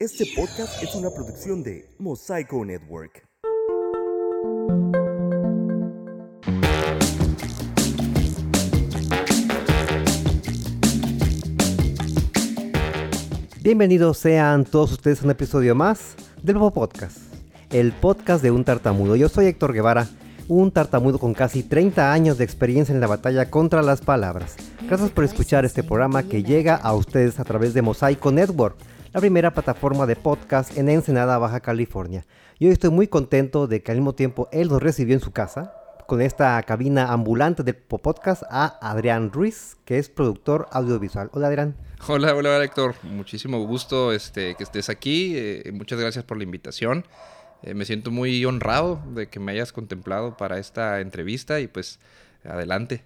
Este 0.00 0.26
podcast 0.36 0.80
es 0.80 0.94
una 0.94 1.10
producción 1.10 1.64
de 1.64 1.90
Mosaico 1.98 2.64
Network. 2.64 3.26
Bienvenidos 13.60 14.18
sean 14.18 14.64
todos 14.64 14.92
ustedes 14.92 15.20
a 15.20 15.24
un 15.24 15.32
episodio 15.32 15.74
más 15.74 16.14
del 16.44 16.54
Nuevo 16.54 16.70
Podcast, 16.70 17.18
el 17.70 17.90
podcast 17.90 18.40
de 18.40 18.52
un 18.52 18.62
tartamudo. 18.62 19.16
Yo 19.16 19.28
soy 19.28 19.46
Héctor 19.46 19.72
Guevara, 19.72 20.06
un 20.46 20.70
tartamudo 20.70 21.18
con 21.18 21.34
casi 21.34 21.64
30 21.64 22.12
años 22.12 22.38
de 22.38 22.44
experiencia 22.44 22.94
en 22.94 23.00
la 23.00 23.08
batalla 23.08 23.50
contra 23.50 23.82
las 23.82 24.00
palabras. 24.00 24.54
Gracias 24.86 25.10
por 25.10 25.24
escuchar 25.24 25.64
este 25.64 25.82
programa 25.82 26.22
que 26.22 26.44
llega 26.44 26.76
a 26.76 26.94
ustedes 26.94 27.40
a 27.40 27.44
través 27.44 27.74
de 27.74 27.82
Mosaico 27.82 28.30
Network, 28.30 28.76
la 29.12 29.20
primera 29.20 29.52
plataforma 29.54 30.06
de 30.06 30.16
podcast 30.16 30.76
en 30.76 30.88
Ensenada, 30.88 31.38
Baja 31.38 31.60
California. 31.60 32.26
Yo 32.60 32.70
estoy 32.70 32.90
muy 32.90 33.08
contento 33.08 33.66
de 33.66 33.82
que 33.82 33.90
al 33.90 33.98
mismo 33.98 34.14
tiempo 34.14 34.48
él 34.52 34.68
nos 34.68 34.82
recibió 34.82 35.14
en 35.14 35.20
su 35.20 35.32
casa, 35.32 35.72
con 36.06 36.20
esta 36.20 36.62
cabina 36.62 37.12
ambulante 37.12 37.62
del 37.62 37.76
podcast, 37.76 38.42
a 38.50 38.78
Adrián 38.82 39.32
Ruiz, 39.32 39.76
que 39.84 39.98
es 39.98 40.08
productor 40.08 40.66
audiovisual. 40.72 41.30
Hola 41.32 41.48
Adrián. 41.48 41.76
Hola, 42.06 42.34
hola 42.34 42.62
Héctor, 42.62 42.94
muchísimo 43.02 43.64
gusto 43.66 44.12
este, 44.12 44.54
que 44.54 44.62
estés 44.62 44.88
aquí, 44.88 45.34
eh, 45.36 45.70
muchas 45.72 45.98
gracias 45.98 46.24
por 46.24 46.36
la 46.36 46.44
invitación. 46.44 47.04
Eh, 47.62 47.74
me 47.74 47.84
siento 47.84 48.10
muy 48.10 48.44
honrado 48.44 49.02
de 49.14 49.28
que 49.28 49.40
me 49.40 49.52
hayas 49.52 49.72
contemplado 49.72 50.36
para 50.36 50.58
esta 50.58 51.00
entrevista 51.00 51.60
y 51.60 51.66
pues 51.66 51.98
adelante. 52.44 53.02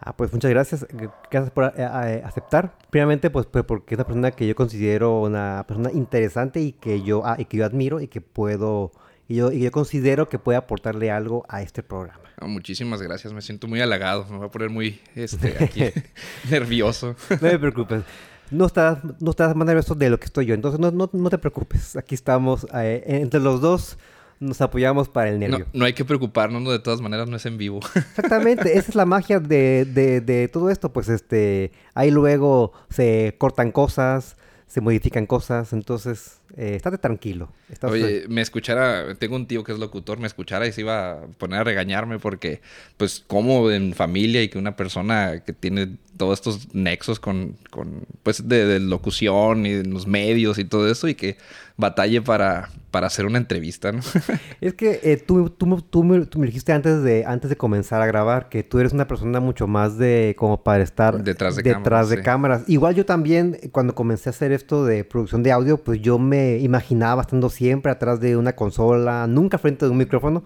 Ah, 0.00 0.16
pues 0.16 0.32
muchas 0.32 0.50
gracias. 0.50 0.86
Gracias 1.30 1.50
por 1.50 1.64
eh, 1.64 1.72
eh, 1.76 2.22
aceptar. 2.24 2.76
Primeramente, 2.90 3.30
pues, 3.30 3.46
pues, 3.46 3.64
porque 3.64 3.94
es 3.94 3.98
una 3.98 4.04
persona 4.04 4.30
que 4.30 4.46
yo 4.46 4.54
considero 4.54 5.22
una 5.22 5.64
persona 5.66 5.90
interesante 5.92 6.60
y 6.60 6.72
que 6.72 7.02
yo, 7.02 7.22
ah, 7.24 7.36
y 7.38 7.46
que 7.46 7.56
yo 7.56 7.64
admiro 7.64 8.00
y 8.00 8.08
que 8.08 8.20
puedo, 8.20 8.92
y 9.28 9.36
yo, 9.36 9.50
y 9.50 9.60
yo 9.60 9.70
considero 9.70 10.28
que 10.28 10.38
puede 10.38 10.58
aportarle 10.58 11.10
algo 11.10 11.44
a 11.48 11.62
este 11.62 11.82
programa. 11.82 12.20
Muchísimas 12.42 13.00
gracias, 13.00 13.32
me 13.32 13.40
siento 13.40 13.66
muy 13.66 13.80
halagado. 13.80 14.26
Me 14.28 14.36
voy 14.36 14.46
a 14.46 14.50
poner 14.50 14.68
muy 14.68 15.00
este, 15.14 15.56
aquí, 15.64 15.84
nervioso. 16.50 17.16
no 17.30 17.48
me 17.48 17.58
preocupes. 17.58 18.02
No 18.50 18.66
estás, 18.66 18.98
no 19.20 19.30
estás 19.30 19.56
más 19.56 19.66
nervioso 19.66 19.94
de 19.94 20.10
lo 20.10 20.20
que 20.20 20.26
estoy 20.26 20.46
yo, 20.46 20.54
entonces 20.54 20.78
no, 20.78 20.90
no, 20.90 21.10
no 21.12 21.30
te 21.30 21.38
preocupes. 21.38 21.96
Aquí 21.96 22.14
estamos 22.14 22.66
eh, 22.74 23.02
entre 23.06 23.40
los 23.40 23.60
dos 23.60 23.98
nos 24.40 24.60
apoyamos 24.60 25.08
para 25.08 25.30
el 25.30 25.38
nervio. 25.38 25.66
No, 25.72 25.84
hay 25.84 25.92
que 25.92 26.04
preocuparnos, 26.04 26.64
de 26.70 26.78
todas 26.78 27.00
maneras 27.00 27.28
no 27.28 27.36
es 27.36 27.46
en 27.46 27.56
vivo. 27.58 27.80
Exactamente, 27.94 28.76
esa 28.76 28.90
es 28.90 28.94
la 28.94 29.06
magia 29.06 29.40
de, 29.40 29.84
de, 29.84 30.20
de, 30.20 30.48
todo 30.48 30.70
esto, 30.70 30.92
pues 30.92 31.08
este, 31.08 31.72
ahí 31.94 32.10
luego 32.10 32.72
se 32.90 33.34
cortan 33.38 33.72
cosas, 33.72 34.36
se 34.66 34.80
modifican 34.80 35.26
cosas, 35.26 35.72
entonces 35.72 36.40
eh, 36.56 36.76
estate 36.76 36.98
tranquilo. 36.98 37.52
Oye, 37.82 38.24
me 38.28 38.40
escuchara, 38.40 39.14
tengo 39.16 39.36
un 39.36 39.46
tío 39.46 39.64
que 39.64 39.72
es 39.72 39.78
locutor, 39.78 40.18
me 40.18 40.26
escuchara 40.26 40.66
y 40.66 40.72
se 40.72 40.82
iba 40.82 41.12
a 41.12 41.26
poner 41.38 41.60
a 41.60 41.64
regañarme 41.64 42.18
porque, 42.18 42.60
pues, 42.96 43.24
como 43.26 43.70
en 43.70 43.94
familia 43.94 44.42
y 44.42 44.48
que 44.48 44.58
una 44.58 44.76
persona 44.76 45.42
que 45.44 45.52
tiene 45.52 45.96
todos 46.16 46.38
estos 46.38 46.74
nexos 46.74 47.20
con, 47.20 47.56
con 47.70 48.06
pues, 48.22 48.48
de, 48.48 48.64
de 48.66 48.80
locución 48.80 49.66
y 49.66 49.82
los 49.82 50.06
medios 50.06 50.58
y 50.58 50.64
todo 50.64 50.90
eso 50.90 51.08
y 51.08 51.14
que 51.14 51.36
batalle 51.76 52.22
para, 52.22 52.70
para 52.90 53.06
hacer 53.06 53.26
una 53.26 53.38
entrevista, 53.38 53.92
¿no? 53.92 54.00
es 54.60 54.74
que 54.74 55.00
eh, 55.02 55.16
tú, 55.18 55.50
tú, 55.50 55.82
tú, 55.82 56.04
me, 56.04 56.24
tú, 56.24 56.38
me, 56.38 56.46
dijiste 56.46 56.72
antes 56.72 57.02
de, 57.02 57.24
antes 57.26 57.50
de 57.50 57.56
comenzar 57.56 58.00
a 58.00 58.06
grabar 58.06 58.48
que 58.48 58.62
tú 58.62 58.78
eres 58.78 58.92
una 58.92 59.06
persona 59.06 59.40
mucho 59.40 59.66
más 59.66 59.98
de 59.98 60.34
como 60.38 60.62
para 60.62 60.82
estar 60.82 61.22
detrás 61.22 61.56
de, 61.56 61.62
detrás 61.62 61.82
cámaras, 61.82 62.08
de 62.08 62.16
sí. 62.16 62.22
cámaras. 62.22 62.62
Igual 62.68 62.94
yo 62.94 63.04
también, 63.04 63.58
cuando 63.72 63.94
comencé 63.94 64.28
a 64.28 64.30
hacer 64.30 64.52
esto 64.52 64.86
de 64.86 65.04
producción 65.04 65.42
de 65.42 65.52
audio, 65.52 65.76
pues 65.76 66.00
yo 66.00 66.18
me 66.18 66.35
imaginaba 66.60 67.22
estando 67.22 67.50
siempre 67.50 67.92
atrás 67.92 68.20
de 68.20 68.36
una 68.36 68.54
consola, 68.54 69.26
nunca 69.26 69.58
frente 69.58 69.84
a 69.84 69.90
un 69.90 69.96
micrófono. 69.96 70.44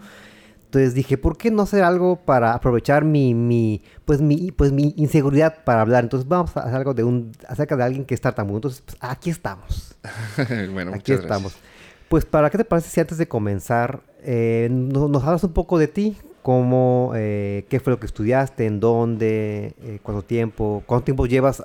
Entonces 0.71 0.95
dije, 0.95 1.19
¿por 1.19 1.37
qué 1.37 1.51
no 1.51 1.63
hacer 1.63 1.83
algo 1.83 2.15
para 2.15 2.55
aprovechar 2.55 3.05
mi, 3.05 3.35
mi, 3.35 3.83
pues 4.05 4.21
mi, 4.21 4.53
pues 4.53 4.71
mi 4.71 4.95
inseguridad 4.97 5.65
para 5.65 5.81
hablar? 5.81 6.05
Entonces 6.05 6.29
vamos 6.29 6.57
a 6.57 6.61
hacer 6.61 6.77
algo 6.77 6.95
de 6.95 7.03
un, 7.03 7.33
acerca 7.49 7.77
de 7.77 7.83
alguien 7.83 8.05
que 8.05 8.15
es 8.15 8.21
tartamudo. 8.21 8.59
Entonces, 8.59 8.83
pues, 8.87 8.97
aquí 9.01 9.31
estamos. 9.31 9.97
bueno, 10.73 10.93
aquí 10.95 11.11
estamos. 11.11 11.55
Gracias. 11.55 11.71
Pues, 12.09 12.25
¿para 12.25 12.51
qué 12.51 12.59
te 12.59 12.65
parece 12.65 12.89
si 12.89 13.01
antes 13.01 13.19
de 13.19 13.27
comenzar 13.27 14.01
eh, 14.23 14.69
nos, 14.71 15.11
nos, 15.11 15.25
hablas 15.25 15.43
un 15.43 15.53
poco 15.53 15.77
de 15.77 15.89
ti? 15.89 16.17
¿Cómo, 16.43 17.15
eh, 17.17 17.67
qué 17.69 17.81
fue 17.81 17.93
lo 17.93 17.99
que 17.99 18.07
estudiaste? 18.07 18.67
¿En 18.67 18.79
dónde? 18.79 19.75
Eh, 19.83 19.99
¿Cuánto 20.05 20.23
tiempo? 20.23 20.85
¿Cuánto 20.87 21.07
tiempo 21.07 21.27
llevas 21.27 21.65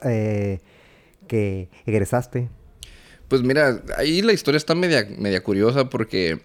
que 1.27 1.69
egresaste? 1.85 2.50
Pues 3.28 3.41
mira, 3.41 3.81
ahí 3.97 4.22
la 4.22 4.34
historia 4.34 4.58
está 4.58 4.75
media, 4.75 5.08
media 5.18 5.41
curiosa 5.41 5.90
porque 5.90 6.40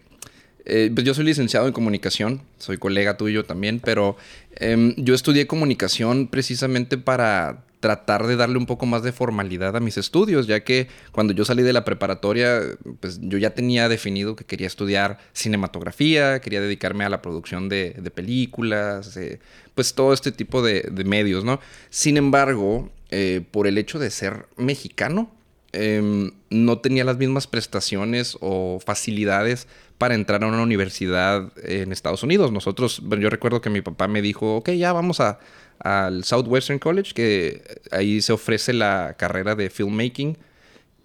eh, 0.64 0.90
pues 0.94 1.06
yo 1.06 1.14
soy 1.14 1.24
licenciado 1.24 1.66
en 1.66 1.72
comunicación, 1.72 2.42
soy 2.58 2.78
colega 2.78 3.16
tuyo 3.16 3.44
también, 3.44 3.80
pero 3.80 4.16
eh, 4.56 4.94
yo 4.96 5.14
estudié 5.14 5.46
comunicación 5.46 6.28
precisamente 6.28 6.98
para 6.98 7.64
tratar 7.80 8.26
de 8.26 8.36
darle 8.36 8.58
un 8.58 8.66
poco 8.66 8.86
más 8.86 9.02
de 9.02 9.10
formalidad 9.10 9.74
a 9.74 9.80
mis 9.80 9.96
estudios, 9.96 10.46
ya 10.46 10.60
que 10.60 10.88
cuando 11.12 11.32
yo 11.32 11.44
salí 11.44 11.62
de 11.62 11.72
la 11.72 11.84
preparatoria, 11.84 12.60
pues 13.00 13.18
yo 13.22 13.38
ya 13.38 13.50
tenía 13.50 13.88
definido 13.88 14.36
que 14.36 14.44
quería 14.44 14.66
estudiar 14.66 15.18
cinematografía, 15.32 16.40
quería 16.40 16.60
dedicarme 16.60 17.04
a 17.04 17.08
la 17.08 17.22
producción 17.22 17.68
de, 17.70 17.96
de 17.98 18.10
películas, 18.10 19.16
eh, 19.16 19.40
pues 19.74 19.94
todo 19.94 20.12
este 20.12 20.30
tipo 20.30 20.62
de, 20.62 20.82
de, 20.90 21.04
medios, 21.04 21.42
¿no? 21.42 21.58
Sin 21.88 22.18
embargo, 22.18 22.90
eh, 23.10 23.42
por 23.50 23.66
el 23.66 23.78
hecho 23.78 23.98
de 23.98 24.10
ser 24.10 24.46
mexicano, 24.56 25.30
eh, 25.72 26.30
no 26.50 26.78
tenía 26.78 27.04
las 27.04 27.16
mismas 27.16 27.46
prestaciones 27.46 28.36
o 28.40 28.80
facilidades 28.84 29.68
para 29.98 30.14
entrar 30.14 30.42
a 30.42 30.46
una 30.46 30.62
universidad 30.62 31.52
en 31.62 31.92
Estados 31.92 32.22
Unidos. 32.22 32.52
Nosotros, 32.52 33.00
bueno, 33.04 33.22
yo 33.22 33.30
recuerdo 33.30 33.60
que 33.60 33.70
mi 33.70 33.82
papá 33.82 34.08
me 34.08 34.22
dijo, 34.22 34.56
ok, 34.56 34.70
ya 34.70 34.92
vamos 34.92 35.20
a, 35.20 35.38
al 35.78 36.24
Southwestern 36.24 36.78
College, 36.78 37.12
que 37.14 37.80
ahí 37.90 38.22
se 38.22 38.32
ofrece 38.32 38.72
la 38.72 39.14
carrera 39.18 39.54
de 39.54 39.68
filmmaking. 39.68 40.38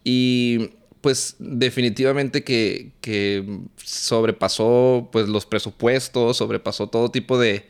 Y 0.03 0.71
pues 1.01 1.35
definitivamente 1.39 2.43
que, 2.43 2.91
que 3.01 3.59
sobrepasó 3.75 5.09
pues 5.11 5.27
los 5.27 5.45
presupuestos, 5.45 6.37
sobrepasó 6.37 6.87
todo 6.87 7.11
tipo 7.11 7.37
de, 7.37 7.65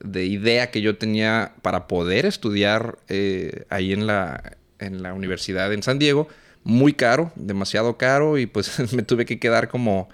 de 0.00 0.26
idea 0.26 0.70
que 0.70 0.80
yo 0.80 0.96
tenía 0.98 1.54
para 1.62 1.88
poder 1.88 2.26
estudiar 2.26 2.98
eh, 3.08 3.64
ahí 3.68 3.92
en 3.92 4.06
la, 4.06 4.57
en 4.78 5.02
la 5.02 5.14
universidad 5.14 5.72
en 5.72 5.82
San 5.82 5.98
Diego. 5.98 6.28
Muy 6.64 6.92
caro, 6.92 7.32
demasiado 7.36 7.96
caro 7.96 8.38
y 8.38 8.46
pues 8.46 8.78
me 8.92 9.02
tuve 9.02 9.24
que 9.24 9.38
quedar 9.38 9.68
como 9.68 10.08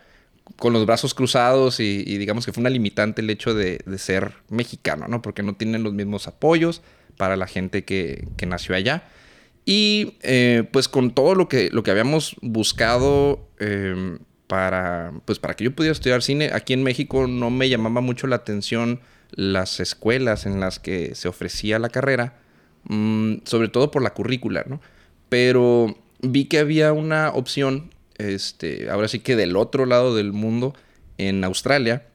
con 0.56 0.72
los 0.72 0.84
brazos 0.84 1.14
cruzados 1.14 1.80
y, 1.80 2.02
digamos 2.18 2.44
que 2.44 2.52
fue 2.52 2.60
una 2.60 2.70
limitante 2.70 3.22
el 3.22 3.30
hecho 3.30 3.54
de, 3.54 3.82
ser 3.96 4.34
mexicano, 4.50 5.06
¿no? 5.08 5.22
Porque 5.22 5.42
no 5.42 5.54
tienen 5.54 5.82
los 5.82 5.94
mismos 5.94 6.28
apoyos 6.28 6.82
para 7.16 7.36
la 7.36 7.46
gente 7.46 7.84
que, 7.84 8.28
que 8.36 8.44
nació 8.44 8.74
allá. 8.74 9.04
Y 9.64 10.18
eh, 10.22 10.64
pues 10.70 10.88
con 10.88 11.14
todo 11.14 11.34
lo 11.34 11.48
que, 11.48 11.70
lo 11.70 11.82
que 11.82 11.90
habíamos 11.90 12.36
buscado 12.42 13.48
eh, 13.58 14.18
para, 14.46 15.12
pues 15.24 15.38
para 15.38 15.54
que 15.54 15.64
yo 15.64 15.74
pudiera 15.74 15.92
estudiar 15.92 16.22
cine, 16.22 16.50
aquí 16.52 16.74
en 16.74 16.82
México 16.82 17.26
no 17.26 17.50
me 17.50 17.68
llamaba 17.68 18.00
mucho 18.02 18.26
la 18.26 18.36
atención 18.36 19.00
las 19.30 19.80
escuelas 19.80 20.46
en 20.46 20.60
las 20.60 20.78
que 20.78 21.14
se 21.14 21.28
ofrecía 21.28 21.78
la 21.78 21.88
carrera, 21.88 22.34
mmm, 22.88 23.36
sobre 23.44 23.68
todo 23.68 23.90
por 23.90 24.02
la 24.02 24.14
currícula, 24.14 24.64
¿no? 24.66 24.80
Pero 25.28 25.96
vi 26.20 26.46
que 26.46 26.58
había 26.58 26.92
una 26.92 27.30
opción 27.30 27.90
este, 28.18 28.90
ahora 28.90 29.08
sí 29.08 29.18
que 29.20 29.36
del 29.36 29.56
otro 29.56 29.86
lado 29.86 30.14
del 30.14 30.32
mundo, 30.32 30.74
en 31.18 31.44
Australia, 31.44 32.06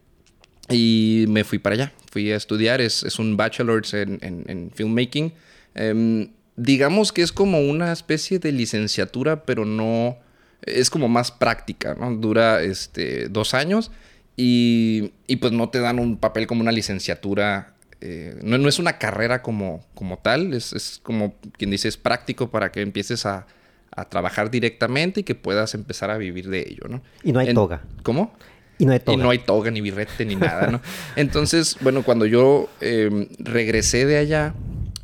y 0.69 1.25
me 1.29 1.43
fui 1.43 1.59
para 1.59 1.75
allá. 1.75 1.93
Fui 2.11 2.31
a 2.31 2.35
estudiar, 2.35 2.81
es, 2.81 3.19
un 3.19 3.37
bachelor's 3.37 3.93
en, 3.93 4.19
en, 4.21 4.45
en 4.47 4.71
filmmaking. 4.73 5.33
Um, 5.75 6.29
digamos 6.55 7.11
que 7.11 7.21
es 7.21 7.31
como 7.31 7.61
una 7.61 7.91
especie 7.91 8.39
de 8.39 8.51
licenciatura, 8.51 9.45
pero 9.45 9.65
no, 9.65 10.17
es 10.61 10.89
como 10.89 11.07
más 11.07 11.31
práctica, 11.31 11.95
¿no? 11.95 12.15
Dura 12.15 12.61
este, 12.61 13.29
dos 13.29 13.53
años 13.53 13.91
y, 14.35 15.11
y 15.27 15.37
pues 15.37 15.53
no 15.53 15.69
te 15.69 15.79
dan 15.79 15.99
un 15.99 16.17
papel 16.17 16.47
como 16.47 16.61
una 16.61 16.71
licenciatura. 16.71 17.75
Eh, 18.01 18.39
no, 18.43 18.57
no, 18.57 18.69
es 18.69 18.79
una 18.79 18.97
carrera 18.97 19.41
como, 19.41 19.85
como 19.93 20.19
tal, 20.19 20.53
es, 20.53 20.73
es 20.73 20.99
como 21.03 21.35
quien 21.57 21.71
dice, 21.71 21.87
es 21.87 21.97
práctico 21.97 22.49
para 22.49 22.71
que 22.71 22.81
empieces 22.81 23.25
a, 23.25 23.45
a 23.91 24.05
trabajar 24.05 24.49
directamente 24.49 25.21
y 25.21 25.23
que 25.23 25.35
puedas 25.35 25.73
empezar 25.73 26.09
a 26.09 26.17
vivir 26.17 26.49
de 26.49 26.59
ello, 26.61 26.87
¿no? 26.87 27.01
Y 27.23 27.31
no 27.31 27.39
hay 27.39 27.49
en, 27.49 27.55
toga. 27.55 27.81
¿Cómo? 28.03 28.33
Y 28.77 28.85
no 28.85 28.93
hay 28.93 28.99
toga. 28.99 29.17
Y 29.17 29.17
no 29.17 29.29
hay 29.29 29.39
toga, 29.39 29.71
ni 29.71 29.81
birrete, 29.81 30.25
ni 30.25 30.35
nada, 30.35 30.67
¿no? 30.67 30.81
Entonces, 31.15 31.77
bueno, 31.81 32.03
cuando 32.03 32.25
yo 32.25 32.69
eh, 32.81 33.27
regresé 33.39 34.05
de 34.05 34.17
allá, 34.17 34.53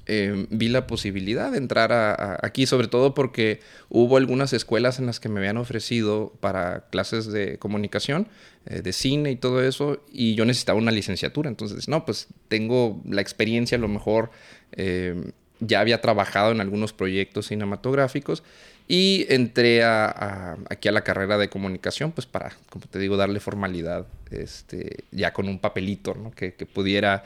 eh, 0.08 0.46
vi 0.52 0.68
la 0.70 0.86
posibilidad 0.86 1.52
de 1.52 1.58
entrar 1.58 2.40
aquí, 2.44 2.68
sobre 2.68 2.88
todo 2.88 3.16
porque 3.16 3.60
hubo 3.90 4.18
algunas 4.18 4.54
escuelas 4.54 5.00
en 5.00 5.08
las 5.08 5.20
que 5.20 5.30
me 5.30 5.40
habían 5.40 5.58
ofrecido 5.58 6.34
para 6.42 6.86
clases 6.92 7.26
de 7.32 7.58
comunicación, 7.58 8.28
eh, 8.68 8.82
de 8.82 8.94
cine 8.94 9.32
y 9.32 9.36
todo 9.36 9.64
eso, 9.64 10.04
y 10.12 10.36
yo 10.36 10.46
necesitaba 10.46 10.78
una 10.78 10.92
licenciatura. 10.92 11.50
Entonces, 11.50 11.88
no, 11.88 12.06
pues 12.06 12.28
tengo 12.50 13.02
la 13.10 13.22
experiencia, 13.22 13.78
a 13.78 13.82
lo 13.82 13.88
mejor 13.88 14.30
eh, 14.74 15.32
ya 15.60 15.80
había 15.80 16.02
trabajado 16.02 16.52
en 16.52 16.62
algunos 16.62 16.94
proyectos 16.94 17.48
cinematográficos 17.48 18.44
Y 18.88 19.26
entré 19.30 19.84
aquí 19.84 20.90
a 20.90 20.92
la 20.92 21.02
carrera 21.02 21.40
de 21.40 21.50
comunicación, 21.50 22.12
pues 22.12 22.28
para, 22.28 22.52
como 22.70 22.86
te 22.86 23.00
digo, 23.00 23.18
darle 23.18 23.40
formalidad, 23.40 24.06
este, 24.30 25.06
ya 25.12 25.34
con 25.34 25.48
un 25.50 25.58
papelito, 25.58 26.14
¿no? 26.14 26.30
Que, 26.30 26.52
pudiera 26.52 27.24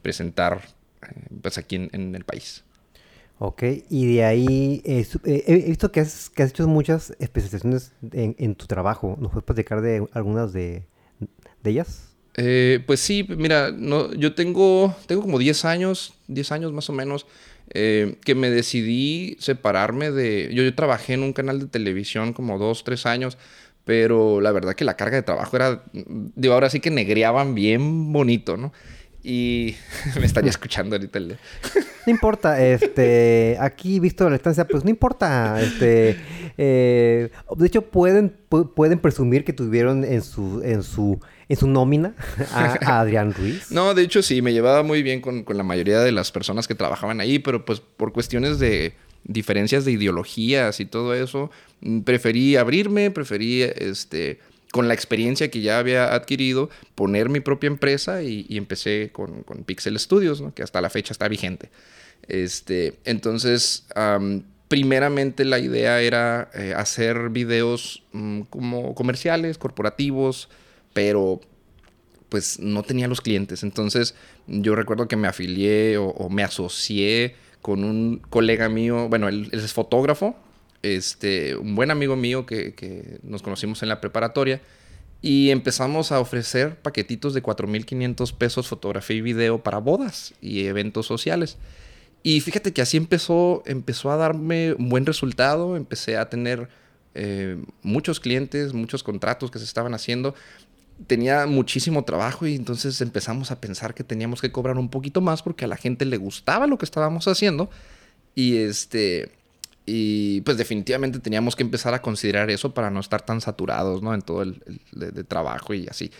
presentar, 0.00 0.62
pues 1.42 1.58
aquí 1.58 1.76
en, 1.76 2.14
el 2.14 2.24
país. 2.24 2.64
Ok, 3.40 3.62
y 3.88 4.14
de 4.14 4.24
ahí 4.24 4.82
eh, 4.84 5.06
he 5.24 5.54
visto 5.68 5.92
que 5.92 6.00
has, 6.00 6.28
que 6.30 6.42
has 6.42 6.50
hecho 6.50 6.66
muchas 6.66 7.14
especializaciones 7.20 7.92
en, 8.12 8.54
tu 8.54 8.66
trabajo. 8.66 9.16
¿Nos 9.20 9.30
puedes 9.30 9.44
platicar 9.44 9.80
de 9.80 10.06
algunas 10.12 10.52
de, 10.52 10.84
de 11.62 11.70
ellas? 11.70 12.04
pues 12.86 13.00
sí, 13.00 13.26
mira, 13.36 13.72
no, 13.72 14.14
yo 14.14 14.32
tengo, 14.34 14.94
tengo 15.06 15.22
como 15.22 15.40
10 15.40 15.64
años, 15.64 16.14
10 16.28 16.52
años 16.52 16.72
más 16.72 16.88
o 16.88 16.92
menos 16.92 17.26
eh, 17.70 18.16
que 18.24 18.34
me 18.34 18.50
decidí 18.50 19.36
separarme 19.40 20.10
de... 20.10 20.50
Yo, 20.52 20.62
yo 20.62 20.74
trabajé 20.74 21.14
en 21.14 21.22
un 21.22 21.32
canal 21.32 21.60
de 21.60 21.66
televisión 21.66 22.32
como 22.32 22.58
dos, 22.58 22.82
tres 22.82 23.04
años, 23.04 23.36
pero 23.84 24.40
la 24.40 24.52
verdad 24.52 24.74
que 24.74 24.84
la 24.84 24.96
carga 24.96 25.16
de 25.16 25.22
trabajo 25.22 25.56
era... 25.56 25.82
Digo, 25.92 26.54
ahora 26.54 26.70
sí 26.70 26.80
que 26.80 26.90
negreaban 26.90 27.54
bien 27.54 28.12
bonito, 28.12 28.56
¿no? 28.56 28.72
Y 29.28 29.76
me 30.18 30.24
estaría 30.24 30.48
escuchando 30.48 30.96
ahorita 30.96 31.18
el... 31.18 31.38
No 32.06 32.10
importa, 32.10 32.64
este, 32.64 33.58
aquí 33.60 34.00
visto 34.00 34.30
la 34.30 34.36
estancia, 34.36 34.66
pues 34.66 34.82
no 34.82 34.88
importa, 34.88 35.60
este, 35.60 36.16
eh, 36.56 37.28
de 37.54 37.66
hecho 37.66 37.82
pueden, 37.82 38.34
pueden 38.74 38.98
presumir 38.98 39.44
que 39.44 39.52
tuvieron 39.52 40.02
en 40.04 40.22
su, 40.22 40.62
en 40.64 40.82
su, 40.82 41.20
en 41.50 41.56
su 41.58 41.66
nómina 41.68 42.14
a, 42.54 43.00
Adrián 43.00 43.34
Ruiz. 43.34 43.66
No, 43.70 43.92
de 43.92 44.04
hecho 44.04 44.22
sí, 44.22 44.40
me 44.40 44.54
llevaba 44.54 44.82
muy 44.82 45.02
bien 45.02 45.20
con, 45.20 45.44
con 45.44 45.58
la 45.58 45.64
mayoría 45.64 46.00
de 46.00 46.12
las 46.12 46.32
personas 46.32 46.66
que 46.66 46.74
trabajaban 46.74 47.20
ahí, 47.20 47.38
pero 47.38 47.66
pues 47.66 47.80
por 47.80 48.14
cuestiones 48.14 48.58
de 48.58 48.94
diferencias 49.24 49.84
de 49.84 49.92
ideologías 49.92 50.80
y 50.80 50.86
todo 50.86 51.12
eso, 51.12 51.50
mm, 51.82 52.00
preferí 52.00 52.56
abrirme, 52.56 53.10
preferí, 53.10 53.64
este, 53.64 54.38
con 54.72 54.88
la 54.88 54.94
experiencia 54.94 55.50
que 55.50 55.60
ya 55.60 55.78
había 55.78 56.14
adquirido, 56.14 56.70
poner 56.94 57.28
mi 57.28 57.40
propia 57.40 57.68
empresa 57.68 58.22
y, 58.22 58.46
empecé 58.50 59.10
con, 59.12 59.44
Pixel 59.64 59.98
Studios, 59.98 60.42
que 60.54 60.62
hasta 60.62 60.80
la 60.80 60.90
fecha 60.90 61.12
está 61.12 61.28
vigente. 61.28 61.70
Este, 62.26 62.98
entonces, 63.04 63.86
primeramente 64.68 65.44
la 65.44 65.58
idea 65.58 66.00
era 66.00 66.50
eh, 66.54 66.74
hacer 66.76 67.30
videos 67.30 68.04
mm, 68.12 68.42
como 68.42 68.94
comerciales, 68.94 69.58
corporativos, 69.58 70.48
pero 70.92 71.40
pues 72.28 72.58
no 72.60 72.82
tenía 72.82 73.08
los 73.08 73.20
clientes. 73.20 73.62
Entonces 73.62 74.14
yo 74.46 74.74
recuerdo 74.74 75.08
que 75.08 75.16
me 75.16 75.28
afilié 75.28 75.96
o, 75.98 76.28
me 76.28 76.42
asocié 76.42 77.34
con 77.62 77.84
un 77.84 78.18
colega 78.30 78.68
mío, 78.68 79.08
bueno, 79.08 79.28
él, 79.28 79.48
es 79.52 79.72
fotógrafo, 79.72 80.36
este, 80.82 81.56
un 81.56 81.74
buen 81.74 81.90
amigo 81.90 82.16
mío 82.16 82.46
que, 82.46 83.18
nos 83.22 83.42
conocimos 83.42 83.82
en 83.82 83.88
la 83.88 84.00
preparatoria 84.00 84.60
y 85.20 85.50
empezamos 85.50 86.12
a 86.12 86.20
ofrecer 86.20 86.76
paquetitos 86.76 87.34
de 87.34 87.42
4.500 87.42 88.32
pesos 88.34 88.68
fotografía 88.68 89.16
y 89.16 89.20
video 89.20 89.62
para 89.62 89.78
bodas 89.78 90.34
y 90.40 90.66
eventos 90.66 91.06
sociales. 91.06 91.58
Y 92.22 92.40
fíjate 92.40 92.72
que 92.72 92.82
así 92.82 92.96
empezó, 92.96 93.62
empezó 93.66 94.10
a 94.10 94.16
darme 94.16 94.74
un 94.74 94.88
buen 94.88 95.06
resultado, 95.06 95.76
empecé 95.76 96.16
a 96.16 96.28
tener 96.28 96.68
eh, 97.14 97.56
muchos 97.82 98.20
clientes, 98.20 98.74
muchos 98.74 99.02
contratos 99.02 99.50
que 99.50 99.58
se 99.58 99.64
estaban 99.64 99.94
haciendo. 99.94 100.34
Tenía 101.06 101.46
muchísimo 101.46 102.04
trabajo 102.04 102.46
y 102.46 102.56
entonces 102.56 103.00
empezamos 103.00 103.50
a 103.50 103.60
pensar 103.60 103.94
que 103.94 104.04
teníamos 104.04 104.40
que 104.40 104.50
cobrar 104.50 104.78
un 104.78 104.88
poquito 104.88 105.20
más 105.20 105.42
porque 105.42 105.64
a 105.64 105.68
la 105.68 105.76
gente 105.76 106.04
le 106.04 106.16
gustaba 106.16 106.66
lo 106.66 106.78
que 106.78 106.84
estábamos 106.84 107.28
haciendo. 107.28 107.70
Y 108.34 108.58
este, 108.58 109.32
y 109.88 110.42
pues 110.42 110.56
definitivamente 110.56 111.18
teníamos 111.18 111.56
que 111.56 111.62
empezar 111.62 111.94
a 111.94 112.02
considerar 112.02 112.50
eso 112.50 112.74
para 112.74 112.90
no 112.90 113.00
estar 113.00 113.22
tan 113.22 113.40
saturados, 113.40 114.02
¿no? 114.02 114.12
En 114.12 114.22
todo 114.22 114.42
el, 114.42 114.62
de, 114.92 115.24
trabajo 115.24 115.72
y 115.72 115.86
así. 115.88 116.10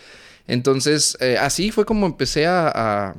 Entonces, 0.47 1.15
eh, 1.19 1.37
así 1.37 1.69
fue 1.69 1.85
como 1.85 2.07
empecé 2.07 2.47
a, 2.47 3.15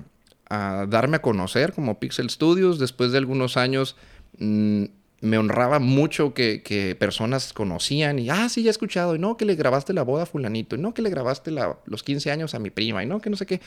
a 0.50 0.87
darme 0.87 1.17
a 1.17 1.23
conocer 1.23 1.73
como 1.73 2.00
Pixel 2.00 2.29
Studios. 2.29 2.79
Después 2.79 3.12
de 3.12 3.19
algunos 3.19 3.56
años 3.56 3.97
mm, 4.38 4.85
me 5.20 5.38
honraba 5.38 5.79
mucho 5.79 6.35
que, 6.35 6.97
personas 6.99 7.52
conocían 7.52 8.19
y, 8.19 8.31
ah, 8.31 8.49
sí, 8.49 8.62
ya 8.62 8.70
he 8.70 8.73
escuchado, 8.73 9.14
y 9.14 9.19
no, 9.19 9.37
que 9.37 9.44
le 9.44 9.55
grabaste 9.55 9.93
la 9.93 10.02
boda 10.02 10.25
a 10.25 10.26
fulanito, 10.26 10.76
y 10.76 10.81
no, 10.81 10.94
que 10.94 11.02
le 11.02 11.11
grabaste 11.11 11.52
los 11.85 12.02
15 12.02 12.31
años 12.31 12.55
a 12.55 12.58
mi 12.58 12.70
prima, 12.70 13.02
y 13.02 13.06
no, 13.06 13.20
que 13.20 13.31
no 13.31 13.37
sé 13.37 13.47
qué. 13.47 13.61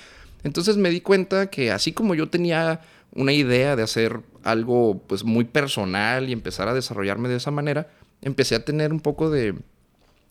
Entonces 0.44 0.78
me 0.78 0.90
di 0.90 1.02
cuenta 1.02 1.48
que 1.48 1.72
así 1.72 1.94
como 1.94 2.16
yo 2.16 2.30
tenía 2.30 2.82
una 3.14 3.34
idea 3.34 3.76
de 3.76 3.84
hacer 3.84 4.22
algo 4.44 5.02
pues 5.08 5.24
muy 5.24 5.46
personal 5.46 6.30
y 6.30 6.34
empezar 6.34 6.68
a 6.68 6.74
desarrollarme 6.74 7.30
de 7.30 7.38
esa 7.38 7.52
manera, 7.52 7.88
empecé 8.22 8.56
a 8.56 8.66
tener 8.66 8.92
un 8.92 9.00
poco 9.00 9.30
de 9.30 9.56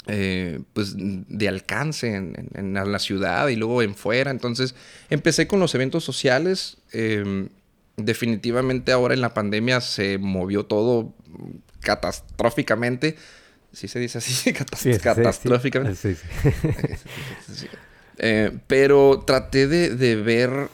eh, 0.08 0.58
pues 0.72 0.94
de 0.96 1.48
alcance 1.48 2.16
en, 2.16 2.74
la 2.74 2.98
ciudad 2.98 3.46
y 3.48 3.56
luego 3.56 3.82
en 3.82 3.94
fuera. 3.94 4.32
Entonces 4.32 4.74
empecé 5.10 5.46
con 5.46 5.60
los 5.60 5.74
eventos 5.76 6.02
sociales. 6.02 6.78
Em, 6.92 7.48
definitivamente 7.96 8.90
ahora 8.90 9.14
en 9.14 9.20
la 9.20 9.32
pandemia 9.32 9.80
se 9.80 10.18
movió 10.18 10.66
todo 10.66 11.14
catastróficamente. 11.80 13.16
¿Sí 13.72 13.86
se 13.86 14.00
dice 14.00 14.18
así? 14.18 14.52
catastróficamente. 14.52 16.16
pero 18.66 19.22
traté 19.24 19.68
de, 19.68 20.16
ver 20.16 20.68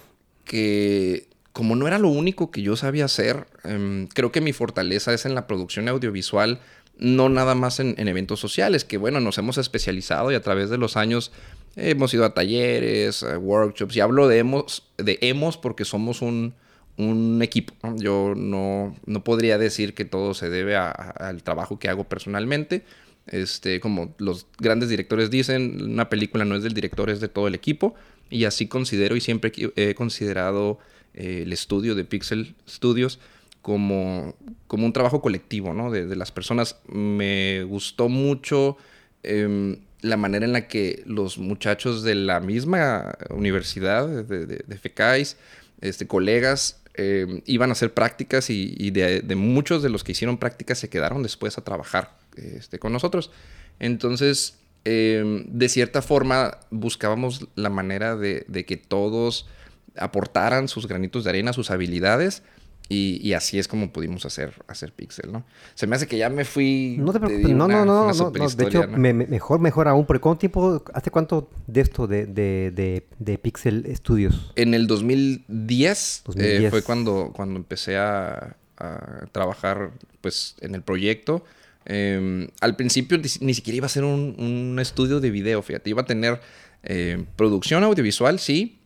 que 0.44 1.27
como 1.58 1.74
no 1.74 1.88
era 1.88 1.98
lo 1.98 2.08
único 2.08 2.52
que 2.52 2.62
yo 2.62 2.76
sabía 2.76 3.06
hacer, 3.06 3.48
em, 3.64 4.06
creo 4.06 4.30
que 4.30 4.40
mi 4.40 4.52
fortaleza 4.52 5.12
es 5.12 5.26
en 5.26 5.34
la 5.34 5.48
producción 5.48 5.88
audiovisual 5.88 6.60
no 7.00 7.28
nada 7.28 7.56
más 7.56 7.80
en, 7.80 7.96
eventos 7.98 8.38
sociales, 8.38 8.84
que 8.84 8.96
bueno, 8.96 9.18
nos 9.18 9.38
hemos 9.38 9.58
especializado 9.58 10.30
y 10.30 10.36
a 10.36 10.40
través 10.40 10.70
de 10.70 10.78
los 10.78 10.96
años 10.96 11.32
hemos 11.74 12.14
ido 12.14 12.24
a 12.24 12.32
talleres, 12.32 13.26
workshops, 13.40 13.96
y 13.96 14.00
hablo 14.00 14.28
de 14.28 14.38
hemos, 14.38 14.84
de 14.98 15.18
hemos 15.20 15.56
porque 15.56 15.84
somos 15.84 16.22
un, 16.22 16.54
equipo. 17.42 17.74
Yo 17.96 18.34
no, 18.36 18.94
no, 19.04 19.24
podría 19.24 19.58
decir 19.58 19.94
que 19.94 20.04
todo 20.04 20.34
se 20.34 20.50
debe 20.50 20.76
al 20.76 21.42
trabajo 21.42 21.80
que 21.80 21.88
hago 21.88 22.04
personalmente. 22.04 22.84
Este, 23.26 23.80
como 23.80 24.14
los 24.18 24.46
grandes 24.58 24.90
directores 24.90 25.28
dicen, 25.28 25.82
una 25.82 26.08
película 26.08 26.44
no 26.44 26.54
es 26.54 26.62
del 26.62 26.74
director, 26.74 27.10
es 27.10 27.18
de 27.20 27.26
todo 27.26 27.48
el 27.48 27.56
equipo. 27.56 27.96
Y 28.30 28.44
así 28.44 28.68
considero 28.68 29.16
y 29.16 29.20
siempre 29.20 29.52
he 29.74 29.94
considerado 29.96 30.78
eh, 31.18 31.42
el 31.42 31.52
estudio 31.52 31.96
de 31.96 32.04
Pixel 32.04 32.54
Studios 32.68 33.18
como, 33.60 34.36
como 34.68 34.86
un 34.86 34.92
trabajo 34.92 35.20
colectivo, 35.20 35.74
¿no? 35.74 35.90
De, 35.90 36.14
las 36.14 36.30
personas. 36.30 36.76
Me 36.86 37.64
gustó 37.64 38.08
mucho 38.08 38.76
em, 39.24 39.78
la 40.00 40.16
manera 40.16 40.46
en 40.46 40.52
la 40.52 40.68
que 40.68 41.02
los 41.06 41.38
muchachos 41.38 42.04
de 42.04 42.14
la 42.14 42.38
misma 42.38 43.16
universidad, 43.30 44.06
de, 44.06 44.46
de, 44.46 44.78
FECAIS, 44.78 45.36
este, 45.80 46.06
colegas, 46.06 46.80
em, 46.94 47.42
iban 47.46 47.70
a 47.70 47.72
hacer 47.72 47.92
prácticas 47.92 48.48
y, 48.48 48.90
de, 48.92 49.22
muchos 49.34 49.82
de 49.82 49.88
los 49.88 50.04
que 50.04 50.12
hicieron 50.12 50.38
prácticas 50.38 50.78
se 50.78 50.88
quedaron 50.88 51.24
después 51.24 51.58
a 51.58 51.64
trabajar 51.64 52.16
este, 52.36 52.78
con 52.78 52.92
nosotros. 52.92 53.32
Entonces, 53.80 54.58
em, 54.84 55.46
de 55.48 55.68
cierta 55.68 56.00
forma, 56.00 56.58
buscábamos 56.70 57.48
la 57.56 57.70
manera 57.70 58.14
de, 58.14 58.44
que 58.66 58.76
todos 58.76 59.48
aportaran 59.98 60.68
sus 60.68 60.86
granitos 60.86 61.24
de 61.24 61.30
arena, 61.30 61.52
sus 61.52 61.70
habilidades 61.70 62.42
y, 62.90 63.34
así 63.34 63.58
es 63.58 63.68
como 63.68 63.92
pudimos 63.92 64.24
hacer, 64.24 64.54
hacer 64.66 64.92
Pixel, 64.92 65.30
¿no? 65.30 65.44
Se 65.74 65.86
me 65.86 65.94
hace 65.94 66.06
que 66.06 66.16
ya 66.16 66.30
me 66.30 66.46
fui... 66.46 66.96
No 66.98 67.12
te 67.12 67.20
preocupes, 67.20 67.50
no, 67.54 67.68
no, 67.68 67.84
no, 67.84 68.10
no, 68.14 68.30
de 68.30 68.64
hecho, 68.64 68.88
mejor, 68.88 69.60
mejor 69.60 69.88
aún, 69.88 70.06
¿por 70.06 70.18
cuánto 70.20 70.38
tiempo, 70.38 70.82
hace 70.94 71.10
cuánto 71.10 71.50
de 71.66 71.82
esto 71.82 72.06
de, 72.06 72.24
de, 72.24 73.04
de, 73.18 73.38
Pixel 73.38 73.84
Studios? 73.94 74.52
En 74.56 74.72
el 74.72 74.86
2010, 74.86 76.22
eh, 76.36 76.68
fue 76.70 76.80
cuando, 76.80 77.30
cuando 77.36 77.58
empecé 77.58 77.98
a, 77.98 78.56
a, 78.78 79.26
trabajar, 79.32 79.90
pues, 80.22 80.56
en 80.62 80.74
el 80.74 80.80
proyecto. 80.80 81.44
Em, 81.84 82.48
al 82.60 82.74
principio 82.74 83.18
ni, 83.18 83.52
siquiera 83.52 83.76
iba 83.76 83.86
a 83.86 83.90
ser 83.90 84.04
un, 84.04 84.34
un, 84.38 84.78
estudio 84.78 85.20
de 85.20 85.30
video, 85.30 85.60
fíjate, 85.60 85.90
iba 85.90 86.02
a 86.02 86.06
tener 86.06 86.40
eh, 86.84 87.22
producción 87.36 87.84
audiovisual, 87.84 88.38
sí, 88.38 88.77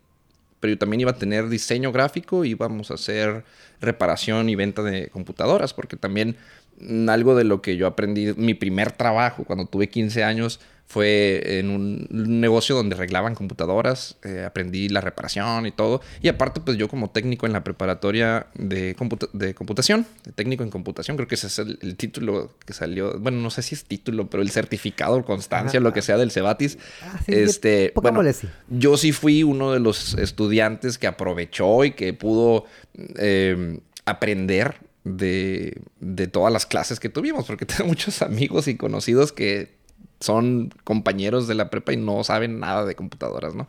pero 0.62 0.74
yo 0.74 0.78
también 0.78 1.00
iba 1.00 1.10
a 1.10 1.18
tener 1.18 1.48
diseño 1.48 1.90
gráfico, 1.90 2.44
íbamos 2.44 2.92
a 2.92 2.94
hacer 2.94 3.42
reparación 3.80 4.48
y 4.48 4.54
venta 4.54 4.84
de 4.84 5.08
computadoras, 5.08 5.74
porque 5.74 5.96
también 5.96 6.36
mm, 6.78 7.08
algo 7.08 7.34
de 7.34 7.42
lo 7.42 7.60
que 7.60 7.76
yo 7.76 7.88
aprendí, 7.88 8.32
mi 8.36 8.54
primer 8.54 8.92
trabajo 8.92 9.42
cuando 9.42 9.66
tuve 9.66 9.88
15 9.88 10.22
años 10.22 10.60
fue 10.86 11.58
en 11.58 11.70
un 11.70 12.06
negocio 12.10 12.76
donde 12.76 12.94
arreglaban 12.94 13.34
computadoras, 13.34 14.18
eh, 14.24 14.44
aprendí 14.46 14.90
la 14.90 15.00
reparación 15.00 15.64
y 15.64 15.72
todo. 15.72 16.02
Y 16.20 16.28
aparte, 16.28 16.60
pues 16.60 16.76
yo 16.76 16.86
como 16.86 17.08
técnico 17.08 17.46
en 17.46 17.54
la 17.54 17.64
preparatoria 17.64 18.48
de, 18.54 18.94
de 19.32 19.54
computación, 19.54 20.06
de 20.24 20.32
técnico 20.32 20.64
en 20.64 20.70
computación, 20.70 21.16
creo 21.16 21.26
que 21.26 21.36
ese 21.36 21.46
es 21.46 21.58
el, 21.58 21.96
título 21.96 22.52
que 22.66 22.74
salió, 22.74 23.18
bueno, 23.18 23.38
no 23.38 23.48
sé 23.48 23.62
si 23.62 23.74
es 23.74 23.84
título, 23.84 24.28
pero 24.28 24.42
el 24.42 24.50
certificado, 24.50 25.24
constancia, 25.24 25.80
lo 25.80 25.94
que 25.94 26.02
sea 26.02 26.18
del 26.18 26.30
Cebatis. 26.30 26.76
Ah, 27.02 27.20
este, 27.26 27.94
bueno, 27.94 28.22
yo 28.68 28.98
sí 28.98 29.12
fui 29.12 29.44
uno 29.44 29.72
de 29.72 29.80
los 29.80 30.12
estudiantes 30.14 30.98
que 30.98 31.06
aprovechó 31.06 31.84
y 31.84 31.92
que 31.92 32.12
pudo 32.12 32.66
eh, 33.16 33.80
aprender 34.04 34.76
de, 35.04 35.80
de 36.00 36.26
todas 36.26 36.52
las 36.52 36.66
clases 36.66 37.00
que 37.00 37.08
tuvimos, 37.08 37.46
porque 37.46 37.64
tengo 37.66 37.86
muchos 37.86 38.20
amigos 38.20 38.68
y 38.68 38.76
conocidos 38.76 39.32
que 39.32 39.80
son 40.22 40.72
compañeros 40.84 41.46
de 41.48 41.54
la 41.54 41.70
prepa 41.70 41.92
y 41.92 41.96
no 41.96 42.24
saben 42.24 42.60
nada 42.60 42.84
de 42.84 42.94
computadoras, 42.94 43.54
¿no? 43.54 43.68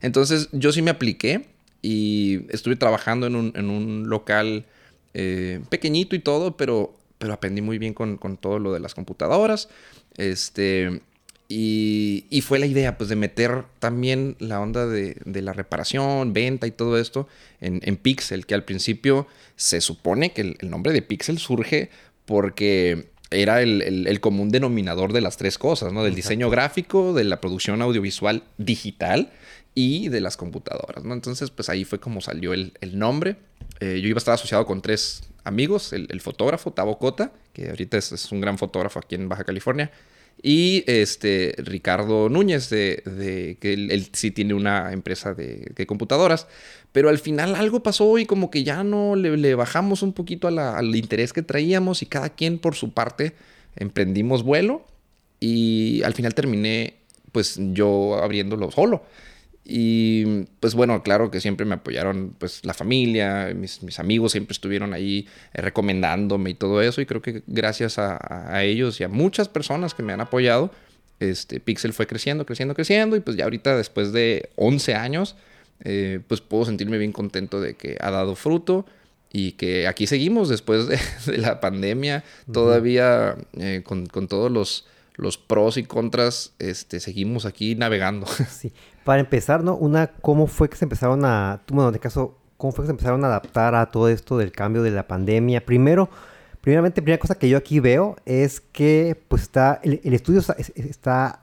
Entonces 0.00 0.48
yo 0.52 0.72
sí 0.72 0.82
me 0.82 0.90
apliqué 0.90 1.46
y 1.82 2.46
estuve 2.50 2.76
trabajando 2.76 3.26
en 3.26 3.34
un, 3.36 4.08
local 4.08 4.66
eh, 5.14 5.60
pequeñito 5.68 6.16
y 6.16 6.18
todo, 6.18 6.56
pero, 6.56 6.94
pero 7.18 7.32
aprendí 7.32 7.62
muy 7.62 7.78
bien 7.78 7.94
con, 7.94 8.16
con, 8.16 8.36
todo 8.36 8.58
lo 8.58 8.72
de 8.72 8.80
las 8.80 8.94
computadoras. 8.94 9.68
Este, 10.16 11.00
y, 11.48 12.26
y, 12.30 12.40
fue 12.40 12.58
la 12.58 12.66
idea, 12.66 12.96
pues, 12.96 13.10
de 13.10 13.16
meter 13.16 13.64
también 13.78 14.36
la 14.38 14.60
onda 14.60 14.86
de, 14.86 15.16
de 15.24 15.42
la 15.42 15.52
reparación, 15.52 16.32
venta 16.32 16.66
y 16.66 16.70
todo 16.70 16.98
esto 16.98 17.28
en, 17.60 17.80
en, 17.84 17.96
Pixel, 17.96 18.46
que 18.46 18.54
al 18.54 18.64
principio 18.64 19.26
se 19.56 19.80
supone 19.80 20.32
que 20.32 20.40
el, 20.40 20.56
el 20.60 20.70
nombre 20.70 20.92
de 20.92 21.02
Pixel 21.02 21.38
surge 21.38 21.90
porque 22.24 23.08
era 23.34 23.62
el, 23.62 23.82
el, 23.82 24.06
el, 24.06 24.20
común 24.20 24.50
denominador 24.50 25.12
de 25.12 25.20
las 25.20 25.36
tres 25.36 25.58
cosas, 25.58 25.92
¿no? 25.92 26.04
Del 26.04 26.14
diseño 26.14 26.50
gráfico, 26.50 27.12
de 27.12 27.24
la 27.24 27.40
producción 27.40 27.82
audiovisual 27.82 28.42
digital 28.58 29.30
y 29.74 30.08
de 30.08 30.20
las 30.20 30.36
computadoras, 30.36 31.04
¿no? 31.04 31.14
Entonces, 31.14 31.50
pues 31.50 31.68
ahí 31.68 31.84
fue 31.84 31.98
como 31.98 32.20
salió 32.20 32.52
el, 32.52 32.72
el 32.80 32.98
nombre. 32.98 33.36
Eh, 33.80 34.00
yo 34.00 34.08
iba 34.08 34.16
a 34.16 34.18
estar 34.18 34.34
asociado 34.34 34.66
con 34.66 34.80
tres 34.80 35.22
amigos, 35.42 35.92
el, 35.92 36.20
fotógrafo 36.20 36.72
Tavo 36.72 36.98
Cota, 36.98 37.32
que 37.52 37.68
ahorita 37.70 37.98
es, 37.98 38.12
es, 38.12 38.32
un 38.32 38.40
gran 38.40 38.56
fotógrafo 38.56 38.98
aquí 38.98 39.14
en 39.14 39.28
Baja 39.28 39.44
California, 39.44 39.90
y 40.42 40.84
este 40.86 41.54
Ricardo 41.58 42.28
Núñez, 42.28 42.68
de, 42.70 43.56
que 43.60 43.72
él, 43.72 44.08
sí 44.12 44.30
tiene 44.30 44.54
una 44.54 44.92
empresa 44.92 45.34
de, 45.34 45.86
computadoras, 45.86 46.46
pero 46.92 47.08
al 47.08 47.18
final 47.18 47.54
algo 47.54 47.82
pasó 47.82 48.18
y 48.18 48.26
como 48.26 48.50
que 48.50 48.62
ya 48.62 48.84
no 48.84 49.16
le, 49.16 49.54
bajamos 49.54 50.02
un 50.02 50.12
poquito 50.12 50.48
al 50.48 50.94
interés 50.96 51.32
que 51.32 51.42
traíamos 51.42 52.02
y 52.02 52.06
cada 52.06 52.28
quien 52.28 52.58
por 52.58 52.74
su 52.74 52.92
parte 52.92 53.34
emprendimos 53.76 54.42
vuelo 54.42 54.84
y 55.40 56.02
al 56.02 56.14
final 56.14 56.34
terminé 56.34 56.94
pues 57.32 57.58
yo 57.58 58.22
abriéndolo 58.22 58.70
solo. 58.70 59.02
Y 59.64 60.44
pues 60.60 60.74
bueno, 60.74 61.02
claro 61.02 61.30
que 61.30 61.40
siempre 61.40 61.64
me 61.64 61.76
apoyaron 61.76 62.34
pues 62.38 62.64
la 62.66 62.74
familia, 62.74 63.52
mis, 63.56 63.82
mis 63.82 63.98
amigos 63.98 64.32
siempre 64.32 64.52
estuvieron 64.52 64.92
ahí 64.92 65.26
eh, 65.54 65.62
recomendándome 65.62 66.50
y 66.50 66.54
todo 66.54 66.82
eso. 66.82 67.00
Y 67.00 67.06
creo 67.06 67.22
que 67.22 67.42
gracias 67.46 67.98
a, 67.98 68.18
a, 68.54 68.62
ellos 68.62 69.00
y 69.00 69.04
a 69.04 69.08
muchas 69.08 69.48
personas 69.48 69.94
que 69.94 70.02
me 70.02 70.12
han 70.12 70.20
apoyado, 70.20 70.70
este 71.18 71.60
Pixel 71.60 71.94
fue 71.94 72.06
creciendo, 72.06 72.44
creciendo, 72.44 72.74
creciendo. 72.74 73.16
Y 73.16 73.20
pues 73.20 73.38
ya 73.38 73.44
ahorita 73.44 73.74
después 73.76 74.12
de 74.12 74.50
11 74.56 74.94
años, 74.94 75.34
eh, 75.82 76.20
pues 76.28 76.42
puedo 76.42 76.66
sentirme 76.66 76.98
bien 76.98 77.12
contento 77.12 77.60
de 77.60 77.74
que 77.74 77.96
ha 78.00 78.10
dado 78.10 78.34
fruto 78.34 78.84
y 79.32 79.52
que 79.52 79.88
aquí 79.88 80.06
seguimos 80.06 80.50
después 80.50 80.86
de, 80.88 80.98
de 81.26 81.38
la 81.38 81.60
pandemia, 81.60 82.22
uh 82.22 82.50
-huh. 82.50 82.54
todavía 82.54 83.36
eh, 83.58 83.80
con, 83.82 84.06
con 84.06 84.28
todos 84.28 84.52
los 84.52 84.84
los 85.16 85.38
pros 85.38 85.76
y 85.76 85.84
contras, 85.84 86.52
este, 86.58 87.00
seguimos 87.00 87.46
aquí 87.46 87.74
navegando. 87.74 88.26
Sí. 88.50 88.72
Para 89.04 89.20
empezar, 89.20 89.62
¿no? 89.62 89.76
Una, 89.76 90.08
¿cómo 90.08 90.46
fue 90.46 90.68
que 90.68 90.76
se 90.76 90.84
empezaron 90.84 91.24
a, 91.24 91.60
bueno, 91.68 91.88
en 91.88 91.94
este 91.94 92.02
caso, 92.02 92.38
cómo 92.56 92.72
fue 92.72 92.84
que 92.84 92.86
se 92.86 92.92
empezaron 92.92 93.22
a 93.24 93.28
adaptar 93.28 93.74
a 93.74 93.90
todo 93.90 94.08
esto 94.08 94.38
del 94.38 94.50
cambio 94.50 94.82
de 94.82 94.90
la 94.90 95.06
pandemia? 95.06 95.64
Primero, 95.64 96.08
primeramente, 96.60 97.02
primera 97.02 97.20
cosa 97.20 97.34
que 97.34 97.48
yo 97.48 97.58
aquí 97.58 97.80
veo 97.80 98.16
es 98.24 98.60
que, 98.60 99.22
pues, 99.28 99.42
está, 99.42 99.80
el, 99.82 100.00
el 100.02 100.14
estudio 100.14 100.40
está, 100.74 101.42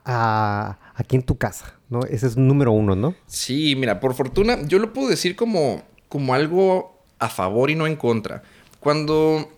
aquí 0.94 1.16
en 1.16 1.22
tu 1.22 1.38
casa, 1.38 1.74
¿no? 1.88 2.00
Ese 2.04 2.26
es 2.26 2.36
número 2.36 2.72
uno, 2.72 2.96
¿no? 2.96 3.14
Sí, 3.26 3.76
mira, 3.76 4.00
por 4.00 4.14
fortuna, 4.14 4.62
yo 4.66 4.78
lo 4.78 4.92
puedo 4.92 5.08
decir 5.08 5.36
como, 5.36 5.82
como 6.08 6.34
algo 6.34 6.98
a 7.20 7.28
favor 7.28 7.70
y 7.70 7.76
no 7.76 7.86
en 7.86 7.94
contra. 7.94 8.42
Cuando 8.80 9.48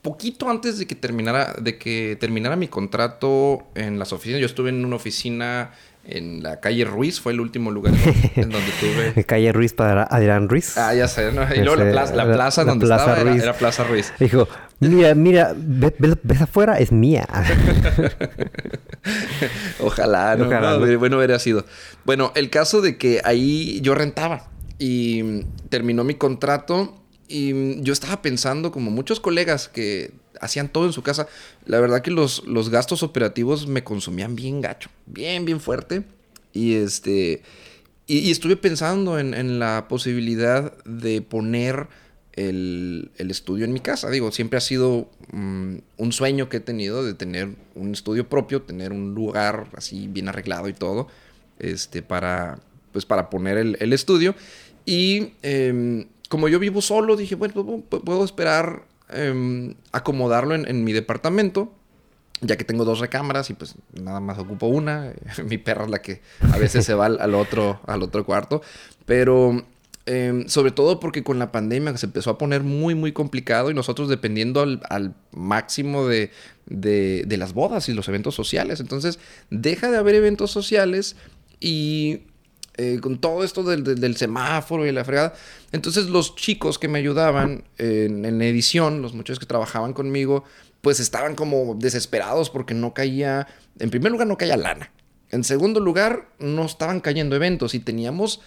poquito 0.00 0.48
antes 0.48 0.78
de 0.78 0.86
que 0.86 0.94
terminara, 0.94 1.54
de 1.60 1.78
que 1.78 2.16
terminara 2.20 2.54
mi 2.54 2.68
contrato 2.68 3.66
en 3.74 3.98
las 3.98 4.12
oficinas, 4.12 4.40
yo 4.40 4.46
estuve 4.46 4.70
en 4.70 4.84
una 4.84 4.96
oficina 4.96 5.72
en 6.08 6.42
la 6.42 6.60
calle 6.60 6.84
Ruiz, 6.84 7.20
fue 7.20 7.32
el 7.32 7.40
último 7.40 7.70
lugar 7.70 7.94
en 8.36 8.50
donde 8.50 8.70
tuve. 8.80 9.24
calle 9.26 9.52
Ruiz 9.52 9.72
para 9.72 10.04
Adrián 10.04 10.48
Ruiz. 10.48 10.76
Ah, 10.78 10.94
ya 10.94 11.08
sé, 11.08 11.32
¿no? 11.32 11.42
Y 11.54 11.58
luego 11.58 11.76
la 11.76 11.90
plaza, 11.90 12.14
la 12.14 12.24
plaza 12.24 12.64
la, 12.64 12.70
donde 12.70 12.86
plaza 12.86 13.10
estaba 13.10 13.30
era, 13.30 13.42
era, 13.42 13.52
Plaza 13.54 13.84
Ruiz. 13.84 14.12
Dijo, 14.18 14.48
mira, 14.80 15.14
mira, 15.14 15.54
ves, 15.56 15.92
ves 16.22 16.42
afuera, 16.42 16.78
es 16.78 16.92
mía. 16.92 17.26
Ojalá, 19.80 20.36
¿no? 20.36 20.46
Ojalá, 20.46 20.78
no, 20.78 20.98
Bueno, 20.98 21.16
hubiera 21.18 21.38
sido. 21.38 21.64
Bueno, 22.04 22.32
el 22.34 22.50
caso 22.50 22.80
de 22.80 22.96
que 22.96 23.20
ahí 23.24 23.80
yo 23.82 23.94
rentaba 23.94 24.48
y 24.78 25.42
terminó 25.68 26.04
mi 26.04 26.14
contrato 26.14 27.02
y 27.28 27.82
yo 27.82 27.92
estaba 27.92 28.22
pensando, 28.22 28.70
como 28.70 28.90
muchos 28.90 29.20
colegas 29.20 29.68
que 29.68 30.12
hacían 30.40 30.68
todo 30.68 30.86
en 30.86 30.92
su 30.92 31.02
casa, 31.02 31.28
la 31.64 31.80
verdad 31.80 32.02
que 32.02 32.10
los, 32.10 32.44
los 32.46 32.70
gastos 32.70 33.02
operativos 33.02 33.66
me 33.66 33.84
consumían 33.84 34.36
bien 34.36 34.60
gacho, 34.60 34.90
bien, 35.06 35.44
bien 35.44 35.60
fuerte. 35.60 36.04
Y 36.52 36.74
este. 36.74 37.42
Y, 38.06 38.30
estuve 38.30 38.56
pensando 38.56 39.18
en, 39.18 39.58
la 39.58 39.86
posibilidad 39.88 40.72
de 40.84 41.22
poner 41.22 41.88
el, 42.34 43.10
el, 43.16 43.30
estudio 43.30 43.64
en 43.64 43.72
mi 43.72 43.80
casa. 43.80 44.10
Digo, 44.10 44.30
siempre 44.30 44.58
ha 44.58 44.60
sido 44.60 45.10
um, 45.32 45.80
un 45.96 46.12
sueño 46.12 46.48
que 46.48 46.58
he 46.58 46.60
tenido 46.60 47.04
de 47.04 47.14
tener 47.14 47.48
un 47.74 47.92
estudio 47.92 48.28
propio, 48.28 48.62
tener 48.62 48.92
un 48.92 49.14
lugar 49.14 49.68
así 49.74 50.06
bien 50.06 50.28
arreglado 50.28 50.68
y 50.68 50.72
todo. 50.72 51.08
Este, 51.58 52.02
para. 52.02 52.60
Pues 52.92 53.04
para 53.04 53.28
poner 53.28 53.58
el, 53.58 53.92
estudio. 53.92 54.36
Y. 54.84 55.32
Eh, 55.42 56.06
como 56.28 56.48
yo 56.48 56.58
vivo 56.58 56.80
solo, 56.80 57.16
dije, 57.16 57.34
bueno, 57.34 57.82
puedo 57.88 58.24
esperar 58.24 58.84
eh, 59.10 59.74
acomodarlo 59.92 60.54
en, 60.54 60.84
mi 60.84 60.92
departamento, 60.92 61.72
ya 62.40 62.56
que 62.56 62.64
tengo 62.64 62.84
dos 62.84 62.98
recámaras 62.98 63.50
y 63.50 63.54
pues 63.54 63.76
nada 63.92 64.20
más 64.20 64.38
ocupo 64.38 64.66
una. 64.66 65.12
mi 65.44 65.58
perra 65.58 65.84
es 65.84 65.90
la 65.90 66.02
que 66.02 66.22
a 66.52 66.58
veces 66.58 66.84
se 66.84 66.94
va 66.94 67.06
al, 67.06 67.34
otro, 67.34 67.80
al 67.86 68.02
otro 68.02 68.24
cuarto. 68.24 68.62
Pero 69.04 69.64
eh, 70.06 70.44
sobre 70.48 70.72
todo 70.72 71.00
porque 71.00 71.22
con 71.22 71.38
la 71.38 71.52
pandemia 71.52 71.96
se 71.96 72.06
empezó 72.06 72.30
a 72.30 72.38
poner 72.38 72.62
muy, 72.62 72.94
muy 72.94 73.12
complicado 73.12 73.70
y 73.70 73.74
nosotros 73.74 74.08
dependiendo 74.08 74.62
al, 74.62 75.14
máximo 75.32 76.06
de, 76.06 76.30
de 76.66 77.36
las 77.36 77.52
bodas 77.52 77.88
y 77.88 77.94
los 77.94 78.08
eventos 78.08 78.34
sociales. 78.34 78.80
Entonces, 78.80 79.20
deja 79.50 79.90
de 79.90 79.98
haber 79.98 80.16
eventos 80.16 80.50
sociales 80.50 81.16
y 81.60 82.22
eh, 82.76 82.98
con 83.00 83.18
todo 83.18 83.44
esto 83.44 83.62
del, 83.62 84.16
semáforo 84.16 84.86
y 84.86 84.92
la 84.92 85.04
fregada. 85.04 85.34
Entonces 85.72 86.06
los 86.06 86.34
chicos 86.36 86.78
que 86.78 86.88
me 86.88 86.98
ayudaban 86.98 87.64
en, 87.78 88.24
en, 88.24 88.42
edición, 88.42 89.02
los 89.02 89.14
muchachos 89.14 89.38
que 89.38 89.46
trabajaban 89.46 89.92
conmigo, 89.92 90.44
pues 90.80 91.00
estaban 91.00 91.34
como 91.34 91.74
desesperados 91.74 92.50
porque 92.50 92.74
no 92.74 92.94
caía, 92.94 93.46
en 93.78 93.90
primer 93.90 94.12
lugar 94.12 94.26
no 94.28 94.36
caía 94.36 94.56
lana. 94.56 94.90
En 95.30 95.42
segundo 95.42 95.80
lugar, 95.80 96.28
no 96.38 96.64
estaban 96.64 97.00
cayendo 97.00 97.34
eventos 97.34 97.74
y 97.74 97.80
teníamos, 97.80 98.40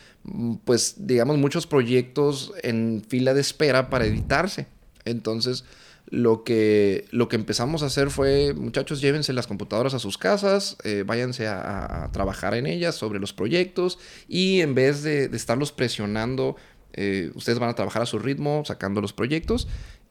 pues, 0.63 0.95
digamos, 0.97 1.37
muchos 1.37 1.67
proyectos 1.67 2.53
en 2.63 3.03
fila 3.07 3.33
de 3.33 3.41
espera 3.41 3.89
para 3.89 4.05
editarse. 4.05 4.67
Entonces, 5.03 5.65
lo 6.09 6.43
que, 6.43 7.05
lo 7.11 7.27
que 7.27 7.35
empezamos 7.35 7.83
a 7.83 7.87
hacer 7.87 8.09
fue, 8.09 8.53
muchachos, 8.53 8.99
llévense 8.99 9.31
las 9.31 9.47
computadoras 9.47 9.93
a 9.93 9.99
sus 9.99 10.17
casas, 10.17 10.77
eh, 10.83 11.03
váyanse 11.05 11.47
a, 11.47 12.09
trabajar 12.11 12.55
en 12.55 12.65
ellas 12.65 12.95
sobre 12.95 13.19
los 13.19 13.33
proyectos 13.33 13.99
y 14.27 14.61
en 14.61 14.73
vez 14.73 15.03
de, 15.03 15.25
estarlos 15.25 15.71
presionando, 15.71 16.55
eh, 16.93 17.31
ustedes 17.35 17.59
van 17.59 17.69
a 17.69 17.75
trabajar 17.75 18.01
a 18.01 18.05
su 18.07 18.17
ritmo, 18.17 18.63
sacando 18.65 19.01
los 19.01 19.13
proyectos 19.13 19.67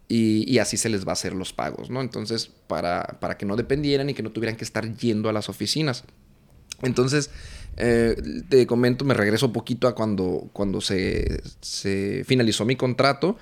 y, 0.06 0.50
y, 0.50 0.58
así 0.58 0.76
se 0.76 0.88
les 0.88 1.04
va 1.04 1.10
a 1.10 1.12
hacer 1.14 1.34
los 1.34 1.52
pagos, 1.52 1.90
¿no? 1.90 2.00
Entonces, 2.00 2.50
para, 2.66 3.18
para 3.20 3.36
que 3.36 3.44
no 3.44 3.56
dependieran 3.56 4.08
y 4.08 4.14
que 4.14 4.22
no 4.22 4.30
tuvieran 4.30 4.56
que 4.56 4.64
estar 4.64 4.96
yendo 4.96 5.28
a 5.28 5.32
las 5.32 5.48
oficinas. 5.48 6.04
Entonces, 6.82 7.30
eh, 7.76 8.16
te 8.48 8.66
comento, 8.66 9.04
me 9.04 9.14
regreso 9.14 9.46
un 9.46 9.52
poquito 9.52 9.88
a 9.88 9.94
cuando, 9.94 10.48
cuando 10.52 10.80
se, 10.80 11.42
se 11.60 12.24
finalizó 12.24 12.64
mi 12.64 12.76
contrato 12.76 13.36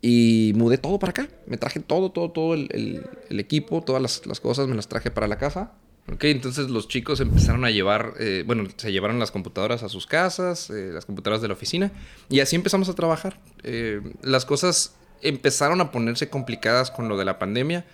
y 0.00 0.52
mudé 0.54 0.78
todo 0.78 0.98
para 0.98 1.10
acá. 1.10 1.28
Me 1.46 1.56
traje 1.56 1.80
todo, 1.80 2.10
todo, 2.10 2.30
todo 2.30 2.54
el, 2.54 3.04
equipo, 3.30 3.82
todas 3.82 4.22
las, 4.24 4.40
cosas, 4.40 4.68
me 4.68 4.76
las 4.76 4.88
traje 4.88 5.10
para 5.10 5.26
la 5.26 5.38
casa. 5.38 5.72
Ok, 6.12 6.24
entonces 6.24 6.70
los 6.70 6.88
chicos 6.88 7.20
empezaron 7.20 7.64
a 7.66 7.70
llevar, 7.70 8.14
eh, 8.18 8.42
bueno, 8.46 8.66
se 8.76 8.92
llevaron 8.92 9.18
las 9.18 9.30
computadoras 9.30 9.82
a 9.82 9.90
sus 9.90 10.06
casas, 10.06 10.70
eh, 10.70 10.90
las 10.92 11.04
computadoras 11.04 11.42
de 11.42 11.48
la 11.48 11.54
oficina, 11.54 11.92
y 12.30 12.40
así 12.40 12.56
empezamos 12.56 12.88
a 12.88 12.94
trabajar. 12.94 13.38
Eh, 13.62 14.00
las 14.22 14.46
cosas 14.46 14.94
empezaron 15.20 15.82
a 15.82 15.90
ponerse 15.90 16.30
complicadas 16.30 16.90
con 16.90 17.10
lo 17.10 17.18
de 17.18 17.26
la 17.26 17.38
pandemia. 17.38 17.84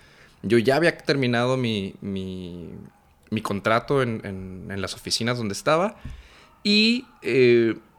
Yo 0.43 0.59
ya 0.59 0.77
había 0.77 0.97
terminado 0.97 1.57
mi, 1.57 1.95
mi, 1.99 2.69
mi 3.31 3.41
contrato 3.41 4.01
en, 4.01 4.65
las 4.77 4.93
oficinas 4.93 5.37
donde 5.37 5.53
estaba, 5.53 5.97
y 6.63 7.05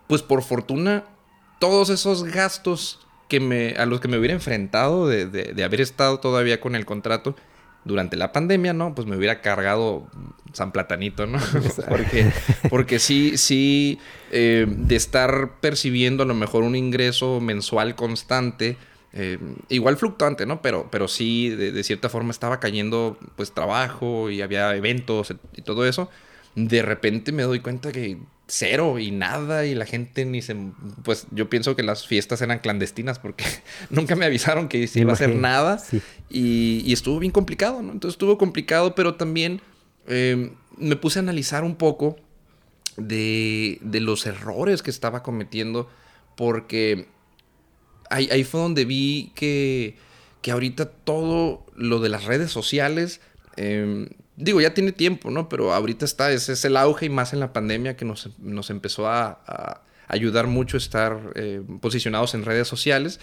pues 0.06 0.22
por 0.22 0.42
fortuna, 0.42 1.04
todos 1.58 1.90
esos 1.90 2.24
gastos 2.24 3.05
que 3.28 3.40
me, 3.40 3.70
a 3.76 3.86
los 3.86 4.00
que 4.00 4.08
me 4.08 4.18
hubiera 4.18 4.34
enfrentado 4.34 5.08
de, 5.08 5.26
de, 5.26 5.52
de, 5.52 5.64
haber 5.64 5.80
estado 5.80 6.20
todavía 6.20 6.60
con 6.60 6.74
el 6.74 6.84
contrato 6.86 7.34
durante 7.84 8.16
la 8.16 8.32
pandemia, 8.32 8.72
¿no? 8.72 8.94
Pues 8.94 9.06
me 9.06 9.16
hubiera 9.16 9.40
cargado 9.40 10.08
San 10.52 10.72
Platanito, 10.72 11.26
¿no? 11.26 11.38
porque, 11.88 12.30
porque 12.68 12.98
sí, 12.98 13.36
sí, 13.36 13.98
eh, 14.32 14.66
de 14.68 14.96
estar 14.96 15.60
percibiendo 15.60 16.24
a 16.24 16.26
lo 16.26 16.34
mejor 16.34 16.64
un 16.64 16.76
ingreso 16.76 17.40
mensual 17.40 17.94
constante, 17.94 18.76
Eh, 19.18 19.38
igual 19.70 19.96
fluctuante, 19.96 20.44
¿no? 20.44 20.60
Pero, 20.60 20.88
pero 20.90 21.08
sí, 21.08 21.48
de, 21.48 21.72
de, 21.72 21.82
cierta 21.84 22.10
forma 22.10 22.32
estaba 22.32 22.60
cayendo 22.60 23.16
pues 23.34 23.50
trabajo 23.52 24.28
y 24.28 24.42
había 24.42 24.76
eventos 24.76 25.32
y 25.56 25.62
todo 25.62 25.86
eso. 25.86 26.10
De 26.54 26.82
repente 26.82 27.32
me 27.32 27.44
doy 27.44 27.60
cuenta 27.60 27.92
que 27.92 28.18
cero 28.48 28.98
y 28.98 29.10
nada 29.10 29.66
y 29.66 29.74
la 29.74 29.86
gente 29.86 30.24
ni 30.24 30.40
se... 30.40 30.56
Pues 31.02 31.26
yo 31.30 31.50
pienso 31.50 31.74
que 31.74 31.82
las 31.82 32.06
fiestas 32.06 32.42
eran 32.42 32.60
clandestinas 32.60 33.18
porque 33.18 33.44
nunca 33.90 34.14
me 34.14 34.24
avisaron 34.24 34.68
que 34.68 34.86
se 34.86 35.00
iba 35.00 35.12
a 35.12 35.14
hacer 35.14 35.34
nada 35.34 35.78
sí. 35.78 36.00
y, 36.30 36.82
y, 36.84 36.92
estuvo 36.92 37.18
bien 37.18 37.32
complicado, 37.32 37.82
¿no? 37.82 37.92
Entonces 37.92 38.14
estuvo 38.14 38.38
complicado, 38.38 38.94
pero 38.94 39.16
también 39.16 39.60
eh, 40.06 40.52
me 40.76 40.96
puse 40.96 41.18
a 41.18 41.22
analizar 41.22 41.64
un 41.64 41.76
poco 41.76 42.16
de, 42.96 43.78
de, 43.82 44.00
los 44.00 44.26
errores 44.26 44.82
que 44.82 44.90
estaba 44.90 45.22
cometiendo 45.22 45.90
porque 46.36 47.08
ahí, 48.10 48.28
ahí 48.30 48.44
fue 48.44 48.60
donde 48.60 48.84
vi 48.84 49.32
que, 49.34 49.96
que, 50.40 50.52
ahorita 50.52 50.88
todo 50.88 51.66
lo 51.74 52.00
de 52.00 52.08
las 52.08 52.24
redes 52.24 52.50
sociales... 52.52 53.20
Eh, 53.56 54.08
digo, 54.36 54.60
ya 54.60 54.74
tiene 54.74 54.92
tiempo, 54.92 55.30
¿no? 55.30 55.48
Pero 55.48 55.72
ahorita 55.72 56.04
está, 56.04 56.30
ese 56.30 56.52
es 56.52 56.64
el 56.64 56.76
auge 56.76 57.06
y 57.06 57.08
más 57.08 57.32
en 57.32 57.40
la 57.40 57.52
pandemia 57.52 57.96
que 57.96 58.04
nos, 58.04 58.30
nos 58.38 58.70
empezó 58.70 59.08
a, 59.08 59.82
ayudar 60.08 60.46
mucho 60.46 60.76
a 60.76 60.78
estar 60.78 61.32
eh, 61.34 61.62
posicionados 61.80 62.34
en 62.34 62.44
redes 62.44 62.68
sociales. 62.68 63.18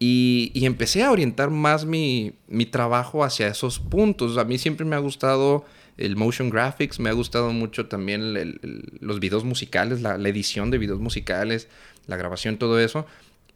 Y, 0.00 0.52
empecé 0.54 1.02
a 1.02 1.10
orientar 1.10 1.50
más 1.50 1.84
mi, 1.84 2.34
mi, 2.46 2.66
trabajo 2.66 3.24
hacia 3.24 3.48
esos 3.48 3.80
puntos. 3.80 4.36
A 4.38 4.44
mí 4.44 4.58
siempre 4.58 4.84
me 4.84 4.94
ha 4.94 5.00
gustado 5.00 5.64
el 5.96 6.14
motion 6.14 6.50
graphics, 6.50 7.00
me 7.00 7.08
ha 7.08 7.12
gustado 7.12 7.52
mucho 7.52 7.86
también 7.86 8.60
los 9.00 9.18
videos 9.18 9.42
musicales, 9.42 10.00
la, 10.00 10.16
la 10.16 10.28
edición 10.28 10.70
de 10.70 10.78
videos 10.78 11.00
musicales, 11.00 11.68
la 12.06 12.16
grabación, 12.16 12.58
todo 12.58 12.78
eso. 12.78 13.06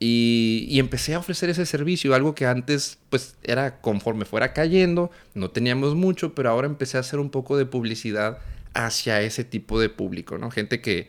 Y, 0.05 0.81
empecé 0.81 1.15
a 1.15 1.21
ofrecer 1.21 1.49
ese 1.49 1.65
servicio, 1.65 2.15
algo 2.15 2.35
que 2.35 2.47
antes 2.47 2.99
pues 3.09 3.37
era 3.45 3.81
conforme 3.81 4.25
fuera 4.25 4.53
cayendo, 4.53 5.13
no 5.35 5.51
teníamos 5.51 5.95
mucho, 5.95 6.35
pero 6.35 6.51
ahora 6.51 6.67
empecé 6.67 6.97
a 6.97 7.01
hacer 7.01 7.21
un 7.21 7.31
poco 7.31 7.57
de 7.57 7.67
publicidad 7.67 8.39
hacia 8.75 9.21
ese 9.23 9.45
tipo 9.45 9.79
de 9.79 9.91
público, 9.91 10.39
¿no? 10.39 10.51
Gente 10.51 10.81
que 10.81 11.09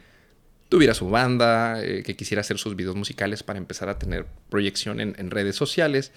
tuviera 0.69 0.93
su 0.93 1.09
banda, 1.09 1.83
eh, 1.83 2.03
que 2.03 2.15
quisiera 2.15 2.41
hacer 2.41 2.59
sus 2.59 2.75
videos 2.75 2.95
musicales 2.95 3.41
para 3.41 3.57
empezar 3.57 3.89
a 3.89 3.97
tener 3.97 4.27
proyección 4.49 4.99
en, 4.99 5.31
redes 5.31 5.55
sociales. 5.55 6.11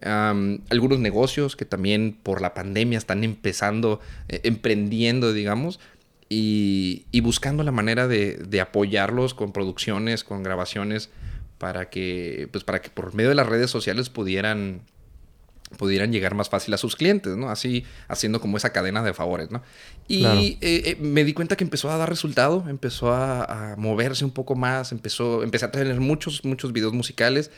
Algunos 0.00 0.98
negocios 0.98 1.54
que 1.54 1.64
también 1.64 2.18
por 2.22 2.40
la 2.40 2.54
pandemia 2.54 2.98
están 2.98 3.24
empezando, 3.24 4.00
eh, 4.28 4.40
emprendiendo, 4.42 5.32
digamos, 5.32 5.78
y, 6.28 7.04
buscando 7.20 7.62
la 7.62 7.72
manera 7.72 8.08
de 8.08 8.60
apoyarlos 8.60 9.34
con 9.34 9.52
producciones, 9.52 10.24
con 10.24 10.42
grabaciones 10.42 11.10
para 11.58 11.88
que, 11.88 12.48
pues 12.52 12.64
para 12.64 12.80
que 12.80 12.90
por 12.90 13.14
medio 13.14 13.30
de 13.30 13.34
las 13.34 13.46
redes 13.46 13.70
sociales 13.70 14.10
pudieran, 14.10 14.82
pudieran 15.78 16.12
llegar 16.12 16.34
más 16.34 16.48
fácil 16.48 16.74
a 16.74 16.76
sus 16.76 16.96
clientes, 16.96 17.36
¿no? 17.36 17.50
Así 17.50 17.84
haciendo 18.08 18.40
como 18.40 18.56
esa 18.56 18.70
cadena 18.70 19.02
de 19.02 19.14
favores, 19.14 19.50
¿no? 19.50 19.62
Y 20.08 20.20
claro. 20.20 20.40
eh, 20.40 20.56
eh, 20.60 20.96
me 21.00 21.24
di 21.24 21.32
cuenta 21.32 21.56
que 21.56 21.64
empezó 21.64 21.90
a 21.90 21.96
dar 21.96 22.08
resultado, 22.08 22.64
empezó 22.68 23.12
a, 23.12 23.72
a, 23.72 23.76
moverse 23.76 24.24
un 24.24 24.32
poco 24.32 24.54
más, 24.54 24.92
empezó, 24.92 25.42
empecé 25.42 25.64
a 25.64 25.70
tener 25.70 25.98
muchos, 26.00 26.44
muchos 26.44 26.72
videos 26.72 26.92
musicales. 26.92 27.50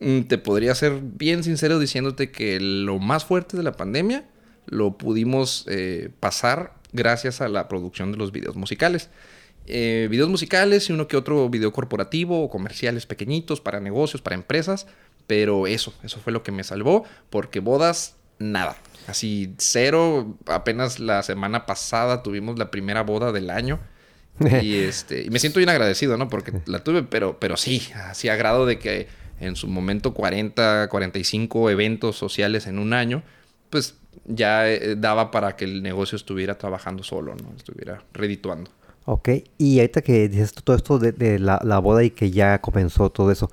Mm, 0.00 0.22
te 0.22 0.38
podría 0.38 0.74
ser 0.74 1.00
bien 1.02 1.44
sincero 1.44 1.78
diciéndote 1.78 2.30
que 2.30 2.58
lo 2.60 2.98
más 2.98 3.24
fuerte 3.24 3.56
de 3.56 3.62
la 3.62 3.72
pandemia 3.72 4.24
lo 4.66 4.96
pudimos 4.96 5.64
eh, 5.68 6.10
pasar 6.20 6.74
gracias 6.92 7.40
a 7.40 7.48
la 7.48 7.68
producción 7.68 8.12
de 8.12 8.18
los 8.18 8.32
videos 8.32 8.56
musicales 8.56 9.10
eh, 9.66 10.08
videos 10.10 10.28
musicales 10.28 10.88
y 10.88 10.92
uno 10.92 11.08
que 11.08 11.16
otro 11.16 11.48
video 11.48 11.72
corporativo 11.72 12.42
o 12.42 12.50
comerciales 12.50 13.06
pequeñitos 13.06 13.60
para 13.60 13.80
negocios, 13.80 14.22
para 14.22 14.34
empresas. 14.34 14.86
Pero 15.26 15.66
eso, 15.66 15.94
eso 16.02 16.18
fue 16.18 16.32
lo 16.32 16.42
que 16.42 16.50
me 16.50 16.64
salvó, 16.64 17.04
porque 17.30 17.60
bodas, 17.60 18.16
nada. 18.38 18.76
Así, 19.06 19.54
cero. 19.58 20.36
Apenas 20.46 20.98
la 20.98 21.22
semana 21.22 21.66
pasada 21.66 22.22
tuvimos 22.22 22.58
la 22.58 22.70
primera 22.70 23.02
boda 23.02 23.32
del 23.32 23.50
año. 23.50 23.78
y 24.62 24.76
este 24.78 25.22
y 25.22 25.30
me 25.30 25.38
siento 25.38 25.58
bien 25.58 25.68
agradecido, 25.68 26.16
¿no? 26.16 26.28
Porque 26.28 26.52
la 26.66 26.82
tuve, 26.82 27.02
pero, 27.04 27.38
pero 27.38 27.56
sí, 27.56 27.88
así 27.94 28.28
a 28.28 28.36
grado 28.36 28.66
de 28.66 28.78
que 28.78 29.08
en 29.40 29.56
su 29.56 29.68
momento 29.68 30.12
40, 30.14 30.88
45 30.90 31.70
eventos 31.70 32.16
sociales 32.16 32.66
en 32.66 32.78
un 32.78 32.92
año, 32.92 33.22
pues 33.70 33.96
ya 34.26 34.68
eh, 34.68 34.96
daba 34.96 35.30
para 35.30 35.56
que 35.56 35.64
el 35.64 35.82
negocio 35.82 36.16
estuviera 36.16 36.58
trabajando 36.58 37.02
solo, 37.02 37.34
¿no? 37.36 37.54
Estuviera 37.56 38.02
redituando. 38.12 38.70
Ok, 39.06 39.28
y 39.58 39.80
ahorita 39.80 40.02
que 40.02 40.28
dices 40.28 40.52
todo 40.52 40.76
esto 40.76 40.98
de, 40.98 41.12
de 41.12 41.38
la, 41.38 41.60
la, 41.64 41.78
boda 41.78 42.04
y 42.04 42.10
que 42.10 42.30
ya 42.30 42.60
comenzó 42.60 43.10
todo 43.10 43.30
eso, 43.30 43.50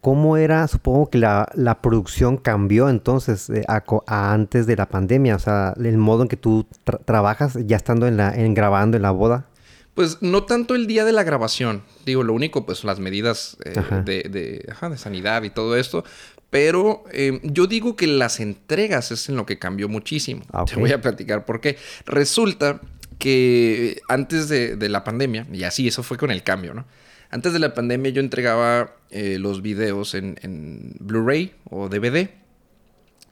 ¿cómo 0.00 0.36
era? 0.36 0.68
Supongo 0.68 1.08
que 1.10 1.18
la, 1.18 1.48
la 1.54 1.80
producción 1.80 2.36
cambió 2.36 2.88
entonces 2.88 3.50
eh, 3.50 3.64
a, 3.66 3.82
a, 4.06 4.32
antes 4.32 4.66
de 4.66 4.76
la 4.76 4.88
pandemia, 4.88 5.36
o 5.36 5.38
sea, 5.38 5.74
el 5.82 5.96
modo 5.98 6.22
en 6.22 6.28
que 6.28 6.36
tú 6.36 6.66
tra 6.84 6.98
trabajas 6.98 7.58
ya 7.66 7.76
estando 7.76 8.06
en, 8.06 8.16
la, 8.16 8.34
en 8.34 8.54
grabando 8.54 8.96
en 8.96 9.02
la 9.02 9.10
boda. 9.10 9.46
Pues 9.94 10.18
no 10.20 10.44
tanto 10.44 10.74
el 10.74 10.86
día 10.86 11.04
de 11.04 11.12
la 11.12 11.24
grabación, 11.24 11.82
digo, 12.06 12.22
lo 12.22 12.32
único 12.32 12.64
pues 12.64 12.84
las 12.84 13.00
medidas 13.00 13.56
eh, 13.64 13.74
de, 14.04 14.22
de, 14.30 14.66
ajá, 14.70 14.88
de, 14.88 14.96
sanidad 14.96 15.42
y 15.42 15.50
todo 15.50 15.76
esto, 15.76 16.04
pero 16.50 17.04
eh, 17.12 17.40
yo 17.42 17.66
digo 17.66 17.96
que 17.96 18.06
las 18.06 18.40
entregas 18.40 19.12
es 19.12 19.28
en 19.28 19.36
lo 19.36 19.46
que 19.46 19.58
cambió 19.58 19.88
muchísimo. 19.88 20.42
Okay. 20.52 20.74
Te 20.74 20.80
voy 20.80 20.92
a 20.92 21.00
platicar 21.00 21.44
por 21.44 21.60
qué. 21.60 21.76
Resulta 22.06 22.80
que 23.20 24.00
antes 24.08 24.48
de, 24.48 24.88
la 24.88 25.04
pandemia, 25.04 25.46
y 25.52 25.62
así 25.62 25.86
eso 25.86 26.02
fue 26.02 26.16
con 26.16 26.32
el 26.32 26.42
cambio, 26.42 26.74
¿no? 26.74 26.86
Antes 27.30 27.52
de 27.52 27.60
la 27.60 27.74
pandemia 27.74 28.10
yo 28.10 28.20
entregaba 28.20 28.96
eh, 29.10 29.36
los 29.38 29.62
videos 29.62 30.14
en, 30.14 30.96
Blu-ray 30.98 31.54
o 31.68 31.88
DVD 31.88 32.30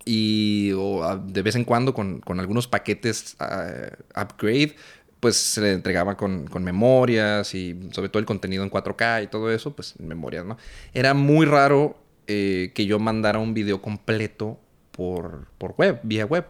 y 0.04 0.72
o 0.76 1.02
a, 1.02 1.16
de 1.16 1.42
vez 1.42 1.56
en 1.56 1.64
cuando 1.64 1.94
con, 1.94 2.22
algunos 2.38 2.68
paquetes 2.68 3.36
uh, 3.40 4.20
upgrade, 4.20 4.76
pues 5.18 5.36
se 5.36 5.62
le 5.62 5.72
entregaba 5.72 6.16
con, 6.16 6.46
con, 6.46 6.62
memorias 6.62 7.54
y 7.54 7.88
sobre 7.90 8.10
todo 8.10 8.20
el 8.20 8.26
contenido 8.26 8.62
en 8.62 8.70
4K 8.70 9.24
y 9.24 9.26
todo 9.26 9.50
eso, 9.50 9.74
pues 9.74 9.94
en 9.98 10.06
memorias, 10.06 10.44
¿no? 10.44 10.58
Era 10.92 11.14
muy 11.14 11.46
raro 11.46 11.98
eh, 12.28 12.72
que 12.74 12.84
yo 12.84 12.98
mandara 12.98 13.38
un 13.38 13.54
video 13.54 13.80
completo 13.80 14.60
por, 14.92 15.46
por 15.56 15.72
web, 15.78 15.98
vía 16.02 16.26
web. 16.26 16.44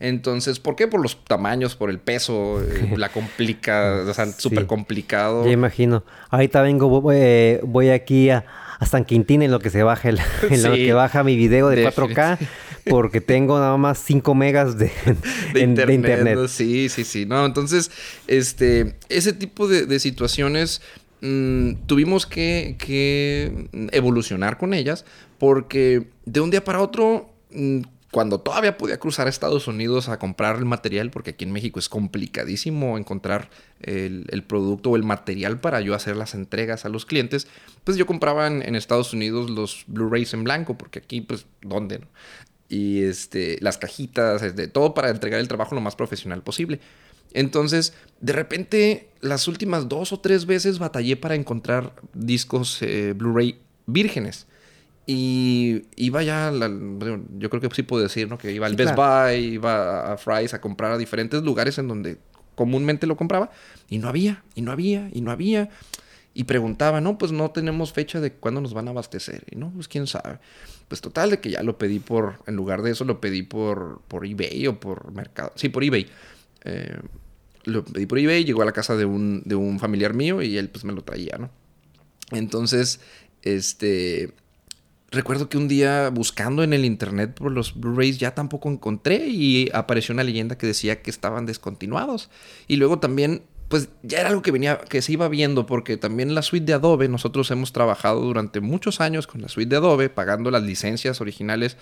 Entonces, 0.00 0.60
¿por 0.60 0.76
qué? 0.76 0.86
Por 0.86 1.02
los 1.02 1.24
tamaños, 1.24 1.74
por 1.74 1.90
el 1.90 1.98
peso, 1.98 2.62
eh, 2.62 2.94
la 2.96 3.08
complica, 3.08 4.04
o 4.08 4.14
sea, 4.14 4.26
súper 4.26 4.60
sí. 4.62 4.66
complicado. 4.66 5.44
Ya 5.44 5.50
imagino. 5.50 6.04
Ahorita 6.30 6.62
vengo, 6.62 6.88
voy, 6.88 7.16
eh, 7.18 7.60
voy 7.64 7.90
aquí 7.90 8.30
a, 8.30 8.44
a, 8.78 8.86
San 8.86 9.04
Quintín 9.04 9.42
en 9.42 9.50
lo 9.50 9.58
que 9.58 9.70
se 9.70 9.82
baja 9.82 10.08
el, 10.08 10.20
en 10.50 10.56
sí. 10.56 10.68
lo 10.68 10.74
que 10.74 10.92
baja 10.92 11.24
mi 11.24 11.36
video 11.36 11.68
de 11.68 11.84
4K, 11.84 12.38
porque 12.88 13.20
tengo 13.20 13.58
nada 13.58 13.76
más 13.76 13.98
5 13.98 14.34
megas 14.36 14.78
de, 14.78 14.92
de, 15.52 15.62
en, 15.62 15.70
internet, 15.70 15.86
de, 15.86 15.94
internet, 15.94 16.38
Sí, 16.48 16.88
sí, 16.88 17.02
sí. 17.02 17.26
No, 17.26 17.44
entonces, 17.44 17.90
este, 18.28 18.94
ese 19.08 19.32
tipo 19.32 19.66
de, 19.66 19.84
de 19.86 19.98
situaciones 19.98 20.80
mmm, 21.22 21.72
tuvimos 21.86 22.24
que, 22.24 22.76
que 22.78 23.68
evolucionar 23.90 24.58
con 24.58 24.74
ellas, 24.74 25.04
porque 25.38 26.06
de 26.24 26.40
un 26.40 26.50
día 26.50 26.62
para 26.62 26.80
otro 26.80 27.32
mmm, 27.50 27.80
cuando 28.10 28.40
todavía 28.40 28.78
podía 28.78 28.98
cruzar 28.98 29.26
a 29.26 29.30
Estados 29.30 29.68
Unidos 29.68 30.08
a 30.08 30.18
comprar 30.18 30.56
el 30.56 30.64
material, 30.64 31.10
porque 31.10 31.30
aquí 31.30 31.44
en 31.44 31.52
México 31.52 31.78
es 31.78 31.88
complicadísimo 31.88 32.96
encontrar 32.96 33.50
el, 33.80 34.24
producto 34.46 34.90
o 34.90 34.96
el 34.96 35.02
material 35.02 35.60
para 35.60 35.80
yo 35.82 35.94
hacer 35.94 36.16
las 36.16 36.34
entregas 36.34 36.86
a 36.86 36.88
los 36.88 37.04
clientes, 37.04 37.48
pues 37.84 37.98
yo 37.98 38.06
compraba 38.06 38.46
en, 38.46 38.74
Estados 38.74 39.12
Unidos 39.12 39.50
los 39.50 39.84
Blu-rays 39.88 40.32
en 40.32 40.44
blanco, 40.44 40.78
porque 40.78 41.00
aquí, 41.00 41.20
pues, 41.20 41.44
¿dónde? 41.60 42.00
Y 42.70 43.02
este, 43.02 43.58
las 43.60 43.76
cajitas, 43.76 44.42
este, 44.42 44.68
todo 44.68 44.94
para 44.94 45.10
entregar 45.10 45.40
el 45.40 45.48
trabajo 45.48 45.74
lo 45.74 45.80
más 45.82 45.96
profesional 45.96 46.42
posible. 46.42 46.80
Entonces, 47.34 47.92
de 48.20 48.32
repente, 48.32 49.10
las 49.20 49.48
últimas 49.48 49.88
dos 49.88 50.12
o 50.12 50.20
tres 50.20 50.46
veces 50.46 50.78
batallé 50.78 51.16
para 51.16 51.34
encontrar 51.34 51.92
discos 52.14 52.80
eh, 52.80 53.12
Blu-ray 53.14 53.60
vírgenes. 53.86 54.46
Y 55.10 55.86
iba 55.96 56.22
ya, 56.22 56.50
la, 56.50 56.68
yo 57.38 57.48
creo 57.48 57.62
que 57.62 57.74
sí 57.74 57.82
puedo 57.82 58.02
decir, 58.02 58.28
¿no? 58.28 58.36
Que 58.36 58.52
iba 58.52 58.66
al 58.66 58.76
Best 58.76 58.92
claro. 58.92 59.26
Buy, 59.26 59.54
iba 59.54 60.12
a 60.12 60.18
Fry's 60.18 60.52
a 60.52 60.60
comprar 60.60 60.92
a 60.92 60.98
diferentes 60.98 61.42
lugares 61.42 61.78
en 61.78 61.88
donde 61.88 62.18
comúnmente 62.54 63.06
lo 63.06 63.16
compraba. 63.16 63.50
Y 63.88 64.00
no 64.00 64.08
había, 64.10 64.44
y 64.54 64.60
no 64.60 64.70
había, 64.70 65.08
y 65.10 65.22
no 65.22 65.30
había. 65.30 65.70
Y 66.34 66.44
preguntaba, 66.44 67.00
no, 67.00 67.16
pues 67.16 67.32
no 67.32 67.50
tenemos 67.52 67.94
fecha 67.94 68.20
de 68.20 68.34
cuándo 68.34 68.60
nos 68.60 68.74
van 68.74 68.86
a 68.86 68.90
abastecer. 68.90 69.44
Y 69.50 69.56
no, 69.56 69.70
pues 69.70 69.88
quién 69.88 70.06
sabe. 70.06 70.40
Pues 70.88 71.00
total, 71.00 71.30
de 71.30 71.40
que 71.40 71.52
ya 71.52 71.62
lo 71.62 71.78
pedí 71.78 72.00
por, 72.00 72.42
en 72.46 72.56
lugar 72.56 72.82
de 72.82 72.90
eso, 72.90 73.06
lo 73.06 73.18
pedí 73.18 73.40
por, 73.40 74.02
por 74.08 74.26
eBay 74.26 74.66
o 74.66 74.78
por 74.78 75.10
Mercado. 75.12 75.52
Sí, 75.54 75.70
por 75.70 75.84
eBay. 75.84 76.06
Eh, 76.64 76.98
lo 77.64 77.82
pedí 77.82 78.04
por 78.04 78.18
eBay, 78.18 78.44
llegó 78.44 78.60
a 78.60 78.66
la 78.66 78.72
casa 78.72 78.94
de 78.94 79.06
un, 79.06 79.40
de 79.46 79.54
un 79.54 79.78
familiar 79.78 80.12
mío 80.12 80.42
y 80.42 80.58
él 80.58 80.68
pues 80.68 80.84
me 80.84 80.92
lo 80.92 81.00
traía, 81.00 81.38
¿no? 81.38 81.48
Entonces, 82.30 83.00
este 83.40 84.34
recuerdo 85.10 85.48
que 85.48 85.58
un 85.58 85.68
día 85.68 86.10
buscando 86.10 86.62
en 86.62 86.72
el 86.72 86.84
internet 86.84 87.34
por 87.34 87.52
los 87.52 87.78
Blu-rays 87.78 88.18
ya 88.18 88.34
tampoco 88.34 88.70
encontré 88.70 89.26
y 89.28 89.70
apareció 89.72 90.12
una 90.12 90.24
leyenda 90.24 90.58
que 90.58 90.66
decía 90.66 91.02
que 91.02 91.10
estaban 91.10 91.46
descontinuados. 91.46 92.30
Y 92.66 92.76
luego 92.76 92.98
también 92.98 93.42
pues 93.68 93.90
ya 94.02 94.20
era 94.20 94.30
algo 94.30 94.40
que 94.42 94.50
venía, 94.50 94.78
que 94.78 95.02
se 95.02 95.12
iba 95.12 95.28
viendo, 95.28 95.66
porque 95.66 95.98
también 95.98 96.34
la 96.34 96.40
suite 96.42 96.64
de 96.64 96.72
Adobe, 96.72 97.08
nosotros 97.08 97.50
hemos 97.50 97.72
trabajado 97.72 98.20
durante 98.22 98.60
muchos 98.60 99.00
años 99.00 99.26
con 99.26 99.42
la 99.42 99.48
suite 99.48 99.68
de 99.68 99.76
Adobe, 99.76 100.08
pagando 100.08 100.50
las 100.50 100.62
licencias 100.62 101.20
originales 101.20 101.76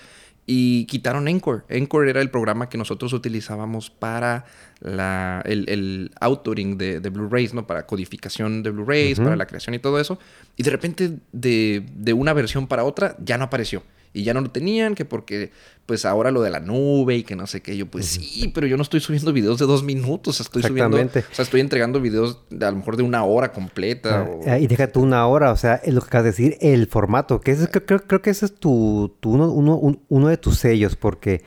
y 0.46 0.86
quitaron 0.86 1.28
Encore. 1.28 1.62
Encore 1.68 2.08
era 2.08 2.20
el 2.20 2.30
programa 2.30 2.68
que 2.68 2.78
nosotros 2.78 3.12
utilizábamos 3.12 3.90
para 3.90 4.44
la, 4.80 5.42
el, 5.44 5.68
el 5.68 6.12
de 6.78 7.10
Blu-rays, 7.10 7.52
¿no? 7.52 7.66
Para 7.66 7.86
codificación 7.86 8.62
de 8.62 8.70
Blu-rays, 8.70 9.18
para 9.18 9.36
la 9.36 9.46
creación 9.46 9.74
y 9.74 9.78
todo 9.78 9.98
eso. 9.98 10.18
Y 10.56 10.62
de 10.62 10.70
repente, 10.70 11.18
de, 11.32 11.84
de 11.94 12.12
una 12.12 12.32
versión 12.32 12.66
para 12.68 12.84
otra, 12.84 13.16
ya 13.18 13.38
no 13.38 13.44
apareció 13.44 13.82
y 14.12 14.22
ya 14.24 14.34
no 14.34 14.40
lo 14.40 14.50
tenían, 14.50 14.94
que 14.94 15.04
porque 15.04 15.50
pues 15.86 16.04
ahora 16.04 16.32
lo 16.32 16.42
de 16.42 16.50
la 16.50 16.58
nube 16.58 17.16
y 17.16 17.22
que 17.22 17.36
no 17.36 17.46
sé 17.46 17.62
qué. 17.62 17.76
Yo, 17.76 17.86
pues 17.86 18.06
sí, 18.06 18.50
pero 18.52 18.66
yo 18.66 18.76
no 18.76 18.82
estoy 18.82 19.00
subiendo 19.00 19.32
videos 19.32 19.58
de 19.58 19.66
dos 19.66 19.84
minutos. 19.84 20.40
Estoy 20.40 20.62
subiendo. 20.62 20.96
O 20.96 21.08
sea, 21.08 21.42
estoy 21.44 21.60
entregando 21.60 22.00
videos 22.00 22.40
de, 22.50 22.66
a 22.66 22.72
lo 22.72 22.78
mejor 22.78 22.96
de 22.96 23.04
una 23.04 23.24
hora 23.24 23.52
completa. 23.52 24.26
Ah, 24.46 24.56
o... 24.56 24.56
Y 24.58 24.66
déjate 24.66 24.98
una 24.98 25.26
hora, 25.28 25.52
o 25.52 25.56
sea, 25.56 25.76
es 25.76 25.94
lo 25.94 26.00
que 26.00 26.08
acabas 26.08 26.24
de 26.24 26.30
decir, 26.30 26.58
el 26.60 26.88
formato, 26.88 27.40
que 27.40 27.52
es, 27.52 27.68
creo, 27.70 28.00
creo, 28.00 28.20
que 28.20 28.30
ese 28.30 28.46
es 28.46 28.54
tu, 28.56 29.14
tu 29.20 29.30
uno, 29.30 29.50
uno, 29.52 30.00
uno 30.08 30.28
de 30.28 30.36
tus 30.36 30.58
sellos, 30.58 30.96
porque 30.96 31.44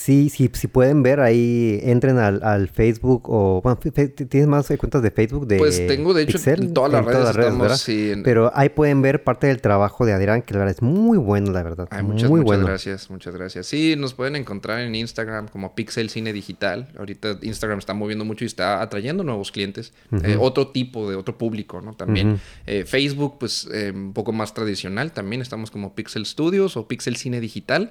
Sí, 0.00 0.30
sí, 0.30 0.50
si 0.54 0.66
pueden 0.66 1.02
ver 1.02 1.20
ahí, 1.20 1.78
entren 1.82 2.16
al, 2.16 2.42
al 2.42 2.68
Facebook 2.68 3.24
o... 3.28 3.60
Bueno, 3.62 3.78
¿tienes 3.78 4.48
más 4.48 4.66
cuentas 4.78 5.02
de 5.02 5.10
Facebook? 5.10 5.46
De 5.46 5.58
pues 5.58 5.86
tengo, 5.86 6.14
de 6.14 6.22
hecho, 6.22 6.38
en 6.50 6.72
todas 6.72 6.90
las 6.90 7.04
redes, 7.04 7.28
estamos, 7.28 7.80
sí, 7.80 8.10
en... 8.12 8.22
Pero 8.22 8.50
ahí 8.54 8.70
pueden 8.70 9.02
ver 9.02 9.24
parte 9.24 9.48
del 9.48 9.60
trabajo 9.60 10.06
de 10.06 10.14
Adrián, 10.14 10.40
que 10.40 10.54
la 10.54 10.60
verdad 10.60 10.74
es 10.74 10.80
muy 10.80 11.18
bueno, 11.18 11.52
la 11.52 11.62
verdad. 11.62 11.86
Ay, 11.90 12.02
muchas, 12.02 12.30
muy 12.30 12.40
muchas 12.40 12.46
bueno. 12.46 12.66
gracias, 12.66 13.10
muchas 13.10 13.34
gracias. 13.34 13.66
Sí, 13.66 13.94
nos 13.98 14.14
pueden 14.14 14.36
encontrar 14.36 14.80
en 14.80 14.94
Instagram 14.94 15.48
como 15.48 15.74
Pixel 15.74 16.08
Cine 16.08 16.32
Digital. 16.32 16.88
Ahorita 16.96 17.36
Instagram 17.42 17.78
está 17.78 17.92
moviendo 17.92 18.24
mucho 18.24 18.44
y 18.44 18.46
está 18.46 18.80
atrayendo 18.80 19.22
nuevos 19.22 19.52
clientes. 19.52 19.92
Uh 20.10 20.16
-huh. 20.16 20.28
eh, 20.30 20.36
otro 20.40 20.68
tipo 20.68 21.10
de, 21.10 21.16
otro 21.16 21.36
público, 21.36 21.82
¿no? 21.82 21.92
También. 21.92 22.28
Uh 22.28 22.34
-huh. 22.36 22.40
eh, 22.66 22.84
Facebook, 22.86 23.36
pues, 23.38 23.68
eh, 23.70 23.92
un 23.94 24.14
poco 24.14 24.32
más 24.32 24.54
tradicional. 24.54 25.12
También 25.12 25.42
estamos 25.42 25.70
como 25.70 25.94
Pixel 25.94 26.24
Studios 26.24 26.78
o 26.78 26.88
Pixel 26.88 27.16
Cine 27.16 27.38
Digital. 27.38 27.90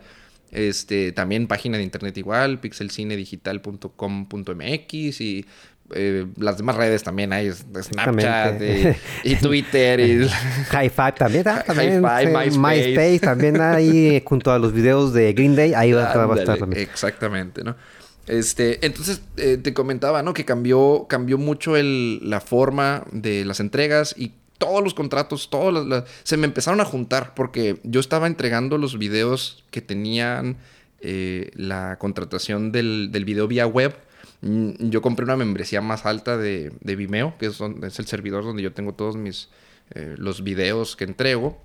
Este, 0.52 1.12
también 1.12 1.48
página 1.48 1.78
de 1.78 1.84
internet 1.84 2.18
igual, 2.18 2.60
pixelcinedigital.com.mx 2.60 5.22
y 5.22 5.46
eh, 5.94 6.28
las 6.38 6.58
demás 6.58 6.76
redes 6.76 7.04
también 7.04 7.34
hay, 7.34 7.52
Snapchat 7.52 8.62
y, 8.62 9.32
y, 9.32 9.36
Twitter 9.36 10.00
y... 10.00 10.28
High 10.70 10.90
Five 10.90 11.14
también, 11.14 11.48
¿ah? 11.48 11.64
también 11.66 12.02
MySpace. 12.02 12.58
MySpace 12.58 13.20
también 13.20 13.62
ahí 13.62 14.22
junto 14.26 14.52
a 14.52 14.60
los 14.60 14.74
videos 14.74 15.14
de 15.14 15.34
Green 15.34 15.56
Day, 15.56 15.74
ahí 15.74 15.94
va, 15.94 16.14
va 16.14 16.36
a 16.36 16.40
estar 16.40 16.58
también. 16.58 16.82
Exactamente, 16.82 17.64
¿no? 17.64 17.76
Este, 18.28 18.86
entonces 18.86 19.22
eh, 19.38 19.58
te 19.58 19.74
comentaba, 19.74 20.22
¿no? 20.22 20.36
Que 20.36 20.46
cambió, 20.46 21.08
cambió 21.10 21.40
mucho 21.40 21.76
el, 21.76 22.30
la 22.30 22.40
forma 22.40 23.04
de 23.12 23.44
las 23.44 23.60
entregas 23.60 24.14
y 24.16 24.34
todos 24.60 24.84
los 24.84 24.94
contratos, 24.94 25.50
todos 25.50 25.74
los, 25.74 25.88
los, 25.88 26.04
se 26.24 26.38
me 26.38 26.46
empezaron 26.46 26.80
a 26.82 26.86
juntar 26.86 27.34
porque 27.34 27.80
yo 27.84 28.00
estaba 28.00 28.28
entregando 28.28 28.78
los 28.78 29.00
videos 29.00 29.64
que 29.72 29.82
tenían 29.82 30.58
eh, 31.02 31.50
la 31.56 31.98
contratación 31.98 32.72
del, 32.72 33.10
del, 33.12 33.26
video 33.26 33.48
vía 33.48 33.66
web. 33.66 33.96
Mm, 34.42 34.90
yo 34.90 35.02
compré 35.02 35.24
una 35.24 35.38
membresía 35.38 35.82
más 35.82 36.06
alta 36.06 36.38
de, 36.38 36.74
de 36.82 36.96
Vimeo, 36.96 37.38
que 37.40 37.48
es, 37.48 37.58
donde, 37.58 37.88
es, 37.88 37.98
el 38.00 38.06
servidor 38.06 38.44
donde 38.44 38.62
yo 38.62 38.74
tengo 38.74 38.94
todos 38.94 39.16
mis 39.16 39.50
eh, 39.96 40.16
los 40.18 40.44
videos 40.44 40.96
que 40.96 41.06
entrego. 41.06 41.58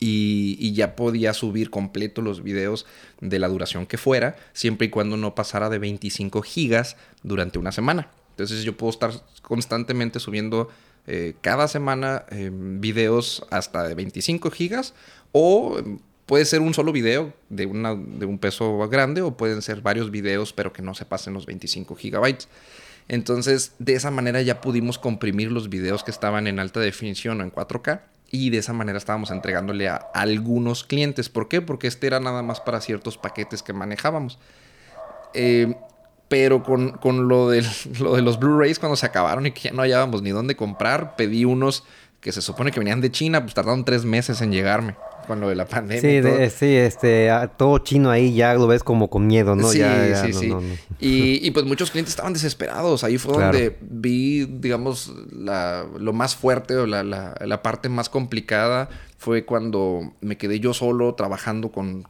Y, 0.00 0.56
y, 0.58 0.72
ya 0.72 0.96
podía 0.96 1.32
subir 1.32 1.70
completo 1.70 2.22
los 2.22 2.42
videos 2.42 2.86
de 3.20 3.38
la 3.38 3.46
duración 3.46 3.86
que 3.86 3.98
fuera, 3.98 4.36
siempre 4.52 4.86
y 4.86 4.90
cuando 4.90 5.16
no 5.16 5.34
pasara 5.34 5.68
de 5.68 5.78
25 5.78 6.42
gigas 6.42 6.96
durante 7.22 7.58
una 7.58 7.72
semana. 7.72 8.08
Entonces 8.30 8.64
yo 8.64 8.76
puedo 8.76 8.90
estar 8.90 9.12
constantemente 9.42 10.18
subiendo 10.18 10.70
eh, 11.06 11.34
cada 11.40 11.68
semana 11.68 12.24
eh, 12.30 12.50
videos 12.52 13.44
hasta 13.50 13.86
de 13.88 13.94
25 13.94 14.50
gigas 14.50 14.94
o 15.32 15.76
puede 16.26 16.44
ser 16.44 16.60
un 16.60 16.74
solo 16.74 16.92
video 16.92 17.32
de, 17.48 17.66
una, 17.66 17.94
de 17.94 18.26
un 18.26 18.38
peso 18.38 18.78
grande 18.88 19.22
o 19.22 19.36
pueden 19.36 19.62
ser 19.62 19.80
varios 19.80 20.10
videos 20.10 20.52
pero 20.52 20.72
que 20.72 20.82
no 20.82 20.94
se 20.94 21.04
pasen 21.04 21.34
los 21.34 21.46
25 21.46 21.96
gigabytes. 21.96 22.48
Entonces 23.08 23.72
de 23.78 23.94
esa 23.94 24.10
manera 24.10 24.42
ya 24.42 24.60
pudimos 24.60 24.98
comprimir 24.98 25.50
los 25.50 25.68
videos 25.68 26.04
que 26.04 26.10
estaban 26.10 26.46
en 26.46 26.60
alta 26.60 26.80
definición 26.80 27.40
o 27.40 27.44
en 27.44 27.52
4K 27.52 28.02
y 28.30 28.50
de 28.50 28.58
esa 28.58 28.72
manera 28.72 28.96
estábamos 28.96 29.30
entregándole 29.30 29.88
a 29.88 29.96
algunos 29.96 30.84
clientes. 30.84 31.28
¿Por 31.28 31.48
qué? 31.48 31.60
Porque 31.60 31.86
este 31.86 32.06
era 32.06 32.18
nada 32.18 32.42
más 32.42 32.60
para 32.60 32.80
ciertos 32.80 33.18
paquetes 33.18 33.62
que 33.62 33.74
manejábamos. 33.74 34.38
Eh, 35.34 35.76
pero 36.32 36.62
con, 36.62 36.92
con 36.92 37.28
lo, 37.28 37.50
del, 37.50 37.66
lo, 38.00 38.16
de 38.16 38.22
los 38.22 38.38
Blu-rays 38.38 38.78
cuando 38.78 38.96
se 38.96 39.04
acabaron 39.04 39.44
y 39.44 39.50
que 39.50 39.68
ya 39.68 39.72
no 39.72 39.82
hallábamos 39.82 40.22
ni 40.22 40.30
dónde 40.30 40.56
comprar, 40.56 41.14
pedí 41.14 41.44
unos 41.44 41.84
que 42.22 42.32
se 42.32 42.40
supone 42.40 42.70
que 42.70 42.80
venían 42.80 43.02
de 43.02 43.10
China, 43.10 43.42
pues 43.42 43.52
tardaron 43.52 43.84
tres 43.84 44.06
meses 44.06 44.40
en 44.40 44.50
llegarme 44.50 44.96
con 45.26 45.40
lo 45.40 45.50
de 45.50 45.56
la 45.56 45.66
pandemia. 45.66 46.00
Sí, 46.00 46.20
de, 46.20 46.48
sí, 46.48 46.74
este, 46.74 47.28
todo 47.58 47.80
chino 47.80 48.10
ahí 48.10 48.32
ya 48.32 48.54
lo 48.54 48.66
ves 48.66 48.82
como 48.82 49.10
con 49.10 49.26
miedo, 49.26 49.54
¿no? 49.56 49.68
Sí, 49.68 49.80
ya, 49.80 50.08
ya, 50.08 50.24
sí, 50.24 50.32
no, 50.32 50.40
sí. 50.40 50.48
No, 50.48 50.60
no. 50.62 50.74
Y, 50.98 51.46
y, 51.46 51.50
pues 51.50 51.66
muchos 51.66 51.90
clientes 51.90 52.12
estaban 52.12 52.32
desesperados. 52.32 53.04
Ahí 53.04 53.18
fue 53.18 53.34
claro. 53.34 53.52
donde 53.52 53.76
vi, 53.82 54.46
digamos, 54.46 55.12
la, 55.32 55.84
lo 55.98 56.14
más 56.14 56.34
fuerte 56.34 56.76
o 56.76 56.86
la, 56.86 57.02
la, 57.02 57.34
la, 57.44 57.62
parte 57.62 57.90
más 57.90 58.08
complicada 58.08 58.88
fue 59.22 59.44
cuando 59.44 60.12
me 60.20 60.36
quedé 60.36 60.58
yo 60.58 60.74
solo 60.74 61.14
trabajando 61.14 61.70
con, 61.70 62.04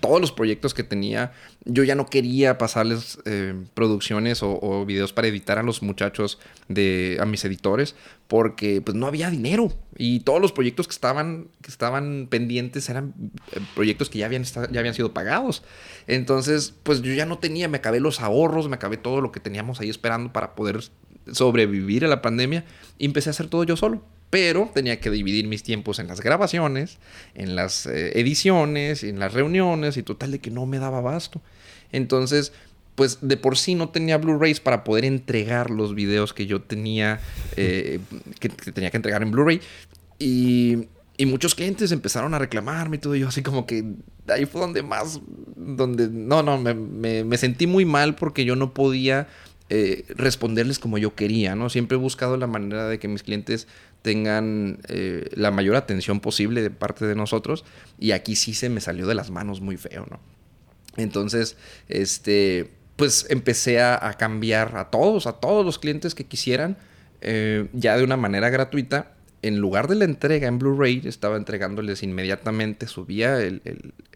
todos 0.00 0.20
los 0.20 0.30
proyectos 0.30 0.74
que 0.74 0.82
tenía. 0.82 1.32
Yo 1.64 1.84
ya 1.84 1.94
no 1.94 2.04
quería 2.04 2.58
pasarles 2.58 3.18
eh, 3.24 3.54
producciones 3.72 4.42
o, 4.42 4.60
o, 4.60 4.84
videos 4.84 5.14
para 5.14 5.28
editar 5.28 5.58
a 5.58 5.62
los 5.62 5.82
muchachos, 5.82 6.38
de, 6.68 7.16
a 7.18 7.24
mis 7.24 7.46
editores, 7.46 7.94
porque 8.28 8.82
pues 8.82 8.94
no 8.94 9.06
había 9.06 9.30
dinero. 9.30 9.72
Y 9.96 10.20
todos 10.20 10.38
los 10.38 10.52
proyectos 10.52 10.86
que 10.86 10.92
estaban, 10.92 11.48
que 11.62 11.70
estaban 11.70 12.26
pendientes 12.28 12.90
eran 12.90 13.14
eh, 13.52 13.60
proyectos 13.74 14.10
que 14.10 14.18
ya 14.18 14.26
habían, 14.26 14.44
ya 14.44 14.80
habían 14.80 14.94
sido 14.94 15.14
pagados. 15.14 15.62
Entonces, 16.06 16.74
pues 16.82 17.00
yo 17.00 17.14
ya 17.14 17.24
no 17.24 17.38
tenía, 17.38 17.68
me 17.68 17.78
acabé 17.78 18.00
los 18.00 18.20
ahorros, 18.20 18.68
me 18.68 18.74
acabé 18.74 18.98
todo 18.98 19.22
lo 19.22 19.32
que 19.32 19.40
teníamos 19.40 19.80
ahí 19.80 19.88
esperando 19.88 20.30
para 20.30 20.54
poder 20.54 20.84
sobrevivir 21.32 22.04
a 22.04 22.08
la 22.08 22.20
pandemia 22.20 22.66
y 22.98 23.06
empecé 23.06 23.30
a 23.30 23.32
hacer 23.32 23.48
todo 23.48 23.64
yo 23.64 23.78
solo 23.78 24.02
pero 24.34 24.68
tenía 24.74 24.98
que 24.98 25.10
dividir 25.10 25.46
mis 25.46 25.62
tiempos 25.62 26.00
en 26.00 26.08
las 26.08 26.20
grabaciones, 26.20 26.98
en 27.36 27.54
las 27.54 27.86
eh, 27.86 28.18
ediciones, 28.18 29.04
en 29.04 29.20
las 29.20 29.32
reuniones 29.32 29.96
y 29.96 30.02
total 30.02 30.32
de 30.32 30.40
que 30.40 30.50
no 30.50 30.66
me 30.66 30.80
daba 30.80 30.98
abasto. 30.98 31.40
Entonces, 31.92 32.52
pues 32.96 33.18
de 33.20 33.36
por 33.36 33.56
sí 33.56 33.76
no 33.76 33.90
tenía 33.90 34.18
Blu-rays 34.18 34.58
para 34.58 34.82
poder 34.82 35.04
entregar 35.04 35.70
los 35.70 35.94
videos 35.94 36.34
que 36.34 36.46
yo 36.46 36.60
tenía, 36.60 37.20
eh, 37.56 38.00
que, 38.40 38.48
tenía 38.48 38.90
que 38.90 38.96
entregar 38.96 39.22
en 39.22 39.30
Blu-ray. 39.30 39.60
Y, 40.18 40.88
y, 41.16 41.26
muchos 41.26 41.54
clientes 41.54 41.92
empezaron 41.92 42.34
a 42.34 42.40
reclamarme 42.40 42.96
y 42.96 42.98
todo. 42.98 43.14
Y 43.14 43.20
yo 43.20 43.28
así 43.28 43.40
como 43.40 43.66
que 43.66 43.84
ahí 44.26 44.46
fue 44.46 44.62
donde 44.62 44.82
más, 44.82 45.20
donde, 45.54 46.08
no, 46.08 46.42
no, 46.42 46.58
me, 46.58 46.74
me, 46.74 47.22
me 47.22 47.38
sentí 47.38 47.68
muy 47.68 47.84
mal 47.84 48.16
porque 48.16 48.44
yo 48.44 48.56
no 48.56 48.74
podía 48.74 49.28
eh, 49.70 50.04
responderles 50.10 50.78
como 50.78 50.98
yo 50.98 51.14
quería, 51.14 51.54
¿no? 51.54 51.70
Siempre 51.70 51.96
he 51.96 51.98
buscado 51.98 52.36
la 52.36 52.46
manera 52.46 52.86
de 52.86 52.98
que 52.98 53.08
mis 53.08 53.22
clientes 53.22 53.66
tengan 54.04 54.80
eh, 54.88 55.30
la 55.32 55.50
mayor 55.50 55.76
atención 55.76 56.20
posible 56.20 56.60
de 56.60 56.68
parte 56.68 57.06
de 57.06 57.14
nosotros 57.14 57.64
y 57.98 58.10
aquí 58.10 58.36
sí 58.36 58.52
se 58.52 58.68
me 58.68 58.82
salió 58.82 59.06
de 59.06 59.14
las 59.14 59.30
manos 59.30 59.62
muy 59.62 59.78
feo, 59.78 60.06
¿no? 60.10 60.20
Entonces, 60.98 61.56
este, 61.88 62.70
pues 62.96 63.26
empecé 63.30 63.80
a, 63.80 64.14
cambiar 64.18 64.76
a 64.76 64.90
todos, 64.90 65.26
a 65.26 65.32
todos 65.32 65.64
los 65.64 65.78
clientes 65.78 66.14
que 66.14 66.24
quisieran, 66.24 66.76
eh, 67.22 67.66
ya 67.72 67.96
de 67.96 68.04
una 68.04 68.18
manera 68.18 68.50
gratuita. 68.50 69.13
En 69.44 69.58
lugar 69.58 69.88
de 69.88 69.94
la 69.94 70.06
entrega 70.06 70.48
en 70.48 70.58
Blu-ray, 70.58 71.02
estaba 71.04 71.36
entregándoles 71.36 72.02
inmediatamente, 72.02 72.86
subía 72.86 73.42
el, 73.42 73.60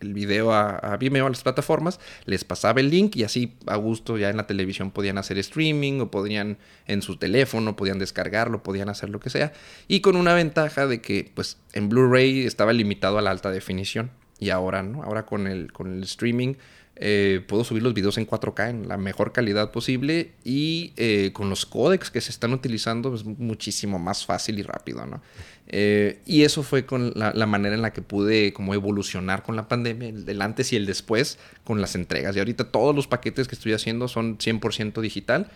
el, 0.00 0.14
video 0.14 0.54
a, 0.54 0.70
a, 0.70 0.96
Vimeo, 0.96 1.26
a 1.26 1.28
las 1.28 1.42
plataformas, 1.42 2.00
les 2.24 2.44
pasaba 2.44 2.80
el 2.80 2.88
link 2.88 3.14
y 3.14 3.24
así 3.24 3.52
a 3.66 3.76
gusto 3.76 4.16
ya 4.16 4.30
en 4.30 4.38
la 4.38 4.46
televisión 4.46 4.90
podían 4.90 5.18
hacer 5.18 5.36
streaming 5.36 6.00
o 6.00 6.10
podían 6.10 6.56
en 6.86 7.02
su 7.02 7.18
teléfono, 7.18 7.76
podían 7.76 7.98
descargarlo, 7.98 8.62
podían 8.62 8.88
hacer 8.88 9.10
lo 9.10 9.20
que 9.20 9.28
sea. 9.28 9.52
Y 9.86 10.00
con 10.00 10.16
una 10.16 10.32
ventaja 10.32 10.86
de 10.86 11.02
que 11.02 11.30
pues 11.34 11.58
en 11.74 11.90
Blu-ray 11.90 12.46
estaba 12.46 12.72
limitado 12.72 13.18
a 13.18 13.20
la 13.20 13.30
alta 13.30 13.50
definición 13.50 14.10
y 14.38 14.48
ahora 14.48 14.82
no, 14.82 15.02
ahora 15.02 15.26
con 15.26 15.46
el, 15.46 15.74
con 15.74 15.92
el 15.92 16.04
streaming 16.04 16.54
eh, 17.00 17.44
puedo 17.46 17.62
subir 17.62 17.82
los 17.84 17.94
videos 17.94 18.18
en 18.18 18.26
4K 18.26 18.70
en 18.70 18.88
la 18.88 18.96
mejor 18.96 19.32
calidad 19.32 19.70
posible 19.70 20.32
y 20.42 20.92
eh, 20.96 21.30
con 21.32 21.48
los 21.48 21.64
códecs 21.64 22.10
que 22.10 22.20
se 22.20 22.32
están 22.32 22.52
utilizando 22.52 23.14
es 23.14 23.24
muchísimo 23.24 24.00
más 24.00 24.26
fácil 24.26 24.58
y 24.58 24.62
rápido, 24.62 25.06
¿no? 25.06 25.22
Eh, 25.68 26.20
y 26.26 26.42
eso 26.42 26.64
fue 26.64 26.86
con 26.86 27.12
la, 27.14 27.32
la, 27.34 27.46
manera 27.46 27.76
en 27.76 27.82
la 27.82 27.92
que 27.92 28.02
pude 28.02 28.52
como 28.52 28.74
evolucionar 28.74 29.44
con 29.44 29.54
la 29.54 29.68
pandemia, 29.68 30.08
el 30.08 30.42
antes 30.42 30.72
y 30.72 30.76
el 30.76 30.86
después 30.86 31.38
con 31.62 31.80
las 31.80 31.94
entregas. 31.94 32.34
Y 32.34 32.40
ahorita 32.40 32.72
todos 32.72 32.96
los 32.96 33.06
paquetes 33.06 33.46
que 33.46 33.54
estoy 33.54 33.74
haciendo 33.74 34.08
son 34.08 34.38
100% 34.38 35.00
digital. 35.00 35.50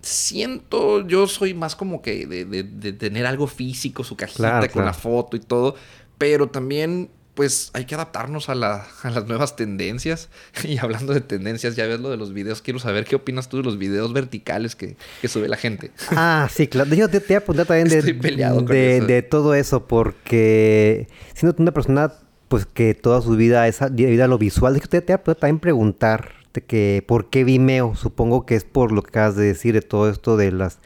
Siento, 0.00 1.06
yo 1.06 1.28
soy 1.28 1.54
más 1.54 1.76
como 1.76 2.02
que 2.02 2.26
de, 2.26 2.44
de, 2.44 2.62
de 2.64 2.92
tener 2.92 3.26
algo 3.26 3.46
físico, 3.46 4.02
su 4.04 4.16
cajita 4.16 4.38
claro, 4.38 4.60
con 4.62 4.72
claro. 4.72 4.86
la 4.86 4.94
foto 4.94 5.36
y 5.36 5.40
todo, 5.40 5.76
pero 6.16 6.48
también 6.48 7.10
pues 7.38 7.70
hay 7.72 7.84
que 7.84 7.94
adaptarnos 7.94 8.48
a, 8.48 8.56
la- 8.56 8.84
a 9.04 9.10
las 9.10 9.28
nuevas 9.28 9.54
tendencias. 9.54 10.28
Y 10.64 10.76
hablando 10.78 11.14
de 11.14 11.20
tendencias, 11.20 11.76
ya 11.76 11.86
ves 11.86 12.00
lo 12.00 12.10
de 12.10 12.16
los 12.16 12.32
videos. 12.32 12.62
Quiero 12.62 12.80
saber 12.80 13.04
qué 13.04 13.14
opinas 13.14 13.48
tú 13.48 13.58
de 13.58 13.62
los 13.62 13.78
videos 13.78 14.12
verticales 14.12 14.74
que, 14.74 14.96
que 15.22 15.28
sube 15.28 15.46
la 15.48 15.56
gente. 15.56 15.92
Ah, 16.10 16.48
sí, 16.52 16.66
claro. 16.66 16.92
Yo 16.96 17.08
te, 17.08 17.20
te 17.20 17.26
voy 17.28 17.34
a 17.36 17.38
apuntar 17.38 17.66
también 17.66 17.88
de, 17.88 18.02
de, 18.02 18.96
eso. 18.96 19.06
de 19.06 19.22
todo 19.22 19.54
eso, 19.54 19.86
porque 19.86 21.06
siendo 21.32 21.54
una 21.62 21.70
persona 21.70 22.12
pues 22.48 22.66
que 22.66 22.94
toda 22.94 23.22
su 23.22 23.36
vida 23.36 23.68
es 23.68 23.78
debido 23.92 24.24
a 24.24 24.26
lo 24.26 24.36
visual, 24.36 24.72
de 24.72 24.78
hecho, 24.80 24.88
te, 24.88 25.00
te 25.00 25.14
voy 25.14 25.30
a 25.30 25.34
también 25.36 25.60
preguntarte 25.60 26.60
que 26.66 27.04
por 27.06 27.30
qué 27.30 27.44
Vimeo. 27.44 27.94
Supongo 27.94 28.46
que 28.46 28.56
es 28.56 28.64
por 28.64 28.90
lo 28.90 29.02
que 29.04 29.10
acabas 29.10 29.36
de 29.36 29.44
decir 29.44 29.74
de 29.74 29.82
todo 29.82 30.10
esto 30.10 30.36
de 30.36 30.50
las 30.50 30.78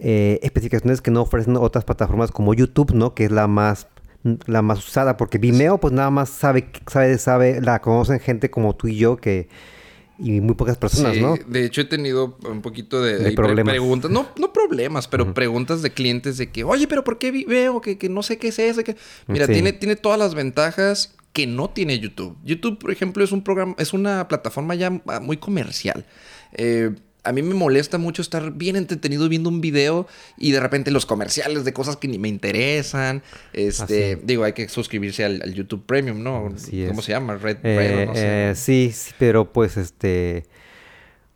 eh, 0.00 0.40
especificaciones 0.42 1.00
que 1.00 1.12
no 1.12 1.22
ofrecen 1.22 1.56
otras 1.56 1.84
plataformas 1.84 2.32
como 2.32 2.54
YouTube, 2.54 2.92
¿no? 2.92 3.14
Que 3.14 3.26
es 3.26 3.30
la 3.30 3.46
más 3.46 3.86
la 4.46 4.62
más 4.62 4.86
usada, 4.86 5.16
porque 5.16 5.38
Vimeo 5.38 5.78
pues 5.78 5.92
nada 5.92 6.10
más 6.10 6.28
sabe, 6.30 6.68
sabe, 6.90 7.18
sabe, 7.18 7.60
la 7.60 7.80
conocen 7.80 8.20
gente 8.20 8.50
como 8.50 8.74
tú 8.74 8.88
y 8.88 8.96
yo 8.96 9.16
que 9.16 9.48
y 10.18 10.40
muy 10.40 10.54
pocas 10.54 10.78
personas, 10.78 11.14
Sí, 11.14 11.20
¿no? 11.20 11.34
De 11.46 11.64
hecho, 11.66 11.82
he 11.82 11.84
tenido 11.84 12.38
un 12.48 12.62
poquito 12.62 13.02
de, 13.02 13.18
De 13.18 13.32
problemas. 13.32 13.70
preguntas. 13.72 14.10
No, 14.10 14.26
no 14.38 14.50
problemas, 14.52 15.08
pero 15.08 15.34
preguntas 15.34 15.82
de 15.82 15.90
clientes 15.90 16.38
de 16.38 16.50
que, 16.50 16.64
oye, 16.64 16.88
pero 16.88 17.04
¿por 17.04 17.18
qué 17.18 17.30
vi- 17.30 17.44
veo 17.44 17.82
que, 17.82 17.98
que 17.98 18.08
no 18.08 18.22
sé 18.22 18.38
qué 18.38 18.48
es 18.48 18.58
eso? 18.58 18.82
Que... 18.82 18.96
Mira, 19.26 19.44
Sí. 19.46 19.52
tiene, 19.52 19.74
tiene 19.74 19.94
todas 19.94 20.18
las 20.18 20.34
ventajas 20.34 21.14
que 21.34 21.46
no 21.46 21.68
tiene 21.68 21.98
YouTube. 21.98 22.34
YouTube, 22.42 22.78
por 22.78 22.90
ejemplo, 22.92 23.22
es 23.22 23.30
un 23.30 23.42
programa, 23.44 23.74
es 23.78 23.92
una 23.92 24.26
plataforma 24.26 24.74
ya 24.74 25.02
ah, 25.06 25.20
muy 25.20 25.36
comercial. 25.36 26.06
Eh, 26.54 26.94
a 27.26 27.32
mí 27.32 27.42
me 27.42 27.54
molesta 27.54 27.98
mucho 27.98 28.22
estar 28.22 28.52
bien 28.52 28.76
entretenido 28.76 29.28
viendo 29.28 29.48
un 29.48 29.60
video 29.60 30.06
y 30.38 30.52
de 30.52 30.60
repente 30.60 30.90
los 30.90 31.06
comerciales 31.06 31.64
de 31.64 31.72
cosas 31.72 31.96
que 31.96 32.08
ni 32.08 32.18
me 32.18 32.28
interesan. 32.28 33.22
Este, 33.52 34.12
Así. 34.14 34.22
digo, 34.24 34.44
hay 34.44 34.52
que 34.52 34.68
suscribirse 34.68 35.24
al, 35.24 35.42
al 35.42 35.52
YouTube 35.54 35.84
Premium, 35.86 36.22
¿no? 36.22 36.52
Así 36.54 36.82
es. 36.82 36.88
¿Cómo 36.88 37.02
se 37.02 37.12
llama? 37.12 37.36
Red, 37.36 37.58
Eh, 37.62 37.76
Red 37.78 38.02
o 38.02 38.06
no 38.06 38.14
sé. 38.14 38.50
eh, 38.50 38.54
sí, 38.54 38.90
sí, 38.94 39.12
pero 39.18 39.52
pues 39.52 39.76
este 39.76 40.44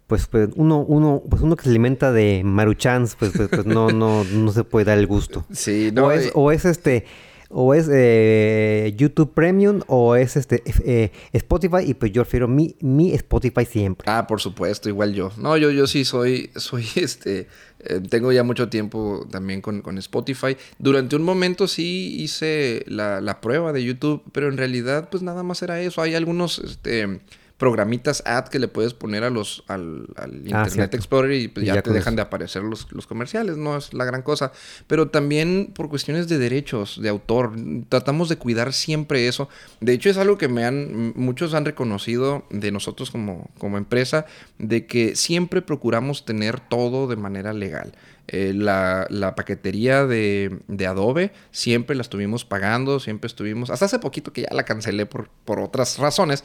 pues, 0.06 0.26
pues 0.26 0.48
uno 0.56 0.78
uno 0.80 1.22
pues 1.28 1.40
uno 1.42 1.54
que 1.56 1.62
se 1.64 1.68
alimenta 1.70 2.10
de 2.12 2.42
maruchans 2.44 3.14
pues 3.14 3.30
pues, 3.36 3.48
pues, 3.48 3.64
no 3.66 3.90
no 3.90 4.24
no 4.24 4.52
se 4.52 4.64
puede 4.64 4.86
dar 4.86 4.98
el 4.98 5.06
gusto. 5.06 5.44
Sí, 5.52 5.90
no. 5.92 6.06
o 6.06 6.10
es 6.10 6.26
eh, 6.26 6.30
o 6.34 6.50
es 6.52 6.64
este 6.64 7.04
o 7.50 7.74
es 7.74 7.88
eh, 7.92 8.94
YouTube 8.96 9.34
Premium 9.34 9.80
o 9.88 10.14
es 10.14 10.36
este 10.36 10.62
eh, 10.84 11.10
Spotify 11.32 11.84
y 11.84 11.94
pues 11.94 12.12
yo 12.12 12.22
prefiero 12.22 12.46
mi 12.46 12.76
mi 12.80 13.12
Spotify 13.12 13.64
siempre. 13.66 14.10
Ah, 14.10 14.26
por 14.26 14.40
supuesto, 14.40 14.88
igual 14.88 15.12
yo. 15.14 15.32
No, 15.36 15.56
yo, 15.56 15.70
yo 15.70 15.86
sí 15.86 16.04
soy, 16.04 16.50
soy 16.56 16.86
este, 16.94 17.48
eh, 17.80 18.00
tengo 18.08 18.30
ya 18.30 18.44
mucho 18.44 18.68
tiempo 18.68 19.26
también 19.30 19.60
con, 19.60 19.82
con 19.82 19.98
Spotify. 19.98 20.56
Durante 20.78 21.16
un 21.16 21.22
momento 21.22 21.66
sí 21.66 22.22
hice 22.22 22.84
la, 22.86 23.20
la 23.20 23.40
prueba 23.40 23.72
de 23.72 23.84
YouTube, 23.84 24.22
pero 24.32 24.48
en 24.48 24.56
realidad 24.56 25.08
pues 25.10 25.22
nada 25.22 25.42
más 25.42 25.60
era 25.62 25.80
eso. 25.80 26.02
Hay 26.02 26.14
algunos, 26.14 26.60
este, 26.60 27.20
programitas 27.60 28.22
ad 28.26 28.48
que 28.48 28.58
le 28.58 28.68
puedes 28.68 28.94
poner 28.94 29.22
a 29.22 29.30
los, 29.30 29.62
al, 29.68 30.08
al 30.16 30.48
Internet 30.48 30.54
Ah, 30.54 30.68
cierto. 30.68 30.96
Explorer 30.96 31.32
y 31.40 31.48
pues 31.48 31.64
Y 31.64 31.68
ya, 31.68 31.74
ya 31.74 31.82
te 31.82 31.92
dejan 31.92 32.14
eso. 32.14 32.16
de 32.16 32.22
aparecer 32.22 32.62
los, 32.64 32.90
los 32.90 33.06
comerciales, 33.06 33.56
no 33.58 33.76
es 33.76 33.94
la 33.94 34.04
gran 34.06 34.22
cosa. 34.22 34.50
Pero 34.88 35.10
también 35.10 35.72
por 35.74 35.88
cuestiones 35.90 36.26
de 36.26 36.38
derechos, 36.38 37.00
de 37.00 37.10
autor, 37.10 37.52
tratamos 37.88 38.28
de 38.30 38.36
cuidar 38.38 38.72
siempre 38.72 39.28
eso. 39.28 39.48
De 39.80 39.92
hecho, 39.92 40.10
es 40.10 40.16
algo 40.16 40.38
que 40.38 40.48
me 40.48 40.64
han, 40.64 41.12
muchos 41.14 41.54
han 41.54 41.64
reconocido 41.66 42.44
de 42.50 42.72
nosotros 42.72 43.10
como, 43.12 43.50
como 43.58 43.78
empresa, 43.78 44.26
de 44.58 44.86
que 44.86 45.14
siempre 45.14 45.62
procuramos 45.62 46.24
tener 46.24 46.60
todo 46.60 47.06
de 47.08 47.16
manera 47.16 47.52
legal. 47.52 47.92
Eh, 48.32 48.52
la, 48.54 49.06
la 49.10 49.34
paquetería 49.34 50.06
de, 50.06 50.60
de 50.68 50.86
Adobe 50.86 51.32
siempre 51.50 51.96
la 51.96 52.02
estuvimos 52.02 52.44
pagando, 52.44 53.00
siempre 53.00 53.26
estuvimos, 53.26 53.70
hasta 53.70 53.86
hace 53.86 53.98
poquito 53.98 54.32
que 54.32 54.42
ya 54.42 54.48
la 54.52 54.64
cancelé 54.64 55.04
por, 55.04 55.28
por 55.44 55.58
otras 55.58 55.98
razones, 55.98 56.44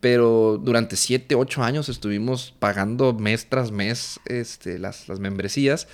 pero 0.00 0.60
durante 0.62 0.96
7, 0.96 1.34
8 1.34 1.62
años 1.62 1.88
estuvimos 1.88 2.54
pagando 2.58 3.12
mes 3.14 3.48
tras 3.48 3.70
mes 3.70 4.20
este, 4.26 4.78
las, 4.78 5.08
las 5.08 5.20
membresías 5.20 5.88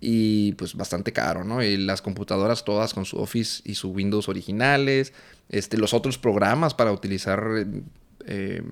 y 0.00 0.52
pues 0.52 0.74
bastante 0.74 1.12
caro, 1.12 1.44
¿no? 1.44 1.62
Y 1.62 1.76
las 1.76 2.02
computadoras 2.02 2.64
todas 2.64 2.92
con 2.94 3.04
su 3.04 3.16
Office 3.18 3.62
y 3.64 3.74
su 3.74 3.90
Windows 3.90 4.28
originales, 4.28 5.12
este, 5.48 5.78
los 5.78 5.94
otros 5.94 6.18
programas 6.18 6.74
para 6.74 6.92
utilizar 6.92 7.66
eh, 8.26 8.62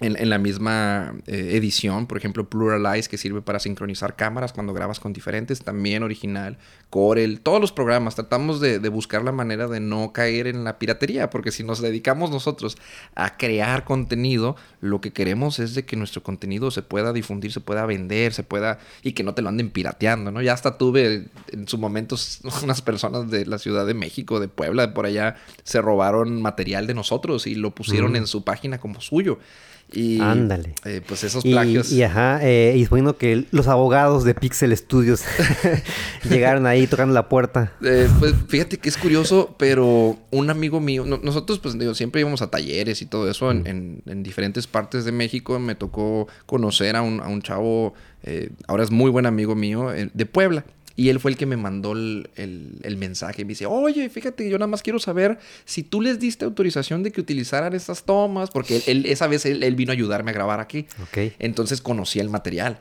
en, 0.00 0.16
en 0.18 0.30
la 0.30 0.38
misma 0.38 1.14
eh, 1.26 1.50
edición, 1.52 2.06
por 2.06 2.16
ejemplo, 2.18 2.48
Pluralize, 2.48 3.08
que 3.08 3.18
sirve 3.18 3.42
para 3.42 3.58
sincronizar 3.58 4.16
cámaras 4.16 4.52
cuando 4.52 4.72
grabas 4.72 4.98
con 4.98 5.12
diferentes, 5.12 5.60
también 5.62 6.02
original, 6.02 6.58
Corel, 6.88 7.40
todos 7.40 7.60
los 7.60 7.70
programas. 7.72 8.14
Tratamos 8.14 8.60
de, 8.60 8.78
de 8.78 8.88
buscar 8.88 9.22
la 9.22 9.32
manera 9.32 9.68
de 9.68 9.80
no 9.80 10.12
caer 10.12 10.46
en 10.46 10.64
la 10.64 10.78
piratería, 10.78 11.30
porque 11.30 11.52
si 11.52 11.62
nos 11.62 11.80
dedicamos 11.80 12.30
nosotros 12.30 12.78
a 13.14 13.36
crear 13.36 13.84
contenido, 13.84 14.56
lo 14.80 15.00
que 15.00 15.12
queremos 15.12 15.58
es 15.58 15.74
de 15.74 15.84
que 15.84 15.96
nuestro 15.96 16.22
contenido 16.22 16.70
se 16.70 16.82
pueda 16.82 17.12
difundir, 17.12 17.52
se 17.52 17.60
pueda 17.60 17.86
vender, 17.86 18.32
se 18.32 18.42
pueda 18.42 18.78
y 19.02 19.12
que 19.12 19.22
no 19.22 19.34
te 19.34 19.42
lo 19.42 19.50
anden 19.50 19.70
pirateando, 19.70 20.32
¿no? 20.32 20.42
Ya 20.42 20.52
hasta 20.54 20.78
tuve 20.78 21.26
en 21.52 21.68
su 21.68 21.78
momento 21.78 22.16
unas 22.64 22.82
personas 22.82 23.30
de 23.30 23.46
la 23.46 23.58
Ciudad 23.58 23.86
de 23.86 23.94
México, 23.94 24.40
de 24.40 24.48
Puebla, 24.48 24.86
de 24.86 24.92
por 24.92 25.06
allá, 25.06 25.36
se 25.62 25.80
robaron 25.80 26.40
material 26.42 26.86
de 26.86 26.94
nosotros 26.94 27.46
y 27.46 27.54
lo 27.54 27.74
pusieron 27.74 28.12
Mm. 28.12 28.16
en 28.16 28.26
su 28.26 28.44
página 28.44 28.78
como 28.78 29.00
suyo. 29.00 29.38
Y 29.92 30.20
Ándale. 30.20 30.74
eh, 30.84 31.00
pues 31.06 31.24
esos 31.24 31.42
plagios. 31.42 31.90
y 31.90 32.02
ajá, 32.04 32.38
eh, 32.42 32.74
y 32.76 32.84
suponiendo 32.84 33.16
que 33.16 33.44
los 33.50 33.66
abogados 33.66 34.22
de 34.24 34.34
Pixel 34.34 34.76
Studios 34.76 35.22
llegaron 36.30 36.66
ahí 36.66 36.86
tocando 36.86 37.14
la 37.14 37.28
puerta. 37.28 37.72
Eh, 37.82 38.08
pues 38.18 38.34
fíjate 38.48 38.78
que 38.78 38.88
es 38.88 38.96
curioso, 38.96 39.54
pero 39.58 40.18
un 40.30 40.50
amigo 40.50 40.80
mío, 40.80 41.04
no- 41.06 41.18
nosotros 41.22 41.58
pues 41.58 41.78
digo, 41.78 41.94
siempre 41.94 42.20
íbamos 42.20 42.42
a 42.42 42.50
talleres 42.50 43.02
y 43.02 43.06
todo 43.06 43.30
eso 43.30 43.50
en, 43.50 43.66
en- 43.66 44.02
en 44.06 44.22
diferentes 44.22 44.66
partes 44.66 45.04
de 45.04 45.12
México. 45.12 45.58
Me 45.58 45.74
tocó 45.74 46.28
conocer 46.46 46.96
a 46.96 47.02
un, 47.02 47.20
a 47.20 47.28
un 47.28 47.42
chavo, 47.42 47.94
eh, 48.22 48.50
ahora 48.68 48.84
es 48.84 48.90
muy 48.90 49.10
buen 49.10 49.26
amigo 49.26 49.54
mío, 49.54 49.92
eh, 49.92 50.10
de 50.12 50.26
Puebla. 50.26 50.64
Y 51.00 51.08
él 51.08 51.18
fue 51.18 51.30
el 51.30 51.36
que 51.38 51.46
me 51.46 51.56
mandó 51.56 51.92
el, 51.92 52.28
el- 52.36 52.78
el 52.82 52.96
mensaje. 52.98 53.44
Me 53.46 53.50
dice, 53.50 53.64
oye, 53.64 54.10
fíjate, 54.10 54.48
yo 54.50 54.58
nada 54.58 54.66
más 54.66 54.82
quiero 54.82 54.98
saber 54.98 55.38
si 55.64 55.82
tú 55.82 56.02
les 56.02 56.18
diste 56.20 56.44
autorización 56.44 57.02
de 57.02 57.10
que 57.10 57.22
utilizaran 57.22 57.72
estas 57.74 58.04
tomas, 58.04 58.50
porque 58.50 58.76
él, 58.76 58.82
él- 58.86 59.06
esa 59.06 59.26
vez 59.26 59.46
él, 59.46 59.62
él 59.62 59.76
vino 59.76 59.92
a 59.92 59.94
ayudarme 59.94 60.30
a 60.32 60.34
grabar 60.34 60.60
aquí. 60.60 60.86
Ok. 61.02 61.32
Entonces 61.38 61.80
conocí 61.80 62.18
el 62.20 62.28
material. 62.28 62.80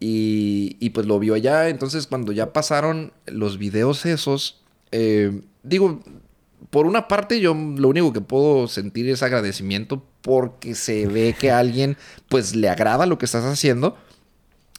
Y, 0.00 0.76
y, 0.80 0.90
pues 0.90 1.06
lo 1.06 1.20
vio 1.20 1.34
allá. 1.34 1.68
Entonces 1.68 2.08
cuando 2.08 2.32
ya 2.32 2.52
pasaron 2.52 3.12
los 3.26 3.58
videos 3.58 4.04
esos, 4.06 4.60
eh, 4.90 5.40
digo, 5.62 6.02
por 6.70 6.86
una 6.86 7.06
parte 7.06 7.38
yo 7.38 7.54
lo 7.54 7.88
único 7.88 8.12
que 8.12 8.20
puedo 8.20 8.66
sentir 8.66 9.08
es 9.08 9.22
agradecimiento 9.22 10.04
porque 10.22 10.74
se 10.74 11.06
ve 11.14 11.36
que 11.38 11.52
a 11.52 11.58
alguien 11.60 11.96
pues 12.28 12.56
le 12.56 12.68
agrada 12.68 13.06
lo 13.06 13.18
que 13.18 13.26
estás 13.26 13.44
haciendo 13.44 13.96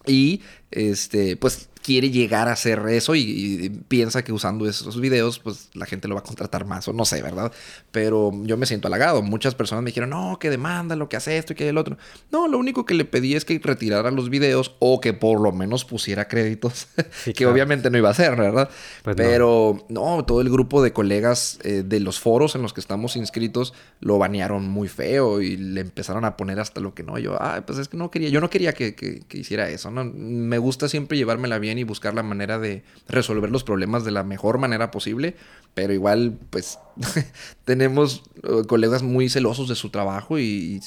y 0.06 0.42
este 0.72 1.38
pues 1.38 1.70
quiere 1.84 2.10
llegar 2.10 2.48
a 2.48 2.54
hacer 2.54 2.80
eso 2.90 3.14
y, 3.14 3.22
y 3.22 3.70
piensa 3.70 4.24
que 4.24 4.32
usando 4.34 4.68
esos 4.68 5.00
videos 5.00 5.40
pues 5.40 5.70
la 5.74 5.86
gente 5.86 6.08
lo 6.08 6.16
va 6.16 6.22
a 6.22 6.24
contratar 6.24 6.66
más 6.66 6.88
o 6.88 6.94
no 6.94 7.06
sé, 7.06 7.22
¿verdad? 7.22 7.52
Pero 7.92 8.32
yo 8.44 8.58
me 8.58 8.66
siento 8.66 8.88
halagado. 8.88 9.22
Muchas 9.22 9.54
personas 9.54 9.84
me 9.84 9.90
dijeron, 9.90 10.10
no, 10.10 10.40
que 10.40 10.50
demanda, 10.50 10.96
lo 10.96 11.10
que 11.10 11.18
hace 11.18 11.38
esto 11.38 11.54
y 11.54 11.56
que 11.56 11.70
el 11.70 11.78
otro. 11.78 11.98
No, 12.32 12.48
lo 12.48 12.58
único 12.58 12.86
que 12.86 12.94
le 12.96 13.06
pedí 13.06 13.36
es 13.36 13.46
que 13.46 13.60
retirara 13.62 14.10
los 14.12 14.30
videos 14.30 14.76
o 14.80 15.02
que 15.02 15.14
por 15.14 15.40
lo 15.42 15.52
menos 15.52 15.86
pusiera 15.86 16.28
créditos, 16.28 16.88
Sí, 17.24 17.34
que 17.34 17.40
claro. 17.44 17.54
obviamente 17.54 17.90
no 17.90 17.98
iba 17.98 18.08
a 18.10 18.12
hacer, 18.14 18.36
¿verdad? 18.36 18.70
Pues 19.04 19.18
no. 19.18 19.24
Pero 19.24 19.86
no. 19.90 20.24
todo 20.26 20.42
el 20.42 20.50
grupo 20.50 20.82
de 20.82 20.94
colegas 20.94 21.60
eh, 21.64 21.84
de 21.86 22.00
los 22.00 22.20
foros 22.20 22.56
en 22.56 22.62
los 22.62 22.74
que 22.74 22.80
estamos 22.80 23.16
inscritos 23.16 23.74
lo 24.00 24.18
banearon 24.18 24.68
muy 24.70 24.88
feo 24.88 25.42
y 25.42 25.58
le 25.58 25.82
empezaron 25.82 26.24
a 26.26 26.38
poner 26.38 26.60
hasta 26.60 26.80
lo 26.82 26.94
que 26.94 27.04
no. 27.04 27.20
Yo, 27.20 27.36
ah, 27.42 27.64
pues 27.66 27.78
es 27.80 27.88
que 27.90 27.98
no 27.98 28.10
quería, 28.10 28.30
yo 28.30 28.40
no 28.42 28.50
quería 28.50 28.74
que, 28.74 28.96
que- 28.96 29.22
que 29.28 29.38
hiciera 29.38 29.70
eso, 29.70 29.92
¿no? 29.92 30.04
Me 30.06 30.58
gusta 30.58 30.88
siempre 30.90 31.18
llevármela 31.18 31.60
bien 31.60 31.73
y 31.78 31.84
buscar 31.84 32.14
la 32.14 32.24
manera 32.24 32.60
de 32.60 32.84
resolver 33.08 33.50
los 33.52 33.64
problemas 33.64 34.04
de 34.04 34.12
la 34.12 34.24
mejor 34.24 34.58
manera 34.58 34.92
posible, 34.92 35.36
pero 35.74 35.94
igual, 35.94 36.38
pues, 36.50 36.80
tenemos 37.66 38.24
eh, 38.44 38.64
colegas 38.68 39.04
muy 39.04 39.30
celosos 39.30 39.68
de 39.68 39.76
su 39.76 39.90
trabajo 39.90 40.40
y, 40.40 40.44
y 40.44 40.82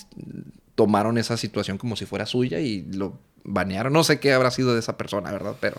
tomaron 0.74 1.18
esa 1.18 1.36
situación 1.36 1.78
como 1.78 1.96
si 1.96 2.06
fuera 2.06 2.26
suya 2.26 2.60
y 2.60 2.82
lo 2.82 3.18
banearon. 3.46 3.92
No 3.92 4.04
sé 4.04 4.18
qué 4.20 4.32
habrá 4.32 4.50
sido 4.50 4.74
de 4.74 4.80
esa 4.80 4.96
persona, 4.96 5.30
¿verdad? 5.32 5.54
Pero... 5.60 5.76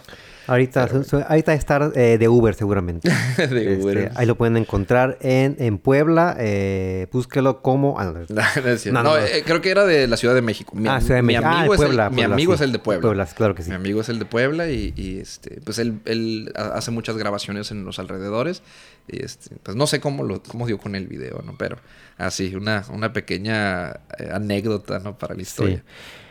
Ahorita, 0.50 0.88
su- 0.88 1.04
su- 1.04 1.18
ahorita 1.18 1.54
estar 1.54 1.92
eh, 1.96 2.18
de 2.18 2.30
Uber 2.30 2.54
seguramente. 2.56 3.10
de 3.38 3.44
Este, 3.74 3.84
Uber. 3.84 4.12
ahí 4.16 4.26
lo 4.26 4.36
pueden 4.38 4.56
encontrar 4.56 5.18
en, 5.20 5.58
en 5.60 5.78
Puebla. 5.78 6.38
eh, 6.40 7.08
búsquelo 7.12 7.62
como... 7.62 8.00
ah, 8.00 8.06
no, 8.14 8.26
No, 8.30 8.92
no. 8.94 9.04
No, 9.04 9.18
eh, 9.18 9.44
creo 9.46 9.60
que 9.62 9.70
era 9.72 9.86
de 9.86 10.08
la 10.08 10.16
Ciudad 10.16 10.34
de 10.34 10.42
México. 10.42 10.72
Mi, 10.74 10.88
Ah, 10.88 11.02
Ciudad 11.02 11.18
de 11.18 11.22
mi 11.24 11.34
México. 11.34 11.50
Ah, 11.52 11.60
amigo, 11.60 11.74
es, 11.74 11.78
Puebla, 11.78 12.06
el, 12.06 12.12
mi 12.12 12.16
Puebla, 12.18 12.34
amigo 12.36 12.52
sí. 12.54 12.56
es 12.56 12.62
el 12.62 12.72
de 12.72 12.80
Puebla. 12.80 13.02
Puebla, 13.02 13.26
claro 13.26 13.56
que 13.56 13.64
sí. 13.64 13.70
Mi 13.70 13.76
amigo 13.76 14.00
es 14.00 14.08
el 14.08 14.20
de 14.20 14.26
Puebla 14.26 14.70
y, 14.70 14.94
y, 14.96 15.20
este, 15.20 15.60
pues 15.66 15.80
él, 15.80 16.00
él 16.06 16.54
ha- 16.56 16.78
hace 16.78 16.92
muchas 16.92 17.18
grabaciones 17.18 17.72
en 17.72 17.84
los 17.84 18.00
alrededores. 18.00 18.64
Y 19.10 19.24
este, 19.26 19.56
pues 19.64 19.76
no 19.76 19.86
sé 19.88 20.00
cómo 20.00 20.24
lo 20.24 20.42
cómo 20.44 20.66
dio 20.68 20.78
con 20.78 20.96
el 20.96 21.08
video, 21.08 21.42
¿no? 21.46 21.56
Pero 21.58 21.78
así, 22.18 22.56
una, 22.56 22.86
una 22.94 23.12
pequeña 23.14 23.90
eh, 24.18 24.30
anécdota, 24.34 25.00
¿no? 25.00 25.18
Para 25.18 25.36
la 25.36 25.42
historia. 25.42 25.78
Sí. 25.78 25.84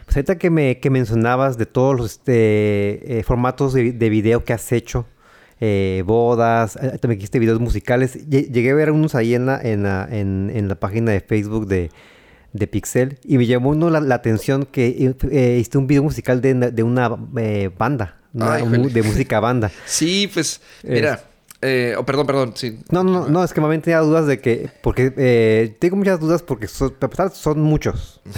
Pues 0.06 0.16
ahorita 0.16 0.38
que 0.38 0.50
me 0.50 0.78
que 0.78 0.88
mencionabas 0.90 1.58
de 1.58 1.66
todos 1.66 1.96
los 1.96 2.12
este, 2.12 3.18
eh, 3.18 3.22
formatos 3.24 3.72
de, 3.74 3.92
de 3.92 4.08
video 4.08 4.44
que 4.44 4.52
has 4.52 4.70
hecho, 4.72 5.06
eh, 5.60 6.02
bodas, 6.06 6.76
eh, 6.76 6.96
también 7.00 7.18
hiciste 7.18 7.38
videos 7.38 7.60
musicales. 7.60 8.16
Lle- 8.28 8.50
Llegué 8.50 8.70
a 8.70 8.74
ver 8.74 8.90
unos 8.92 9.14
ahí 9.14 9.34
en 9.34 9.46
la, 9.46 9.60
en 9.60 9.82
la, 9.82 10.08
en, 10.10 10.50
en 10.54 10.68
la 10.68 10.76
página 10.76 11.10
de 11.12 11.20
Facebook 11.20 11.66
de, 11.66 11.90
de 12.52 12.66
Pixel 12.68 13.18
y 13.24 13.36
me 13.36 13.46
llamó 13.46 13.70
uno 13.70 13.90
la, 13.90 14.00
la 14.00 14.14
atención 14.14 14.64
que 14.64 14.86
eh, 14.86 15.14
eh, 15.30 15.56
hiciste 15.56 15.76
un 15.78 15.86
video 15.86 16.02
musical 16.04 16.40
de, 16.40 16.52
una- 16.52 16.70
de 16.70 16.82
una 16.84 17.16
eh, 17.38 17.70
banda, 17.76 18.16
una- 18.32 18.54
Ay, 18.54 18.62
de 18.92 19.02
música 19.02 19.40
banda. 19.40 19.70
Sí, 19.86 20.30
pues, 20.32 20.60
mira. 20.84 21.24
eh, 21.62 21.94
oh, 21.98 22.04
perdón, 22.06 22.26
perdón. 22.26 22.52
Sí. 22.54 22.78
No, 22.90 23.02
no, 23.02 23.26
no, 23.28 23.42
es 23.42 23.52
que 23.52 23.60
bien 23.60 23.82
tenía 23.82 23.98
dudas 24.00 24.26
de 24.28 24.38
que, 24.40 24.70
porque 24.82 25.12
eh, 25.16 25.74
tengo 25.80 25.96
muchas 25.96 26.20
dudas 26.20 26.42
porque 26.42 26.68
son, 26.68 26.94
a 27.00 27.08
pesar, 27.08 27.30
son 27.30 27.60
muchos. 27.60 28.20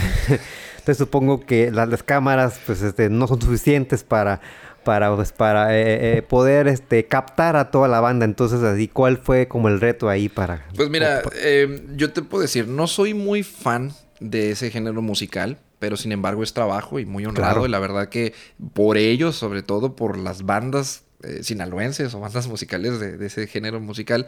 Entonces 0.88 1.04
supongo 1.04 1.40
que 1.44 1.70
la- 1.70 1.84
las 1.84 2.02
cámaras 2.02 2.58
pues 2.64 2.80
este, 2.80 3.10
no 3.10 3.26
son 3.28 3.42
suficientes 3.42 4.04
para, 4.04 4.40
para, 4.84 5.14
pues, 5.14 5.32
para 5.32 5.76
eh, 5.78 6.16
eh, 6.16 6.22
poder 6.22 6.66
este, 6.66 7.04
captar 7.04 7.56
a 7.56 7.70
toda 7.70 7.88
la 7.88 8.00
banda. 8.00 8.24
Entonces 8.24 8.62
así, 8.62 8.88
¿cuál 8.88 9.18
fue 9.18 9.48
como 9.48 9.68
el 9.68 9.82
reto 9.82 10.08
ahí 10.08 10.30
para...? 10.30 10.64
Pues 10.74 10.88
mira, 10.88 11.20
eh, 11.42 11.84
yo 11.94 12.10
te 12.14 12.22
puedo 12.22 12.40
decir, 12.40 12.66
no 12.68 12.86
soy 12.86 13.12
muy 13.12 13.42
fan 13.42 13.92
de 14.20 14.52
ese 14.52 14.70
género 14.70 15.02
musical, 15.02 15.58
pero 15.78 15.98
sin 15.98 16.10
embargo 16.10 16.42
es 16.42 16.54
trabajo 16.54 16.98
y 16.98 17.04
muy 17.04 17.26
honrado. 17.26 17.52
Claro. 17.56 17.66
Y 17.66 17.70
la 17.70 17.80
verdad 17.80 18.08
que 18.08 18.32
por 18.72 18.96
ellos, 18.96 19.36
sobre 19.36 19.62
todo 19.62 19.94
por 19.94 20.16
las 20.16 20.46
bandas 20.46 21.02
eh, 21.22 21.42
sinaloenses 21.42 22.14
o 22.14 22.20
bandas 22.20 22.48
musicales 22.48 22.98
de, 22.98 23.18
de 23.18 23.26
ese 23.26 23.46
género 23.46 23.78
musical, 23.78 24.26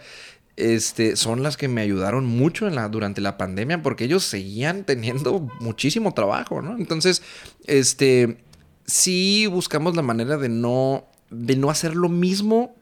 este, 0.56 1.16
son 1.16 1.42
las 1.42 1.56
que 1.56 1.68
me 1.68 1.80
ayudaron 1.80 2.26
mucho 2.26 2.66
en 2.68 2.74
la, 2.74 2.88
durante 2.88 3.20
la 3.20 3.36
pandemia 3.38 3.82
porque 3.82 4.04
ellos 4.04 4.24
seguían 4.24 4.84
teniendo 4.84 5.48
muchísimo 5.60 6.12
trabajo, 6.14 6.60
¿no? 6.62 6.76
Entonces, 6.76 7.22
este, 7.66 8.38
sí 8.86 9.46
buscamos 9.46 9.96
la 9.96 10.02
manera 10.02 10.36
de 10.36 10.48
no, 10.48 11.06
de 11.30 11.56
no 11.56 11.70
hacer 11.70 11.96
lo 11.96 12.08
mismo 12.08 12.74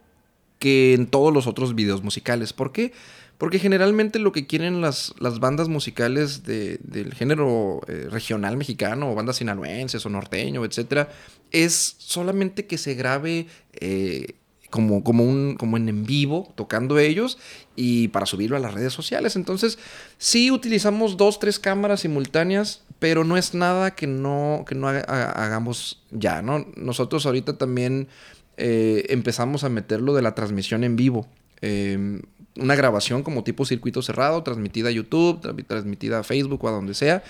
que 0.59 0.95
en 0.95 1.07
todos 1.07 1.33
los 1.33 1.47
otros 1.47 1.75
videos 1.75 2.03
musicales. 2.03 2.53
¿Por 2.53 2.73
qué? 2.73 2.93
Porque 3.37 3.61
generalmente 3.61 4.19
lo 4.19 4.33
que 4.33 4.49
quieren 4.49 4.81
las, 4.81 5.15
las 5.21 5.39
bandas 5.39 5.69
musicales 5.69 6.43
de- 6.43 6.79
del 6.83 7.15
género 7.15 7.81
eh, 7.87 8.09
regional 8.11 8.57
mexicano, 8.57 9.13
o 9.13 9.15
bandas 9.15 9.37
sinaloenses, 9.37 10.05
o 10.05 10.09
norteño, 10.09 10.65
etcétera, 10.65 11.09
es 11.53 11.95
solamente 11.99 12.67
que 12.67 12.79
se 12.79 12.95
grabe 12.95 13.47
eh, 13.75 14.35
como, 14.71 15.03
como, 15.03 15.25
un, 15.25 15.57
como 15.57 15.77
en 15.77 15.89
en 15.89 16.05
vivo, 16.05 16.53
tocando 16.55 16.99
ellos, 16.99 17.39
y 17.77 18.09
para 18.09 18.27
subirlo 18.27 18.57
a 18.57 18.61
las 18.61 18.75
redes 18.75 18.93
sociales. 18.93 19.37
Entonces, 19.37 19.79
sí 20.19 20.51
utilizamos 20.51 21.17
dos, 21.17 21.39
tres 21.39 21.59
cámaras 21.59 22.01
simultáneas, 22.01 22.83
pero 22.99 23.25
no 23.25 23.37
es 23.37 23.55
nada 23.55 23.95
que 23.95 24.07
no, 24.07 24.65
que 24.69 24.75
no 24.75 24.89
haga- 24.89 25.31
hagamos 25.31 26.03
ya, 26.11 26.43
¿no? 26.43 26.67
Nosotros 26.77 27.25
ahorita 27.27 27.57
también 27.57 28.09
eh, 28.57 29.07
empezamos 29.11 29.65
a 29.65 29.69
meterlo 29.69 30.15
de 30.15 30.23
la 30.23 30.35
transmisión 30.35 30.85
en 30.85 30.97
vivo. 30.97 31.27
Eh, 31.61 32.21
una 32.57 32.75
grabación 32.75 33.23
como 33.23 33.45
tipo 33.45 33.65
circuito 33.65 34.03
cerrado, 34.03 34.43
transmitida 34.43 34.89
a 34.89 34.93
YouTube, 34.93 35.41
tra- 35.41 35.67
transmitida 35.67 36.19
a 36.19 36.23
Facebook 36.25 36.65
o 36.65 36.69
a 36.69 36.73
donde 36.73 36.95
sea. 36.95 37.23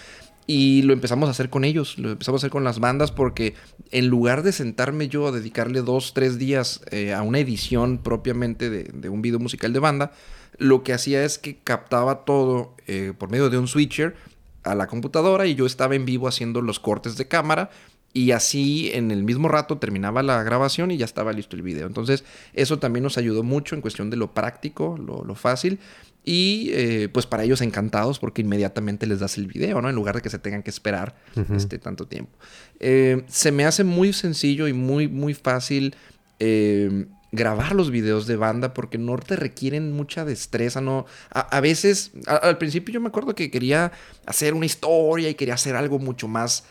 Y 0.51 0.81
lo 0.81 0.95
empezamos 0.95 1.29
a 1.29 1.33
hacer 1.33 1.51
con 1.51 1.67
ellos, 1.67 1.99
lo 1.99 2.11
empezamos 2.11 2.41
a 2.41 2.41
hacer 2.41 2.51
con 2.51 2.65
las 2.65 2.81
bandas 2.81 3.13
porque 3.13 3.55
en 3.91 4.09
lugar 4.09 4.43
de 4.43 4.53
sentarme 4.53 5.09
yo 5.09 5.29
a 5.29 5.31
dedicarle 5.31 5.83
dos, 5.83 6.15
tres 6.15 6.39
días 6.39 6.81
eh, 6.91 7.13
a 7.13 7.21
una 7.21 7.39
edición 7.39 7.99
propiamente 7.99 8.71
de, 8.71 8.85
de 8.85 9.09
un 9.11 9.21
video 9.21 9.39
musical 9.39 9.75
de 9.75 9.79
banda, 9.79 10.13
lo 10.57 10.83
que 10.83 10.95
hacía 10.95 11.23
es 11.23 11.39
que 11.39 11.59
captaba 11.59 12.25
todo 12.25 12.75
eh, 12.87 13.13
por 13.17 13.31
medio 13.31 13.51
de 13.51 13.59
un 13.59 13.69
switcher 13.69 14.17
a 14.65 14.75
la 14.75 14.87
computadora 14.87 15.47
y 15.47 15.55
yo 15.55 15.67
estaba 15.67 15.95
en 15.95 16.05
vivo 16.05 16.29
haciendo 16.29 16.63
los 16.63 16.81
cortes 16.81 17.17
de 17.17 17.29
cámara 17.29 17.71
y 18.19 18.33
así 18.33 18.91
en 18.93 19.11
el 19.11 19.23
mismo 19.23 19.49
rato 19.49 19.79
terminaba 19.79 20.23
la 20.23 20.43
grabación 20.43 20.91
y 20.91 20.97
ya 20.97 21.05
estaba 21.05 21.33
listo 21.33 21.57
el 21.57 21.63
video. 21.63 21.87
Entonces 21.87 22.25
eso 22.55 22.79
también 22.79 23.03
nos 23.05 23.19
ayudó 23.19 23.43
mucho 23.43 23.75
en 23.75 23.81
cuestión 23.81 24.11
de 24.11 24.17
lo 24.17 24.33
práctico, 24.35 24.97
lo, 24.99 25.25
lo 25.25 25.35
fácil. 25.35 25.79
Y 26.25 26.71
eh, 26.75 27.09
pues 27.11 27.25
para 27.27 27.45
ellos 27.45 27.61
encantados 27.63 28.19
porque 28.19 28.43
inmediatamente 28.43 29.07
les 29.07 29.21
das 29.21 29.39
el 29.39 29.47
video, 29.47 29.81
¿no? 29.81 29.89
En 29.89 29.95
lugar 29.95 30.15
de 30.17 30.21
que 30.23 30.29
se 30.29 30.39
tengan 30.39 30.63
que 30.63 30.71
esperar 30.71 31.15
este 31.57 31.79
tanto 31.79 32.07
tiempo. 32.07 32.33
Eh, 32.81 33.23
se 33.29 33.51
me 33.53 33.65
hace 33.65 33.83
muy 33.85 34.13
sencillo 34.13 34.69
y 34.69 34.73
muy, 34.75 35.09
muy 35.09 35.33
fácil 35.33 35.95
eh, 36.39 37.07
grabar 37.33 37.75
los 37.75 37.91
videos 37.91 38.27
de 38.27 38.37
banda 38.37 38.75
porque 38.75 38.99
no 38.99 39.17
te 39.19 39.37
requieren 39.37 39.93
mucha 39.93 40.25
destreza, 40.25 40.81
¿no? 40.81 41.07
A, 41.31 41.41
a 41.57 41.61
veces, 41.61 42.11
a- 42.27 42.37
al 42.37 42.59
principio 42.59 42.93
yo 42.95 43.01
me 43.01 43.09
acuerdo 43.09 43.35
que 43.35 43.51
quería 43.51 43.93
hacer 44.27 44.55
una 44.55 44.67
historia 44.67 45.29
y 45.31 45.35
quería 45.35 45.55
hacer 45.55 45.77
algo 45.77 45.99
mucho 45.99 46.27
más 46.29 46.65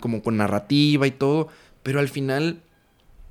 como 0.00 0.22
con 0.22 0.36
narrativa 0.36 1.06
y 1.06 1.10
todo, 1.10 1.48
pero 1.82 2.00
al 2.00 2.08
final 2.08 2.60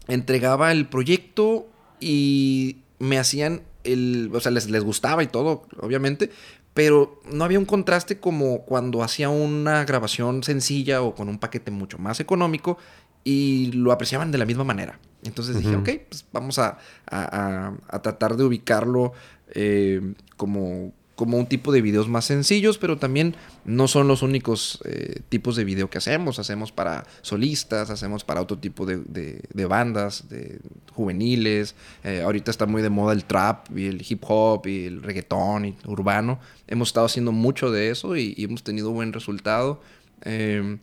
entregaba 0.08 0.72
el 0.72 0.88
proyecto 0.88 1.68
y 2.00 2.78
me 3.00 3.18
hacían 3.18 3.62
el, 3.84 4.30
o 4.34 4.40
sea, 4.40 4.52
les, 4.52 4.70
les 4.70 4.84
gustaba 4.84 5.24
y 5.24 5.28
todo, 5.28 5.64
obviamente, 5.80 6.30
pero 6.74 7.22
no 7.32 7.44
había 7.44 7.60
un 7.60 7.66
contraste 7.66 8.20
como 8.20 8.62
cuando 8.62 9.02
hacía 9.04 9.30
una 9.30 9.86
grabación 9.86 10.44
sencilla 10.44 11.02
o 11.02 11.16
con 11.16 11.30
un 11.30 11.40
paquete 11.40 11.72
mucho 11.72 11.98
más 11.98 12.20
económico 12.20 12.78
y 13.24 13.72
lo 13.72 13.92
apreciaban 13.92 14.32
de 14.32 14.38
la 14.38 14.46
misma 14.46 14.64
manera. 14.64 15.00
Entonces 15.24 15.58
dije, 15.58 15.76
Ujú. 15.76 15.80
ok, 15.82 15.90
pues 16.10 16.26
vamos 16.32 16.60
a, 16.60 16.78
a- 17.10 17.68
a- 17.70 17.74
a 17.88 18.02
tratar 18.02 18.36
de 18.36 18.44
ubicarlo 18.44 19.14
eh, 19.54 20.14
como, 20.38 20.92
como 21.16 21.38
un 21.38 21.46
tipo 21.46 21.72
de 21.72 21.82
videos 21.82 22.10
más 22.10 22.26
sencillos, 22.26 22.78
pero 22.78 22.98
también 22.98 23.36
no 23.64 23.88
son 23.88 24.08
los 24.08 24.22
únicos 24.22 24.80
eh, 24.84 25.22
tipos 25.30 25.56
de 25.56 25.64
video 25.64 25.90
que 25.90 25.98
hacemos. 25.98 26.40
Hacemos 26.40 26.74
para 26.74 27.06
solistas, 27.22 27.90
hacemos 27.90 28.24
para 28.26 28.42
otro 28.42 28.58
tipo 28.58 28.86
de, 28.86 28.98
de- 28.98 29.66
bandas, 29.66 30.28
de 30.28 30.60
juveniles. 30.94 31.76
Eh, 32.04 32.22
ahorita 32.22 32.52
está 32.52 32.66
muy 32.66 32.82
de 32.82 32.90
moda 32.90 33.14
el 33.14 33.24
trap 33.24 33.76
y 33.78 33.88
el 33.88 34.06
hip 34.08 34.24
hop 34.28 34.68
y 34.68 34.86
el 34.86 35.02
reggaetón 35.02 35.66
y 35.66 35.78
urbano. 35.86 36.40
Hemos 36.68 36.90
estado 36.90 37.06
haciendo 37.06 37.32
mucho 37.32 37.72
de 37.72 37.90
eso 37.92 38.18
y, 38.18 38.34
y 38.36 38.44
hemos 38.44 38.64
tenido 38.64 38.92
buen 38.92 39.14
resultado. 39.14 39.82
Eh, 40.24 40.78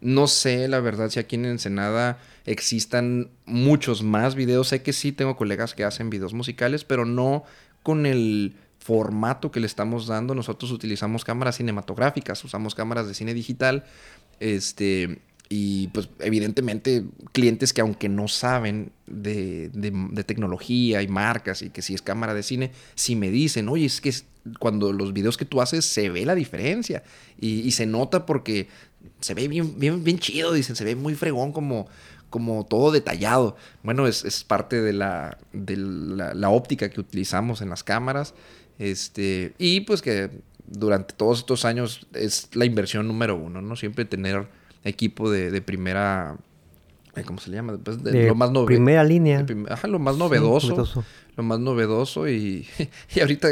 no 0.00 0.26
sé, 0.26 0.66
la 0.68 0.80
verdad, 0.80 1.10
si 1.10 1.18
aquí 1.18 1.36
en 1.36 1.44
Ensenada 1.44 2.18
existan 2.46 3.30
muchos 3.46 4.02
más 4.02 4.34
videos. 4.34 4.68
Sé 4.68 4.82
que 4.82 4.92
sí 4.92 5.12
tengo 5.12 5.36
colegas 5.36 5.74
que 5.74 5.84
hacen 5.84 6.10
videos 6.10 6.32
musicales, 6.34 6.84
pero 6.84 7.04
no 7.04 7.44
con 7.82 8.06
el 8.06 8.54
formato 8.84 9.50
que 9.50 9.60
le 9.60 9.66
estamos 9.66 10.06
dando. 10.06 10.34
Nosotros 10.34 10.70
utilizamos 10.70 11.24
cámaras 11.24 11.56
cinematográficas, 11.56 12.44
usamos 12.44 12.74
cámaras 12.74 13.06
de 13.08 13.14
cine 13.14 13.32
digital. 13.34 13.84
Este. 14.40 15.20
Y 15.50 15.88
pues 15.88 16.08
evidentemente 16.20 17.04
clientes 17.32 17.72
que 17.74 17.82
aunque 17.82 18.08
no 18.08 18.28
saben 18.28 18.92
de, 19.06 19.68
de- 19.74 20.24
tecnología 20.24 21.02
y 21.02 21.08
marcas 21.08 21.60
y 21.60 21.68
que 21.68 21.82
si 21.82 21.94
es 21.94 22.00
cámara 22.00 22.32
de 22.32 22.42
cine, 22.42 22.72
si 22.94 23.14
me 23.14 23.30
dicen, 23.30 23.68
oye, 23.68 23.84
es 23.84 24.00
que 24.00 24.12
cuando 24.58 24.92
los 24.92 25.12
videos 25.12 25.36
que 25.36 25.44
tú 25.44 25.60
haces 25.60 25.84
se 25.84 26.08
ve 26.08 26.24
la 26.24 26.34
diferencia 26.34 27.02
y, 27.38 27.60
y 27.60 27.70
se 27.72 27.84
nota 27.84 28.24
porque 28.24 28.68
se 29.20 29.34
ve 29.34 29.46
bien, 29.48 29.78
bien, 29.78 30.02
bien 30.02 30.18
chido, 30.18 30.50
dicen, 30.52 30.76
se 30.76 30.84
ve 30.84 30.96
muy 30.96 31.14
fregón 31.14 31.52
como, 31.52 31.88
como 32.30 32.64
todo 32.64 32.90
detallado. 32.90 33.54
Bueno, 33.82 34.06
es, 34.06 34.24
es 34.24 34.44
parte 34.44 34.80
de, 34.80 34.94
la, 34.94 35.36
de 35.52 35.76
la, 35.76 36.32
la 36.32 36.48
óptica 36.48 36.88
que 36.88 37.00
utilizamos 37.00 37.60
en 37.60 37.68
las 37.68 37.84
cámaras. 37.84 38.34
Este, 38.78 39.54
y 39.58 39.80
pues 39.80 40.02
que 40.02 40.30
durante 40.66 41.14
todos 41.14 41.38
estos 41.40 41.64
años 41.64 42.06
es 42.14 42.48
la 42.54 42.64
inversión 42.64 43.06
número 43.06 43.36
uno, 43.36 43.60
¿no? 43.60 43.76
Siempre 43.76 44.04
tener 44.04 44.46
equipo 44.82 45.30
de, 45.30 45.50
de 45.50 45.62
primera, 45.62 46.36
eh, 47.16 47.22
¿cómo 47.24 47.38
se 47.38 47.50
le 47.50 47.56
llama? 47.56 47.78
Pues 47.82 48.02
de 48.02 48.10
De 48.12 48.26
lo 48.28 48.34
más 48.34 48.50
nove- 48.50 48.66
primera 48.66 49.04
línea. 49.04 49.44
prim- 49.46 49.66
Ajá, 49.70 49.86
lo 49.88 49.98
más 49.98 50.14
Sí, 50.14 50.20
novedoso 50.20 50.68
novedoso. 50.70 51.04
lo 51.36 51.42
más 51.42 51.58
novedoso 51.60 52.28
y, 52.28 52.66
y 53.14 53.20
ahorita 53.20 53.48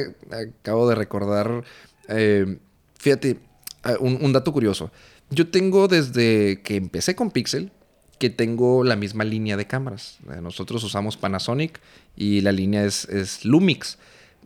acabo 0.60 0.88
de 0.88 0.94
recordar, 0.94 1.64
eh, 2.08 2.58
fíjate, 2.98 3.38
ah, 3.84 3.94
un, 4.00 4.18
un 4.20 4.32
dato 4.32 4.52
curioso. 4.52 4.90
Yo 5.30 5.48
tengo 5.48 5.88
desde 5.88 6.60
que 6.62 6.76
empecé 6.76 7.14
con 7.14 7.30
Pixel 7.30 7.70
que 8.18 8.28
tengo 8.30 8.84
la 8.84 8.94
misma 8.96 9.24
línea 9.24 9.56
de 9.56 9.66
cámaras. 9.66 10.18
Eh, 10.30 10.40
Nosotros 10.40 10.84
usamos 10.84 11.16
Panasonic 11.16 11.80
y 12.16 12.40
la 12.42 12.52
línea 12.52 12.84
es, 12.84 13.04
es 13.08 13.44
Lumix. 13.44 13.98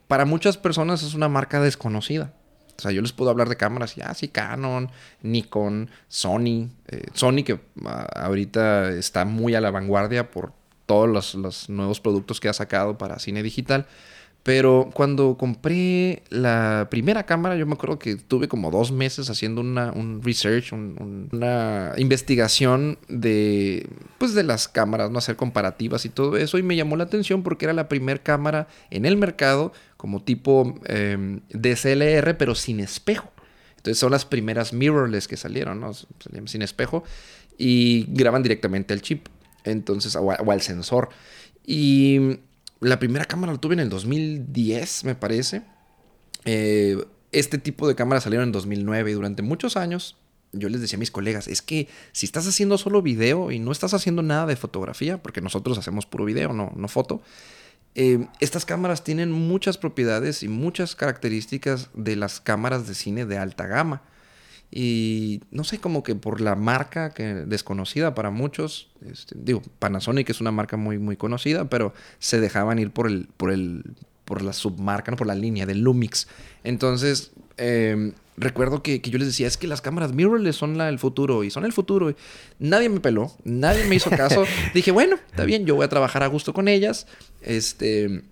Para 0.09 0.25
muchas 0.25 0.57
personas 0.57 1.03
es 1.03 1.15
una 1.15 1.29
marca 1.29 1.61
desconocida. 1.61 2.33
O 2.79 2.83
sea, 2.83 2.93
yo 2.93 3.01
les 3.01 3.13
puedo 3.13 3.31
hablar 3.31 3.49
de 3.49 3.57
cámaras 3.57 3.97
y, 3.97 4.03
ah, 4.03 4.13
sí, 4.15 4.29
Canon, 4.29 4.91
Nikon, 5.23 5.91
Sony. 6.09 6.69
Eh, 6.89 7.07
Sony 7.15 7.43
que 7.45 7.59
ah, 7.87 8.07
ahorita 8.15 8.91
está 8.91 9.25
muy 9.25 9.55
a 9.55 9.61
la 9.61 9.71
vanguardia 9.71 10.31
por 10.31 10.53
todos 10.85 11.09
los, 11.09 11.35
los 11.35 11.69
nuevos 11.69 12.01
productos 12.01 12.39
que 12.39 12.49
ha 12.49 12.53
sacado 12.53 12.99
para 12.99 13.19
cine 13.19 13.43
digital. 13.43 13.87
Pero 14.47 14.91
cuando 14.95 15.37
compré 15.37 16.23
la 16.31 16.87
primera 16.89 17.27
cámara, 17.27 17.57
yo 17.57 17.67
me 17.67 17.73
acuerdo 17.73 17.99
que 17.99 18.15
tuve 18.15 18.47
como 18.47 18.71
dos 18.71 18.93
meses 18.93 19.29
haciendo 19.29 19.61
una, 19.61 19.91
un 19.91 20.23
research, 20.23 20.73
un- 20.73 20.95
un- 21.01 21.29
una 21.33 21.95
investigación 21.97 22.97
de, 23.09 23.89
pues 24.19 24.35
de 24.35 24.45
las 24.45 24.69
cámaras, 24.69 25.11
no 25.11 25.19
hacer 25.19 25.35
comparativas 25.35 26.05
y 26.05 26.11
todo 26.11 26.37
eso. 26.37 26.59
Y 26.59 26.63
me 26.63 26.77
llamó 26.77 26.95
la 26.97 27.03
atención 27.03 27.43
porque 27.43 27.65
era 27.65 27.73
la 27.73 27.89
primera 27.89 28.23
cámara 28.23 28.69
en 28.91 29.05
el 29.05 29.17
mercado 29.17 29.73
como 29.97 30.23
tipo 30.23 30.79
eh, 30.87 31.41
DSLR, 31.51 32.35
pero 32.39 32.55
sin 32.55 32.79
espejo. 32.79 33.33
Entonces 33.79 33.99
son 33.99 34.13
las 34.13 34.25
primeras 34.25 34.73
mirrorless 34.73 35.27
que 35.27 35.37
salieron, 35.37 35.81
¿no? 35.81 35.93
Salían 35.93 36.47
sin 36.47 36.63
espejo 36.63 37.03
y 37.59 38.07
graban 38.11 38.45
directamente 38.45 38.95
al 38.95 39.03
chip. 39.03 39.27
Entonces, 39.65 40.15
o 40.15 40.31
al 40.53 40.63
sensor. 40.63 41.09
Y 41.67 42.39
la 42.81 42.99
primera 42.99 43.25
cámara 43.25 43.53
la 43.53 43.59
tuve 43.59 43.75
en 43.75 43.81
el 43.81 43.89
2010, 43.89 45.05
me 45.05 45.15
parece. 45.15 45.63
Eh, 46.45 47.05
este 47.33 47.59
tipo 47.59 47.89
de 47.89 47.95
cámaras 47.95 48.25
salieron 48.25 48.49
en 48.49 48.53
2009 48.53 49.11
y 49.11 49.15
durante 49.15 49.43
muchos 49.43 49.77
años 49.77 50.17
yo 50.53 50.69
les 50.69 50.81
decía 50.81 50.97
a 50.97 51.01
mis 51.01 51.11
colegas, 51.11 51.49
es 51.49 51.63
que 51.63 51.89
si 52.13 52.27
estás 52.27 52.47
haciendo 52.47 52.79
solo 52.79 53.03
video 53.03 53.51
y 53.51 53.59
no 53.59 53.73
estás 53.73 53.95
haciendo 53.95 54.23
nada 54.23 54.47
de 54.47 54.57
fotografía, 54.57 55.23
porque 55.23 55.41
nosotros 55.41 55.77
hacemos 55.79 56.07
puro 56.07 56.25
video, 56.25 56.53
no, 56.53 56.73
no 56.77 56.89
foto, 56.89 57.21
eh, 57.95 58.27
estas 58.41 58.65
cámaras 58.65 59.05
tienen 59.05 59.33
muchas 59.33 59.79
propiedades 59.79 60.43
y 60.43 60.49
muchas 60.49 60.95
características 60.95 61.91
de 61.95 62.17
las 62.17 62.41
cámaras 62.41 62.87
de 62.87 62.95
cine 62.95 63.25
de 63.25 63.39
alta 63.39 63.67
gama. 63.67 64.03
Y 64.71 65.41
no 65.51 65.65
sé, 65.65 65.79
como 65.79 66.03
que 66.03 66.15
por 66.15 66.41
la 66.41 66.57
marca 66.57 67.11
que 67.11 67.25
desconocida 67.25 68.15
para 68.15 68.31
muchos, 68.31 68.89
este, 69.09 69.35
digo, 69.39 69.63
Panasonic 69.79 70.29
es 70.29 70.41
una 70.41 70.51
marca 70.51 70.77
muy, 70.77 70.99
muy 70.99 71.17
conocida, 71.17 71.69
pero 71.71 71.95
se 72.19 72.41
dejaban 72.41 72.79
ir 72.79 72.91
por 72.91 73.07
el, 73.07 73.29
por 73.37 73.53
el, 73.53 73.85
por 74.25 74.43
la 74.43 74.53
submarca, 74.53 75.11
no 75.11 75.17
por 75.17 75.29
la 75.29 75.35
línea 75.35 75.67
del 75.67 75.81
Lumix. 75.81 76.27
Entonces, 76.65 77.31
em, 77.57 78.13
recuerdo 78.37 78.83
que, 78.83 79.01
yo 79.01 79.19
les 79.19 79.29
decía, 79.29 79.47
es 79.47 79.57
que 79.57 79.69
las 79.69 79.81
cámaras 79.81 80.13
mirrorless 80.13 80.57
son 80.57 80.77
la, 80.77 80.89
el 80.89 80.99
futuro 80.99 81.45
y 81.45 81.51
son 81.51 81.65
el 81.65 81.73
futuro. 81.73 82.15
Nadie 82.59 82.89
me 82.89 83.01
peló, 83.01 83.33
nadie 83.45 83.85
me 83.85 83.95
hizo 83.95 84.11
caso. 84.11 84.45
Dije, 84.75 84.91
bueno, 84.91 85.17
está 85.31 85.45
bien, 85.45 85.65
yo 85.65 85.77
voy 85.77 85.85
a 85.85 85.89
trabajar 85.89 86.23
a 86.25 86.27
gusto 86.27 86.53
con 86.53 86.67
ellas. 86.67 87.07
Este, 87.41 88.25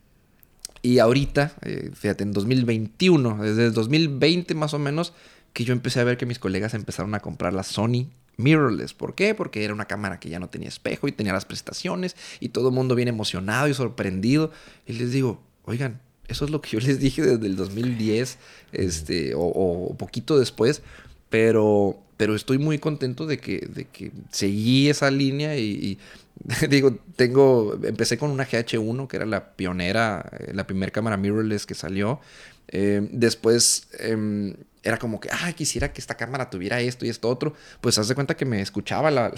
y 0.82 0.98
ahorita, 0.98 1.54
eh, 1.62 1.90
fíjate, 1.94 2.24
en 2.24 2.32
2021, 2.32 3.42
desde 3.42 3.66
el 3.66 3.72
2020 3.72 4.54
más 4.54 4.74
o 4.74 4.78
menos, 4.78 5.14
que 5.54 5.64
yo 5.64 5.72
empecé 5.72 6.00
a 6.00 6.04
ver 6.04 6.18
que 6.18 6.26
mis 6.26 6.38
colegas 6.38 6.74
empezaron 6.74 7.14
a 7.14 7.20
comprar 7.20 7.54
la 7.54 7.62
Sony 7.62 8.10
mirrorless. 8.36 8.92
¿Por 8.92 9.14
qué? 9.14 9.34
Porque 9.34 9.64
era 9.64 9.72
una 9.72 9.86
cámara 9.86 10.20
que 10.20 10.28
ya 10.28 10.40
no 10.40 10.50
tenía 10.50 10.68
espejo 10.68 11.08
y 11.08 11.12
tenía 11.12 11.32
las 11.32 11.46
prestaciones 11.46 12.16
y 12.40 12.50
todo 12.50 12.68
el 12.68 12.74
mundo 12.74 12.94
viene 12.94 13.10
emocionado 13.10 13.68
y 13.68 13.74
sorprendido. 13.74 14.50
Y 14.86 14.94
les 14.94 15.12
digo, 15.12 15.40
oigan, 15.64 16.00
eso 16.28 16.44
es 16.44 16.50
lo 16.50 16.60
que 16.60 16.70
yo 16.70 16.80
les 16.80 16.98
dije 16.98 17.22
desde 17.22 17.46
el 17.46 17.56
2010, 17.56 18.38
este, 18.72 19.32
o, 19.36 19.94
poquito 19.96 20.38
después, 20.38 20.82
pero, 21.30 21.98
pero 22.16 22.34
estoy 22.34 22.58
muy 22.58 22.78
contento 22.78 23.26
de 23.26 23.38
que, 23.38 23.66
de 23.72 23.84
que 23.84 24.10
seguí 24.32 24.88
esa 24.88 25.10
línea 25.10 25.56
y, 25.56 25.98
digo, 26.68 26.98
tengo, 27.14 27.78
empecé 27.84 28.18
con 28.18 28.30
una 28.30 28.46
GH1 28.46 29.06
que 29.06 29.16
era 29.16 29.26
la 29.26 29.54
pionera, 29.54 30.28
eh, 30.40 30.52
la 30.52 30.66
primera 30.66 30.90
cámara 30.90 31.16
mirrorless 31.16 31.64
que 31.64 31.74
salió. 31.74 32.20
Eh, 32.68 33.06
después 33.12 33.86
em, 34.00 34.54
era 34.84 34.98
como 34.98 35.18
que, 35.18 35.30
ah, 35.32 35.52
quisiera 35.52 35.92
que 35.92 36.00
esta 36.00 36.14
cámara 36.16 36.50
tuviera 36.50 36.80
esto 36.80 37.06
y 37.06 37.08
esto 37.08 37.28
otro. 37.28 37.54
Pues 37.80 37.98
haz 37.98 38.06
de 38.08 38.14
cuenta 38.14 38.36
que 38.36 38.44
me 38.44 38.60
escuchaba 38.60 39.10
la, 39.10 39.32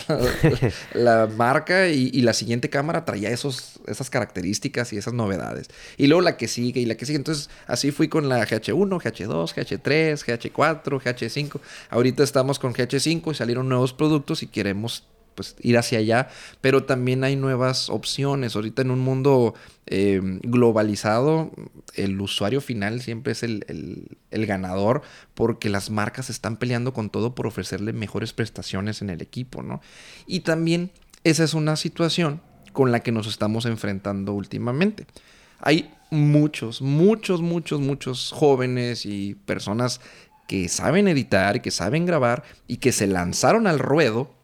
la, 0.92 1.26
marca 1.36 1.88
y, 1.88 2.20
la 2.22 2.32
siguiente 2.32 2.68
cámara 2.68 3.04
traía 3.04 3.30
esos, 3.30 3.78
esas 3.86 4.10
características 4.10 4.92
y 4.92 4.98
esas 4.98 5.14
novedades. 5.14 5.68
Y 5.96 6.08
luego 6.08 6.20
la 6.20 6.36
que 6.36 6.48
sigue 6.48 6.80
y 6.80 6.86
la 6.86 6.96
que 6.96 7.06
sigue. 7.06 7.18
Entonces 7.18 7.48
así 7.68 7.92
fui 7.92 8.08
con 8.08 8.28
la 8.28 8.44
GH1, 8.44 9.00
GH2, 9.00 9.54
GH3, 9.54 10.24
GH4, 10.24 10.82
GH5. 10.82 11.60
Ahorita 11.90 12.24
estamos 12.24 12.58
con 12.58 12.74
GH5 12.74 13.30
y 13.30 13.34
salieron 13.34 13.68
nuevos 13.68 13.92
productos 13.92 14.42
y 14.42 14.48
queremos 14.48 15.04
pues 15.36 15.54
ir 15.60 15.78
hacia 15.78 16.00
allá, 16.00 16.28
pero 16.60 16.82
también 16.84 17.22
hay 17.22 17.36
nuevas 17.36 17.88
opciones. 17.90 18.56
Ahorita 18.56 18.82
en 18.82 18.90
un 18.90 18.98
mundo 18.98 19.54
eh, 19.86 20.20
globalizado, 20.42 21.52
el 21.94 22.20
usuario 22.20 22.60
final 22.60 23.00
siempre 23.00 23.32
es 23.32 23.44
el, 23.44 24.16
ganador 24.30 25.02
porque 25.34 25.68
las 25.68 25.90
marcas 25.90 26.30
están 26.30 26.56
peleando 26.56 26.92
con 26.92 27.10
todo 27.10 27.34
por 27.34 27.46
ofrecerle 27.46 27.92
mejores 27.92 28.32
prestaciones 28.32 29.02
en 29.02 29.10
el 29.10 29.22
equipo, 29.22 29.62
¿no? 29.62 29.80
Y 30.26 30.40
también 30.40 30.90
esa 31.24 31.44
es 31.44 31.54
una 31.54 31.76
situación 31.76 32.40
con 32.72 32.92
la 32.92 33.00
que 33.00 33.12
nos 33.12 33.26
estamos 33.26 33.66
enfrentando 33.66 34.32
últimamente. 34.32 35.06
Hay 35.60 35.90
muchos, 36.10 36.82
muchos, 36.82 37.40
muchos, 37.40 37.80
muchos 37.80 38.30
jóvenes 38.32 39.06
y 39.06 39.34
personas 39.34 40.00
que 40.46 40.68
saben 40.68 41.08
editar, 41.08 41.62
que 41.62 41.70
saben 41.70 42.06
grabar 42.06 42.44
y 42.66 42.76
que 42.76 42.92
se 42.92 43.06
lanzaron 43.06 43.66
al 43.66 43.78
ruedo 43.78 44.35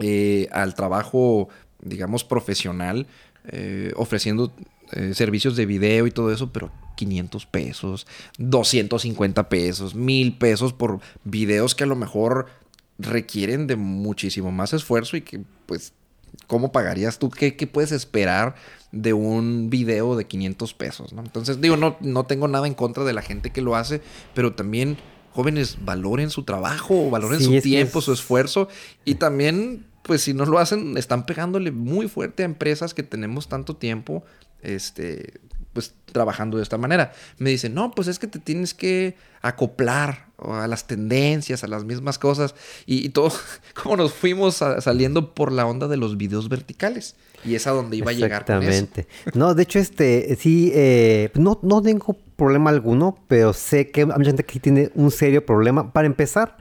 eh, 0.00 0.48
al 0.52 0.74
trabajo, 0.74 1.48
digamos, 1.82 2.24
profesional, 2.24 3.06
eh, 3.48 3.92
ofreciendo 3.96 4.52
eh, 4.92 5.14
servicios 5.14 5.56
de 5.56 5.66
video 5.66 6.06
y 6.06 6.10
todo 6.10 6.32
eso, 6.32 6.52
pero 6.52 6.70
500 6.96 7.46
pesos, 7.46 8.06
250 8.38 9.48
pesos, 9.48 9.94
1000 9.94 10.38
pesos 10.38 10.72
por 10.72 11.00
videos 11.24 11.74
que 11.74 11.84
a 11.84 11.86
lo 11.86 11.96
mejor 11.96 12.46
requieren 12.98 13.66
de 13.66 13.76
muchísimo 13.76 14.50
más 14.50 14.72
esfuerzo 14.72 15.16
y 15.16 15.22
que 15.22 15.40
pues 15.66 15.94
¿cómo 16.46 16.72
pagarías 16.72 17.18
tú? 17.18 17.30
¿Qué, 17.30 17.52
puedes 17.66 17.92
esperar 17.92 18.54
de 18.92 19.12
un 19.12 19.70
video 19.70 20.16
de 20.16 20.26
500 20.26 20.74
pesos? 20.74 21.12
¿no? 21.12 21.22
Entonces, 21.22 21.60
digo, 21.60 21.76
no, 21.76 21.96
no 22.00 22.24
tengo 22.24 22.48
nada 22.48 22.66
en 22.66 22.74
contra 22.74 23.04
de 23.04 23.12
la 23.12 23.22
gente 23.22 23.50
que 23.50 23.62
lo 23.62 23.76
hace, 23.76 24.00
pero 24.34 24.54
también 24.54 24.98
jóvenes 25.32 25.78
valoren 25.84 26.30
su 26.30 26.44
trabajo, 26.44 27.08
valoren 27.10 27.40
su 27.40 27.60
tiempo, 27.60 28.00
su 28.00 28.12
esfuerzo 28.12 28.68
y 29.04 29.14
también 29.14 29.86
pues 30.02 30.22
si 30.22 30.34
no 30.34 30.46
lo 30.46 30.58
hacen, 30.58 30.96
están 30.96 31.26
pegándole 31.26 31.70
muy 31.70 32.08
fuerte 32.08 32.42
a 32.42 32.46
empresas 32.46 32.94
que 32.94 33.02
tenemos 33.02 33.48
tanto 33.48 33.76
tiempo, 33.76 34.24
este, 34.62 35.40
pues 35.72 35.94
trabajando 36.12 36.56
de 36.56 36.62
esta 36.62 36.78
manera. 36.78 37.12
Me 37.38 37.50
dicen, 37.50 37.74
no, 37.74 37.92
pues 37.92 38.08
es 38.08 38.18
que 38.18 38.26
te 38.26 38.38
tienes 38.38 38.74
que 38.74 39.16
acoplar 39.42 40.26
a 40.38 40.66
las 40.66 40.86
tendencias, 40.86 41.64
a 41.64 41.68
las 41.68 41.84
mismas 41.84 42.18
cosas. 42.18 42.54
Y, 42.86 43.10
todo, 43.10 43.32
como 43.82 43.96
nos 43.96 44.12
fuimos 44.12 44.56
saliendo 44.56 45.34
por 45.34 45.52
la 45.52 45.66
onda 45.66 45.86
de 45.88 45.96
los 45.96 46.16
videos 46.16 46.48
verticales. 46.48 47.16
Y 47.44 47.54
es 47.54 47.66
a 47.66 47.70
donde 47.70 47.96
iba 47.96 48.10
a 48.10 48.14
llegar. 48.14 48.42
Exactamente. 48.42 49.06
No, 49.34 49.54
de 49.54 49.62
hecho, 49.62 49.78
este, 49.78 50.36
sí, 50.36 50.72
eh, 50.74 51.30
no, 51.34 51.58
no 51.62 51.80
tengo 51.80 52.16
problema 52.36 52.70
alguno, 52.70 53.18
pero 53.28 53.52
sé 53.52 53.90
que 53.90 54.02
hay 54.02 54.24
gente 54.24 54.44
que 54.44 54.60
tiene 54.60 54.90
un 54.94 55.10
serio 55.10 55.44
problema. 55.46 55.92
Para 55.92 56.06
empezar, 56.06 56.58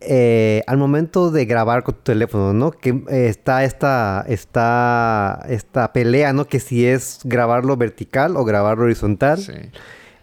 eh, 0.00 0.62
al 0.66 0.78
momento 0.78 1.30
de 1.30 1.44
grabar 1.44 1.82
con 1.82 1.94
tu 1.96 2.02
teléfono, 2.02 2.52
¿no? 2.52 2.70
Que 2.70 2.90
eh, 3.08 3.28
está 3.28 3.64
esta, 3.64 4.24
esta, 4.28 5.44
esta 5.48 5.92
pelea, 5.92 6.32
¿no? 6.32 6.46
Que 6.46 6.60
si 6.60 6.86
es 6.86 7.20
grabarlo 7.24 7.76
vertical 7.76 8.36
o 8.36 8.44
grabarlo 8.44 8.84
horizontal. 8.84 9.38
Sí. 9.38 9.52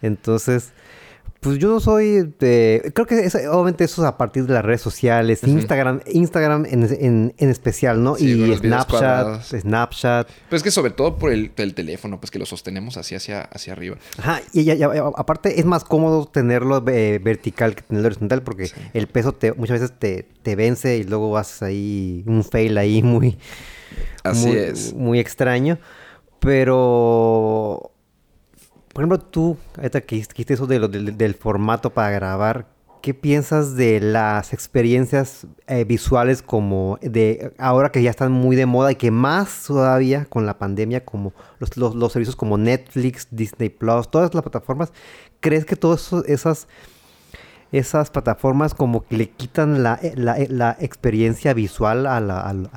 Entonces, 0.01 0.71
pues 1.45 1.59
yo 1.59 1.69
no 1.69 1.79
soy 1.79 2.33
de... 2.39 2.91
Creo 2.95 3.05
que 3.05 3.29
obviamente 3.51 3.83
eso 3.83 4.01
es 4.01 4.07
a 4.07 4.17
partir 4.17 4.47
de 4.47 4.55
las 4.55 4.65
redes 4.65 4.81
sociales. 4.81 5.43
Instagram, 5.43 6.01
Instagram 6.11 6.65
en, 6.65 7.35
especial, 7.37 8.01
¿no? 8.01 8.17
y 8.17 8.51
Snapchat, 8.55 9.43
Snapchat. 9.43 10.27
Pues 10.49 10.61
es 10.61 10.63
que 10.63 10.71
sobre 10.71 10.89
todo 10.89 11.19
por 11.19 11.31
el, 11.31 11.51
teléfono, 11.53 12.19
pues 12.19 12.31
que 12.31 12.39
lo 12.39 12.47
sostenemos 12.47 12.97
así 12.97 13.13
hacia, 13.13 13.41
hacia 13.41 13.73
arriba. 13.73 13.97
Ajá, 14.17 14.41
y, 14.53 14.71
aparte 14.81 15.59
es 15.59 15.65
más 15.65 15.83
cómodo 15.83 16.25
tenerlo 16.25 16.83
eh, 16.87 17.19
vertical 17.23 17.75
que 17.75 17.83
tenerlo 17.83 18.07
horizontal 18.07 18.41
porque 18.41 18.71
el 18.95 19.05
peso 19.05 19.31
te, 19.31 19.53
muchas 19.53 19.81
veces 19.81 19.99
te, 19.99 20.27
te 20.41 20.55
vence 20.55 20.97
y 20.97 21.03
luego 21.03 21.29
vas 21.29 21.61
ahí 21.61 22.23
un 22.25 22.43
fail 22.43 22.75
ahí 22.79 23.03
muy... 23.03 23.37
Así 24.23 24.49
es. 24.49 24.95
Muy 24.95 25.19
extraño. 25.19 25.77
Pero 26.39 27.91
por 28.95 29.03
ejemplo, 29.03 29.19
tú, 29.19 29.57
ahorita 29.75 29.99
que 29.99 30.15
dijiste 30.15 30.53
eso 30.53 30.67
de 30.67 30.79
lo, 30.79 30.87
del, 30.87 31.35
formato 31.35 31.89
para 31.89 32.11
grabar, 32.11 32.69
¿qué 33.01 33.13
piensas 33.13 33.75
de 33.75 33.99
las 33.99 34.53
experiencias 34.53 35.47
eh, 35.67 35.83
visuales 35.83 36.41
como 36.41 36.97
de 37.01 37.51
ahora 37.57 37.91
que 37.91 38.01
ya 38.01 38.09
están 38.09 38.31
muy 38.31 38.55
de 38.55 38.65
moda 38.65 38.93
y 38.93 38.95
que 38.95 39.11
más 39.11 39.65
todavía 39.67 40.23
con 40.23 40.45
la 40.45 40.57
pandemia, 40.57 41.03
como 41.03 41.33
los, 41.59 41.75
los, 41.75 42.13
servicios 42.13 42.37
como 42.37 42.57
Netflix, 42.57 43.27
Disney 43.31 43.67
Plus, 43.67 44.09
todas 44.09 44.33
las 44.33 44.41
plataformas? 44.41 44.93
¿Crees 45.41 45.65
que 45.65 45.75
todas 45.75 46.13
esas 46.25 46.69
esas 47.73 48.09
plataformas 48.11 48.73
como 48.73 49.05
que 49.05 49.17
le 49.17 49.29
quitan 49.29 49.83
la, 49.83 49.99
eh, 50.01 50.15
eh, 50.15 50.47
la, 50.49 50.77
experiencia 50.79 51.53
visual 51.53 52.03
la, 52.03 52.15
al 52.17 52.69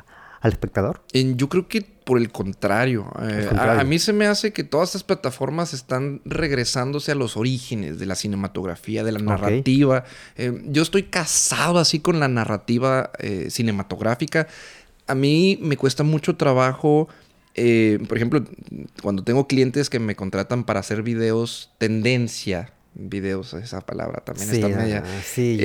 espectador? 0.42 1.00
yo 1.12 1.48
creo 1.48 1.68
que 1.68 1.97
por 2.08 2.16
el 2.16 2.30
contrario. 2.30 3.12
Eh, 3.20 3.50
a, 3.54 3.84
mí 3.84 3.98
se 3.98 4.14
me 4.14 4.26
hace 4.26 4.50
que 4.50 4.64
todas 4.64 4.88
estas 4.88 5.04
plataformas 5.04 5.74
están 5.74 6.22
regresándose 6.24 7.12
a 7.12 7.14
los 7.14 7.36
orígenes 7.36 7.98
de 7.98 8.06
la 8.06 8.14
cinematografía, 8.14 9.04
de 9.04 9.12
la 9.12 9.18
narrativa. 9.18 10.04
Eh, 10.34 10.58
yo 10.68 10.80
estoy 10.80 11.02
casado 11.02 11.78
así 11.78 12.00
con 12.00 12.18
la 12.18 12.26
narrativa 12.26 13.10
eh, 13.18 13.48
cinematográfica. 13.50 14.48
A 15.06 15.14
mí 15.14 15.58
me 15.60 15.76
cuesta 15.76 16.02
mucho 16.02 16.36
trabajo. 16.36 17.08
por 17.54 18.16
ejemplo, 18.16 18.42
cuando 19.02 19.22
tengo 19.22 19.46
clientes 19.46 19.90
que 19.90 19.98
me 19.98 20.16
contratan 20.16 20.64
para 20.64 20.80
hacer 20.80 21.02
videos 21.02 21.72
tendencia, 21.76 22.72
videos, 22.94 23.52
esa 23.52 23.82
palabra 23.82 24.22
también 24.24 24.48
está 24.48 24.68
media. 24.68 25.04
Sí, 25.22 25.60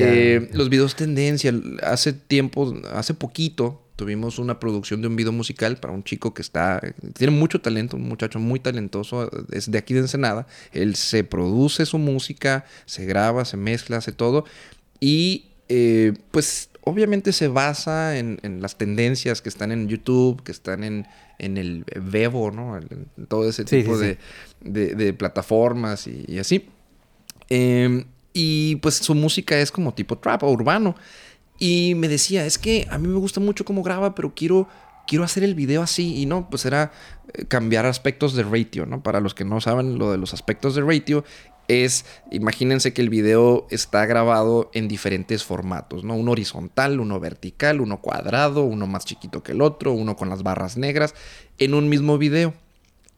los 0.52 0.70
videos 0.70 0.98
tendencia, 0.98 1.54
hace 1.84 2.12
tiempo, 2.12 2.76
hace 2.92 3.14
poquito, 3.14 3.83
tuvimos 3.96 4.40
una 4.40 4.60
producción 4.60 5.02
de 5.02 5.08
un 5.08 5.16
video 5.16 5.32
musical 5.32 5.78
para 5.78 5.94
un 5.94 6.04
chico 6.04 6.34
que 6.34 6.42
está, 6.42 6.82
tiene 7.18 7.32
mucho 7.32 7.62
talento, 7.62 7.96
un 7.98 8.08
muchacho 8.08 8.40
muy 8.40 8.60
talentoso, 8.60 9.30
es 9.52 9.70
de 9.70 9.78
aquí 9.78 9.94
de 9.94 10.02
Ensenada. 10.02 10.48
Él 10.72 10.96
se 10.96 11.24
produce 11.24 11.86
su 11.86 11.98
música, 12.00 12.66
se 12.86 13.06
graba, 13.06 13.46
se 13.46 13.58
mezcla, 13.58 13.98
hace 13.98 14.12
todo. 14.12 14.46
Y 15.00 15.46
eh, 15.70 16.14
pues 16.32 16.70
obviamente 16.86 17.32
se 17.34 17.48
basa 17.48 18.18
en, 18.18 18.40
en 18.44 18.62
las 18.62 18.78
tendencias 18.78 19.42
que 19.42 19.50
están 19.50 19.72
en 19.72 19.88
YouTube, 19.88 20.44
que 20.44 20.52
están 20.52 20.84
en, 20.84 21.08
en 21.40 21.58
el 21.58 21.86
Vevo, 22.02 22.52
¿no? 22.52 22.78
En 22.78 23.08
todo 23.28 23.48
ese 23.48 23.64
Sí, 23.68 23.78
tipo 23.84 23.98
sí, 23.98 24.06
de, 24.06 24.18
de- 24.62 24.96
de 24.96 25.14
plataformas 25.14 26.08
y, 26.08 26.26
y 26.28 26.40
así. 26.40 26.68
Eh, 27.50 28.06
y 28.34 28.78
pues 28.78 28.96
su 28.96 29.14
música 29.14 29.60
es 29.60 29.72
como 29.72 29.94
tipo 29.94 30.18
trap 30.18 30.44
o 30.44 30.52
urbano. 30.52 30.96
Y 31.60 31.96
me 31.96 32.08
decía, 32.08 32.46
es 32.46 32.58
que 32.58 32.88
a 32.90 32.98
mí 32.98 33.08
me 33.08 33.20
gusta 33.20 33.40
mucho 33.40 33.66
cómo 33.66 33.84
graba, 33.84 34.16
pero 34.16 34.34
quiero, 34.36 34.68
quiero 35.08 35.24
hacer 35.24 35.44
el 35.44 35.56
video 35.56 35.82
así. 35.82 36.22
Y 36.22 36.26
no, 36.26 36.50
pues 36.50 36.66
era 36.66 36.92
eh, 37.34 37.46
cambiar 37.46 37.86
aspectos 37.86 38.34
de 38.34 38.44
ratio, 38.44 38.86
¿no? 38.86 39.04
Para 39.04 39.20
los 39.20 39.34
que 39.34 39.46
no 39.46 39.62
saben 39.62 39.98
lo 39.98 40.12
de 40.12 40.18
los 40.18 40.34
aspectos 40.34 40.76
de 40.76 40.82
ratio, 40.82 41.24
es, 41.68 42.06
imagínense 42.32 42.94
que 42.94 43.02
el 43.02 43.10
video 43.10 43.68
está 43.70 44.06
grabado 44.06 44.70
en 44.74 44.88
diferentes 44.88 45.44
formatos, 45.44 46.04
¿no? 46.04 46.16
Uno 46.16 46.32
horizontal, 46.32 47.00
uno 47.00 47.20
vertical, 47.20 47.82
uno 47.82 48.02
cuadrado, 48.02 48.64
uno 48.64 48.88
más 48.88 49.06
chiquito 49.06 49.44
que 49.44 49.54
el 49.54 49.62
otro, 49.62 49.94
uno 49.94 50.16
con 50.16 50.30
las 50.30 50.44
barras 50.44 50.78
negras, 50.78 51.16
en 51.60 51.74
un 51.74 51.90
mismo 51.90 52.18
video. 52.18 52.54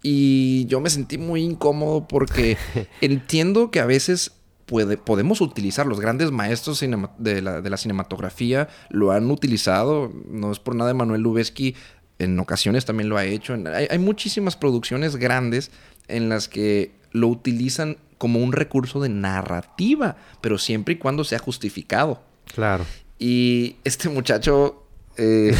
Y 0.03 0.65
yo 0.67 0.81
me 0.81 0.91
sentí 0.91 1.17
muy 1.17 1.41
incómodo 1.41 2.07
porque 2.07 2.57
entiendo 3.01 3.71
que 3.71 3.79
a 3.79 3.85
veces 3.85 4.33
puede, 4.65 4.97
podemos 4.97 5.41
utilizar, 5.41 5.85
los 5.85 5.99
grandes 5.99 6.31
maestros 6.31 6.79
de, 7.17 7.41
la, 7.41 7.61
de 7.61 7.69
la 7.69 7.77
cinematografía 7.77 8.67
lo 8.89 9.11
han 9.11 9.29
utilizado, 9.29 10.11
no 10.29 10.51
es 10.51 10.59
por 10.59 10.75
nada 10.75 10.93
Manuel 10.93 11.21
Lubezki, 11.21 11.75
en 12.17 12.39
ocasiones 12.39 12.85
también 12.85 13.09
lo 13.09 13.17
ha 13.17 13.25
hecho. 13.25 13.57
Hay, 13.73 13.87
hay 13.89 13.99
muchísimas 13.99 14.55
producciones 14.55 15.17
grandes 15.17 15.71
en 16.07 16.29
las 16.29 16.47
que 16.47 16.93
lo 17.11 17.27
utilizan 17.27 17.97
como 18.17 18.39
un 18.39 18.53
recurso 18.53 18.99
de 19.01 19.09
narrativa, 19.09 20.17
pero 20.41 20.57
siempre 20.57 20.95
y 20.95 20.97
cuando 20.97 21.23
sea 21.23 21.39
justificado. 21.39 22.21
Claro. 22.53 22.85
Y 23.19 23.77
este 23.83 24.09
muchacho, 24.09 24.83
eh, 25.17 25.55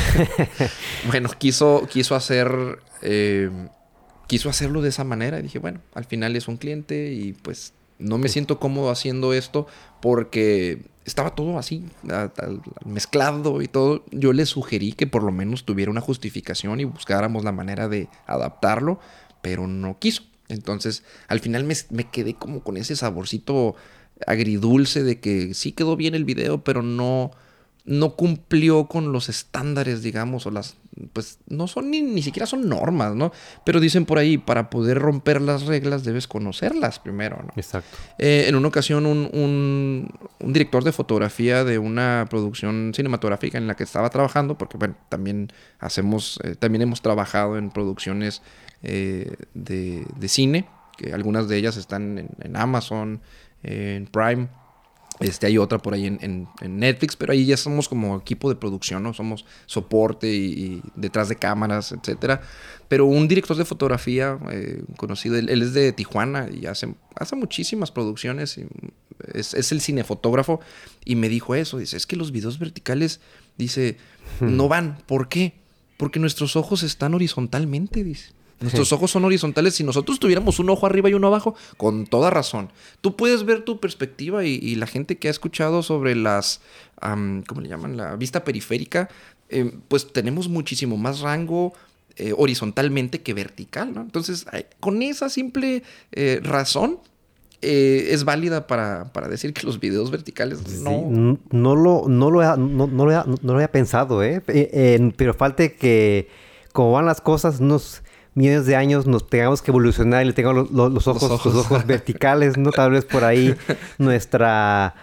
bueno, 1.08 1.30
quiso, 1.38 1.88
quiso 1.90 2.16
hacer, 2.16 2.80
eh, 3.02 3.50
quiso 4.28 4.50
hacerlo 4.50 4.82
de 4.82 4.90
esa 4.90 5.04
manera. 5.04 5.40
Y 5.40 5.44
dije, 5.44 5.60
bueno, 5.60 5.82
al 5.94 6.06
final 6.06 6.36
es 6.36 6.48
un 6.48 6.58
cliente 6.58 7.14
y 7.14 7.34
pues 7.34 7.74
no 8.00 8.18
me 8.18 8.30
siento 8.30 8.60
cómodo 8.60 8.90
haciendo 8.90 9.34
esto 9.34 9.68
porque 10.02 10.86
estaba 11.06 11.36
todo 11.36 11.58
así, 11.58 11.86
mezclado 12.84 13.62
y 13.62 13.68
todo. 13.68 14.04
Yo 14.12 14.34
le 14.34 14.46
sugerí 14.46 14.94
que 14.94 15.08
por 15.08 15.24
lo 15.24 15.32
menos 15.32 15.66
tuviera 15.66 15.92
una 15.92 16.02
justificación 16.02 16.80
y 16.80 16.86
buscáramos 16.86 17.44
la 17.44 17.52
manera 17.52 17.88
de 17.88 18.10
adaptarlo, 18.26 19.00
pero 19.42 19.68
no 19.68 20.00
quiso. 20.00 20.24
Entonces, 20.48 21.04
al 21.28 21.40
final 21.40 21.64
me, 21.64 21.76
me 21.90 22.10
quedé 22.10 22.36
como 22.36 22.64
con 22.64 22.78
ese 22.78 22.96
saborcito 22.96 23.76
agridulce 24.26 25.04
de 25.04 25.20
que 25.20 25.54
sí 25.54 25.72
quedó 25.72 25.96
bien 25.96 26.16
el 26.16 26.26
video, 26.26 26.64
pero 26.64 26.82
no, 26.82 27.32
no 27.86 28.16
cumplió 28.16 28.88
con 28.88 29.12
los 29.12 29.30
estándares, 29.30 30.02
digamos, 30.02 30.48
o 30.48 30.52
las, 30.52 30.76
pues 31.14 31.38
no 31.48 31.68
son 31.68 31.92
ni, 31.92 32.02
ni 32.02 32.24
siquiera 32.24 32.48
son 32.48 32.68
normas, 32.68 33.14
¿no? 33.14 33.32
Pero 33.64 33.80
dicen 33.80 34.06
por 34.06 34.18
ahí, 34.18 34.40
para 34.40 34.72
poder 34.72 34.98
romper 34.98 35.40
las 35.40 35.68
reglas 35.68 36.04
debes 36.04 36.28
conocerlas 36.28 36.98
primero, 36.98 37.38
¿no? 37.44 37.50
Exacto. 37.56 37.96
Eh, 38.18 38.46
en 38.48 38.56
una 38.56 38.70
ocasión, 38.70 39.06
un, 39.06 39.30
un- 39.34 40.10
un 40.40 40.54
director 40.54 40.84
de 40.84 40.92
fotografía 40.92 41.64
de 41.64 41.78
una 41.78 42.26
producción 42.30 42.92
cinematográfica 42.96 43.58
en 43.60 43.68
la 43.68 43.76
que 43.76 43.84
estaba 43.84 44.10
trabajando, 44.10 44.58
porque 44.58 44.78
bueno, 44.78 44.96
también 45.10 45.52
hacemos, 45.80 46.40
eh, 46.44 46.56
también 46.56 46.82
hemos 46.82 47.02
trabajado 47.04 47.58
en 47.58 47.70
producciones 47.70 48.42
eh, 48.82 49.32
de, 49.54 50.06
de 50.18 50.28
cine, 50.28 50.68
que 50.98 51.14
algunas 51.14 51.48
de 51.48 51.58
ellas 51.58 51.78
están 51.78 52.18
en, 52.18 52.30
en 52.42 52.56
Amazon, 52.58 53.22
en 53.62 54.08
Prime. 54.08 54.48
Este, 55.22 55.48
hay 55.48 55.58
otra 55.58 55.78
por 55.78 55.94
ahí 55.94 56.08
en, 56.08 56.20
en- 56.22 56.48
en 56.62 56.78
Netflix, 56.78 57.16
pero 57.16 57.32
ahí 57.32 57.46
ya 57.46 57.56
somos 57.56 57.88
como 57.88 58.18
equipo 58.18 58.50
de 58.50 58.56
producción, 58.56 59.02
¿no? 59.02 59.14
Somos 59.14 59.46
soporte 59.66 60.28
y, 60.34 60.46
y 60.46 60.82
detrás 60.96 61.30
de 61.30 61.38
cámaras, 61.38 61.94
etcétera. 61.94 62.42
Pero 62.90 63.06
un 63.06 63.28
director 63.28 63.56
de 63.56 63.64
fotografía 63.66 64.38
eh, 64.52 64.84
conocido, 64.98 65.38
él, 65.38 65.50
él 65.50 65.62
es 65.62 65.74
de 65.74 65.94
Tijuana 65.94 66.50
y 66.54 66.66
hace, 66.66 66.94
hace 67.16 67.36
muchísimas 67.38 67.92
producciones. 67.92 68.58
y 68.58 68.66
es, 69.34 69.54
es 69.54 69.72
el 69.72 69.80
cinefotógrafo 69.80 70.60
y 71.06 71.16
me 71.16 71.30
dijo 71.30 71.56
eso. 71.56 71.78
Dice, 71.78 71.96
es 71.96 72.06
que 72.06 72.18
los 72.18 72.34
videos 72.34 72.60
verticales, 72.60 73.22
dice, 73.58 73.98
no 74.42 74.68
van. 74.68 74.98
¿Por 75.08 75.30
qué? 75.30 75.54
Porque 75.96 76.20
nuestros 76.20 76.58
ojos 76.58 76.84
están 76.84 77.14
horizontalmente, 77.14 78.04
dice. 78.04 78.32
Nuestros 78.62 78.92
ojos 78.94 79.12
son 79.12 79.26
horizontales. 79.26 79.76
Si 79.76 79.84
nosotros 79.84 80.20
tuviéramos 80.20 80.60
un 80.60 80.70
ojo 80.70 80.86
arriba 80.86 81.10
y 81.10 81.14
uno 81.14 81.28
abajo, 81.28 81.56
con 81.78 82.06
toda 82.08 82.30
razón. 82.30 82.72
Tú 83.02 83.16
puedes 83.16 83.44
ver 83.44 83.64
tu 83.64 83.80
perspectiva 83.80 84.46
y, 84.46 84.56
y 84.62 84.76
la 84.76 84.88
gente 84.88 85.18
que 85.18 85.28
ha 85.28 85.32
escuchado 85.32 85.84
sobre 85.84 86.16
las, 86.16 86.62
¿cómo 87.02 87.62
le 87.62 87.68
llaman? 87.70 87.98
La 87.98 88.16
vista 88.16 88.44
periférica, 88.44 89.10
eh, 89.50 89.72
pues 89.88 90.12
tenemos 90.14 90.48
muchísimo 90.50 90.98
más 90.98 91.20
rango 91.20 91.74
eh, 92.18 92.34
horizontalmente 92.36 93.22
que 93.22 93.34
vertical, 93.34 93.94
¿no? 93.94 94.02
Entonces, 94.02 94.46
con 94.80 95.02
esa 95.02 95.28
simple 95.30 95.84
eh, 96.14 96.40
razón, 96.42 97.00
eh, 97.62 98.08
es 98.12 98.24
válida 98.24 98.68
para, 98.68 99.12
para 99.12 99.28
decir 99.28 99.54
que 99.54 99.66
los 99.66 99.80
videos 99.80 100.12
verticales 100.12 100.82
no... 100.82 101.38
no, 101.52 101.76
lo, 101.76 102.06
no, 102.08 102.32
lo, 102.32 102.42
he- 102.42 102.58
no, 102.58 102.88
no 102.88 103.06
lo, 103.06 103.12
he- 103.12 103.26
no 103.26 103.38
lo 103.44 103.54
había 103.56 103.72
pensado, 103.72 104.24
¿eh? 104.24 104.42
Pero 105.18 105.34
falta 105.34 105.68
que, 105.70 106.30
como 106.74 106.92
van 106.94 107.06
las 107.06 107.22
cosas, 107.22 107.60
unos 107.60 108.02
millones 108.36 108.66
de 108.68 108.76
años 108.76 109.08
nos 109.08 109.28
tengamos 109.28 109.62
que 109.62 109.72
evolucionar 109.72 110.24
y 110.24 110.28
le 110.28 110.34
tengamos 110.34 110.70
los, 110.70 110.72
los- 110.72 110.92
los 110.94 111.08
ojos, 111.08 111.30
los 111.32 111.46
ojos. 111.46 111.56
ojos 111.66 111.86
verticales, 111.88 112.58
¿no? 112.58 112.70
Tal 112.72 112.92
vez 112.92 113.04
por 113.06 113.24
ahí 113.24 113.56
nuestra 113.98 114.94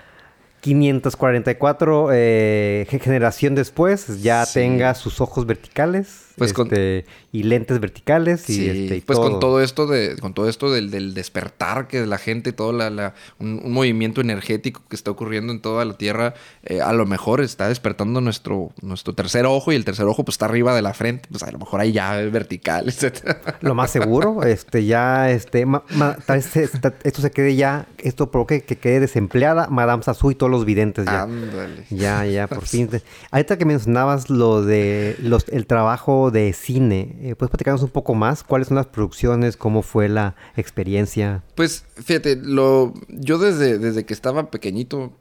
544 0.61 2.11
eh, 2.13 2.87
ge- 2.89 2.99
generación 3.01 3.55
después 3.55 4.23
ya 4.23 4.45
Sí. 4.47 4.55
tenga 4.61 4.95
sus 4.95 5.21
ojos 5.21 5.45
verticales 5.47 6.27
Pues 6.37 6.53
con- 6.53 6.67
este, 6.69 7.05
y 7.33 7.43
lentes 7.45 7.79
verticales 7.81 8.49
y, 8.51 8.55
Sí, 8.55 8.69
este, 8.69 8.97
y 8.97 9.01
pues 9.01 9.19
con 9.19 9.41
todo 9.41 9.61
esto 9.63 9.87
de, 9.87 10.17
con 10.19 10.35
todo 10.35 10.49
esto 10.49 10.71
del, 10.71 10.91
del 10.91 11.15
despertar 11.15 11.89
que 11.89 12.07
la 12.07 12.19
gente, 12.19 12.53
todo 12.53 12.73
la, 12.73 12.91
la- 12.91 13.15
un, 13.39 13.61
un 13.65 13.73
movimiento 13.73 14.21
energético 14.21 14.83
que 14.89 14.97
está 14.97 15.11
ocurriendo 15.11 15.53
en 15.53 15.61
toda 15.61 15.85
la 15.85 15.95
Tierra, 15.97 16.35
eh, 16.65 16.81
a 16.81 16.93
lo 16.93 17.07
mejor 17.07 17.41
está 17.41 17.69
despertando 17.69 18.21
nuestro, 18.21 18.71
nuestro 18.83 19.15
tercer 19.15 19.47
ojo 19.47 19.73
y 19.73 19.77
el 19.77 19.85
tercer 19.85 20.07
ojo 20.07 20.25
pues 20.25 20.35
está 20.35 20.47
arriba 20.47 20.75
de 20.75 20.83
la 20.83 20.95
frente, 20.95 21.29
pues 21.31 21.43
a 21.43 21.51
lo 21.51 21.59
mejor 21.59 21.81
ahí 21.81 21.93
ya 21.93 22.17
vertical, 22.17 22.85
etcétera. 22.89 23.41
Lo 23.61 23.75
más 23.75 23.91
seguro, 23.91 24.43
este, 24.43 24.85
ya, 24.85 25.31
este, 25.31 25.67
ma- 25.67 25.83
ma- 25.97 26.17
tal 26.27 26.39
vez 26.39 26.57
esta- 26.57 26.95
esto 27.03 27.23
se 27.23 27.31
quede 27.31 27.57
ya, 27.57 27.87
esto 27.99 28.31
provoque 28.31 28.63
que 28.63 28.77
quede 28.77 29.01
desempleada 29.01 29.69
Madame 29.69 30.03
Sassou 30.03 30.31
y 30.31 30.35
todos 30.35 30.51
los 30.51 30.65
videntes 30.65 31.07
ya. 31.07 31.23
Ándale. 31.23 31.85
Ya, 31.91 32.25
ya, 32.27 32.47
por 32.47 32.67
fin. 32.67 32.89
Ahorita 33.31 33.59
que 33.59 33.65
mencionabas 33.65 34.31
lo 34.31 34.63
de 34.63 35.17
los, 35.21 35.47
el 35.49 35.67
trabajo 35.67 36.22
de 36.31 36.53
cine, 36.53 37.17
eh, 37.23 37.35
¿puedes 37.35 37.51
platicarnos 37.51 37.83
un 37.83 37.91
poco 37.91 38.15
más? 38.15 38.45
¿Cuáles 38.45 38.69
son 38.69 38.77
las 38.77 38.87
producciones? 38.87 39.57
¿Cómo 39.57 39.83
fue 39.83 40.09
la 40.09 40.37
experiencia? 40.57 41.43
Pues 41.55 41.85
fíjate, 41.97 42.37
lo, 42.37 42.95
yo 43.09 43.39
desde, 43.39 43.79
desde 43.79 44.05
que 44.07 44.15
estaba 44.15 44.51
pequeñito, 44.51 45.13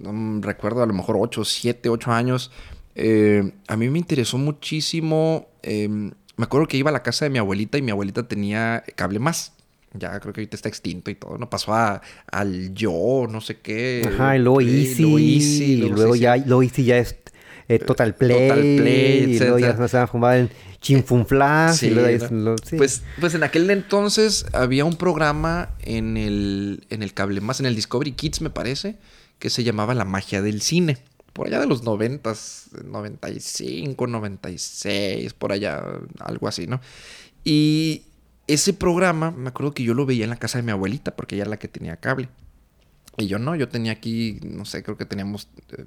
no 0.00 0.40
recuerdo 0.40 0.82
a 0.82 0.86
lo 0.86 0.92
mejor 0.94 1.16
8, 1.18 1.44
7, 1.44 1.88
8 1.88 2.12
años, 2.12 2.50
eh, 2.94 3.52
a 3.68 3.76
mí 3.76 3.88
me 3.90 3.98
interesó 3.98 4.38
muchísimo. 4.38 5.48
eh, 5.62 5.88
me 5.88 6.44
acuerdo 6.44 6.66
que 6.66 6.76
iba 6.76 6.90
a 6.90 6.92
la 6.92 7.02
casa 7.02 7.24
de 7.26 7.30
mi 7.30 7.38
abuelita 7.38 7.78
y 7.78 7.82
mi 7.82 7.90
abuelita 7.92 8.26
tenía 8.26 8.82
cable 8.96 9.18
más. 9.20 9.52
Ya 9.96 10.18
creo 10.18 10.32
que 10.32 10.40
ahorita 10.40 10.56
está 10.56 10.68
extinto 10.68 11.08
y 11.12 11.14
todo, 11.14 11.38
¿no? 11.38 11.48
Pasó 11.48 11.72
a- 11.72 12.00
al 12.32 12.74
yo, 12.74 13.28
no 13.30 13.40
sé 13.40 13.60
qué. 13.60 14.02
Ajá, 14.08 14.34
eh, 14.34 14.38
Easy, 14.40 14.42
luego 14.42 15.18
Easy, 15.20 15.72
y 15.74 15.76
luego 15.76 16.16
ya, 16.16 16.34
Easy 16.36 16.84
ya 16.84 16.98
es 16.98 17.14
eh, 17.68 17.78
Total 17.78 18.14
Play, 18.14 18.48
Total 18.48 18.60
Play, 18.60 19.34
y 19.34 19.38
luego 19.38 19.58
ya 19.58 19.88
se 19.88 19.98
en 20.38 20.50
Chinfunflas, 20.80 21.78
Sí. 21.78 21.94
Pues, 22.76 23.02
pues 23.18 23.34
en 23.34 23.42
aquel 23.42 23.70
entonces 23.70 24.46
había 24.52 24.84
un 24.84 24.96
programa 24.96 25.70
en 25.80 26.16
el, 26.16 26.86
en 26.90 27.02
el 27.02 27.14
cable 27.14 27.40
más, 27.40 27.60
en 27.60 27.66
el 27.66 27.74
Discovery 27.74 28.12
Kids, 28.12 28.42
me 28.42 28.50
parece, 28.50 28.96
que 29.38 29.48
se 29.48 29.64
llamaba 29.64 29.94
La 29.94 30.04
magia 30.04 30.42
del 30.42 30.60
cine. 30.60 30.98
Por 31.32 31.48
allá 31.48 31.58
de 31.58 31.66
los 31.66 31.82
noventas, 31.82 32.68
95, 32.84 34.06
96, 34.06 35.32
por 35.32 35.52
allá, 35.52 35.82
algo 36.20 36.46
así, 36.46 36.66
¿no? 36.66 36.80
Y 37.42 38.02
ese 38.46 38.72
programa, 38.72 39.30
me 39.30 39.48
acuerdo 39.48 39.72
que 39.72 39.82
yo 39.82 39.94
lo 39.94 40.06
veía 40.06 40.24
en 40.24 40.30
la 40.30 40.36
casa 40.36 40.58
de 40.58 40.62
mi 40.62 40.70
abuelita, 40.70 41.16
porque 41.16 41.34
ella 41.34 41.42
era 41.42 41.50
la 41.50 41.58
que 41.58 41.68
tenía 41.68 41.96
cable. 41.96 42.28
Y 43.16 43.26
yo 43.26 43.38
no, 43.38 43.56
yo 43.56 43.68
tenía 43.68 43.92
aquí, 43.92 44.38
no 44.44 44.64
sé, 44.64 44.82
creo 44.82 44.96
que 44.96 45.06
teníamos 45.06 45.48
eh, 45.76 45.84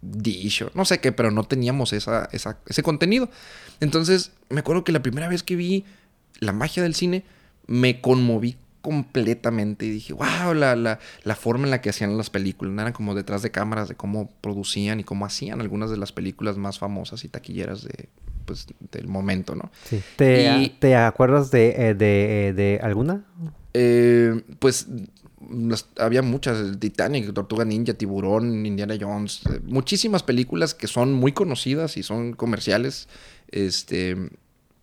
Dish 0.00 0.62
o 0.62 0.70
no 0.74 0.84
sé 0.84 1.00
qué, 1.00 1.12
pero 1.12 1.30
no 1.30 1.44
teníamos 1.44 1.92
esa, 1.92 2.28
esa- 2.32 2.58
ese 2.66 2.82
contenido. 2.82 3.28
Entonces, 3.80 4.32
me 4.48 4.60
acuerdo 4.60 4.84
que 4.84 4.92
la 4.92 5.02
primera 5.02 5.28
vez 5.28 5.42
que 5.42 5.56
vi 5.56 5.84
la 6.40 6.52
magia 6.52 6.82
del 6.82 6.94
cine, 6.94 7.24
me 7.66 8.00
conmoví 8.00 8.56
completamente 8.80 9.86
y 9.86 9.90
dije, 9.90 10.12
wow, 10.12 10.54
la, 10.54 10.74
la, 10.76 10.98
la 11.24 11.34
forma 11.36 11.64
en 11.64 11.70
la 11.70 11.80
que 11.80 11.90
hacían 11.90 12.16
las 12.16 12.30
películas, 12.30 12.72
¿no? 12.72 12.80
eran 12.80 12.92
como 12.92 13.14
detrás 13.14 13.42
de 13.42 13.50
cámaras, 13.50 13.88
de 13.88 13.96
cómo 13.96 14.30
producían 14.40 15.00
y 15.00 15.04
cómo 15.04 15.26
hacían 15.26 15.60
algunas 15.60 15.90
de 15.90 15.96
las 15.96 16.12
películas 16.12 16.56
más 16.56 16.78
famosas 16.78 17.24
y 17.24 17.28
taquilleras 17.28 17.82
de, 17.82 18.08
pues, 18.46 18.66
del 18.92 19.08
momento, 19.08 19.54
¿no? 19.54 19.70
Sí. 19.84 20.00
¿Te, 20.16 20.46
Y- 20.62 20.68
te 20.78 20.96
acuerdas 20.96 21.50
de, 21.50 21.88
eh, 21.88 21.94
de, 21.94 22.48
eh, 22.48 22.52
de 22.54 22.80
alguna? 22.82 23.24
Eh, 23.74 24.42
pues 24.58 24.86
había 25.98 26.22
muchas, 26.22 26.78
Titanic, 26.78 27.32
Tortuga 27.32 27.64
Ninja, 27.64 27.94
Tiburón, 27.94 28.66
Indiana 28.66 28.96
Jones, 29.00 29.42
eh, 29.46 29.60
muchísimas 29.64 30.22
películas 30.22 30.74
que 30.74 30.86
son 30.86 31.12
muy 31.12 31.32
conocidas 31.32 31.96
y 31.96 32.02
son 32.02 32.32
comerciales. 32.32 33.08
Este, 33.50 34.16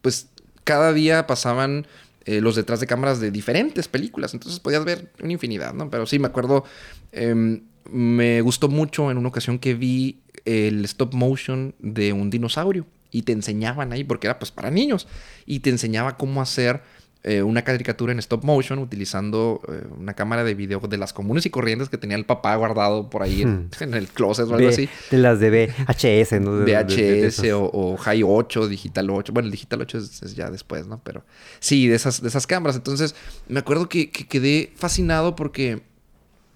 pues 0.02 0.30
cada 0.64 0.94
día 0.94 1.28
pasaban 1.28 1.88
eh, 2.26 2.42
los 2.42 2.56
detrás 2.56 2.80
de 2.80 2.88
cámaras 2.88 3.20
de 3.20 3.32
diferentes 3.32 3.88
películas, 3.88 4.34
entonces 4.34 4.60
podías 4.60 4.84
ver 4.84 5.12
una 5.22 5.34
infinidad, 5.34 5.74
¿no? 5.74 5.90
Pero 5.90 6.06
sí, 6.06 6.18
me 6.18 6.28
acuerdo, 6.28 6.64
em, 7.12 7.62
me 7.92 8.42
gustó 8.42 8.68
mucho 8.68 9.12
en 9.12 9.18
una 9.18 9.30
ocasión 9.30 9.60
que 9.60 9.76
vi 9.76 10.22
el 10.46 10.84
stop 10.86 11.14
motion 11.14 11.76
de 11.80 12.14
un 12.14 12.30
dinosaurio 12.30 12.88
y 13.12 13.22
te 13.22 13.32
enseñaban 13.32 13.94
ahí, 13.94 14.04
porque 14.04 14.28
era 14.28 14.40
pues 14.40 14.52
para 14.52 14.72
niños, 14.72 15.08
y 15.46 15.60
te 15.60 15.70
enseñaba 15.70 16.18
cómo 16.18 16.42
hacer 16.42 16.82
eh, 17.28 17.42
una 17.42 17.64
caricatura 17.64 18.12
en 18.12 18.20
stop 18.20 18.44
motion 18.44 18.78
utilizando 18.78 19.60
eh, 19.68 19.88
una 19.98 20.14
cámara 20.14 20.44
de 20.44 20.54
video 20.54 20.80
de 20.80 20.98
las 20.98 21.12
comunes 21.12 21.44
y 21.48 21.50
corrientes 21.50 21.90
que 21.90 21.98
tenía 21.98 22.18
el 22.18 22.26
papá 22.26 22.56
guardado 22.56 23.10
por 23.10 23.24
ahí 23.24 23.42
en, 23.42 23.72
hmm. 23.80 23.94
el 23.96 24.08
closet 24.10 24.48
o 24.48 24.54
algo 24.54 24.70
así. 24.70 24.88
De 25.10 25.18
las 25.18 25.40
de 25.40 25.50
VHS, 25.50 26.40
¿no? 26.40 26.52
VHS 26.64 27.52
o, 27.54 27.64
o, 27.74 27.98
High 27.98 28.22
8, 28.22 28.68
Digital 28.68 29.10
8. 29.10 29.34
Bueno, 29.34 29.48
el 29.48 29.52
Digital 29.52 29.82
8 29.82 29.98
es, 29.98 30.36
ya 30.36 30.52
después, 30.52 30.86
¿no? 30.86 31.02
Pero 31.04 31.26
sí, 31.60 31.88
de 31.88 31.96
esas, 31.96 32.22
de 32.22 32.28
esas 32.28 32.46
cámaras. 32.46 32.76
Entonces, 32.76 33.16
me 33.48 33.60
acuerdo 33.60 33.90
que, 33.90 34.12
quedé 34.12 34.72
fascinado 34.76 35.36
porque 35.36 35.82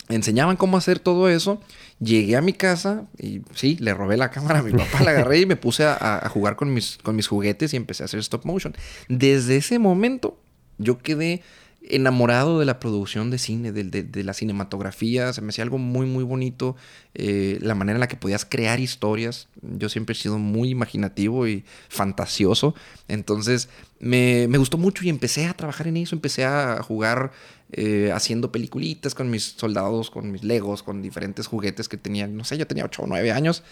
enseñaban 0.08 0.56
cómo 0.56 0.78
hacer 0.78 1.00
todo 1.00 1.30
eso. 1.30 1.60
Llegué 2.00 2.36
a 2.36 2.42
mi 2.42 2.54
casa 2.54 3.08
y 3.18 3.42
sí, 3.56 3.76
le 3.80 3.96
robé 3.96 4.18
la 4.18 4.30
cámara 4.30 4.60
a 4.60 4.62
mi 4.62 4.74
papá, 4.74 5.04
la 5.04 5.10
agarré 5.10 5.40
y 5.40 5.46
me 5.48 5.56
puse 5.56 5.86
a, 5.86 6.20
a, 6.24 6.30
jugar 6.30 6.56
con 6.56 6.72
mis, 6.72 7.00
con 7.02 7.16
mis 7.16 7.28
juguetes 7.28 7.74
y 7.74 7.78
empecé 7.78 8.04
a 8.04 8.06
hacer 8.06 8.20
stop 8.20 8.46
motion. 8.46 8.76
Desde 9.08 9.58
ese 9.58 9.80
momento 9.80 10.38
yo 10.80 10.98
quedé 10.98 11.44
enamorado 11.82 12.60
de 12.60 12.66
la 12.66 12.80
producción 12.80 13.32
de 13.32 13.38
cine, 13.38 13.72
de, 13.72 14.24
la 14.24 14.34
cinematografía, 14.34 15.32
se 15.34 15.42
me 15.42 15.50
hacía 15.50 15.64
algo 15.64 15.78
muy, 15.78 16.06
muy 16.06 16.24
bonito, 16.24 16.76
eh, 17.16 17.58
la 17.62 17.74
manera 17.74 17.96
en 17.96 18.02
la 18.02 18.08
que 18.08 18.18
podías 18.18 18.46
crear 18.46 18.80
historias, 18.80 19.48
yo 19.62 19.88
siempre 19.88 20.14
he 20.14 20.16
sido 20.16 20.38
muy 20.38 20.70
imaginativo 20.70 21.48
y 21.48 21.64
fantasioso, 21.88 22.76
entonces 23.08 23.70
me, 24.00 24.46
gustó 24.58 24.78
mucho 24.78 25.06
y 25.06 25.10
empecé 25.10 25.48
a 25.48 25.54
trabajar 25.54 25.88
en 25.88 25.98
eso, 25.98 26.16
empecé 26.16 26.44
a 26.44 26.82
jugar 26.84 27.32
eh, 27.72 28.12
haciendo 28.14 28.52
peliculitas 28.52 29.16
con 29.16 29.30
mis 29.30 29.44
soldados, 29.44 30.12
con 30.12 30.32
mis 30.32 30.44
legos, 30.44 30.84
con 30.84 31.02
diferentes 31.02 31.48
juguetes 31.48 31.88
que 31.88 31.98
tenía, 31.98 32.28
no 32.28 32.44
sé, 32.44 32.58
yo 32.58 32.68
tenía 32.68 32.86
8 32.86 33.04
o 33.04 33.08
9 33.08 33.32
años. 33.32 33.64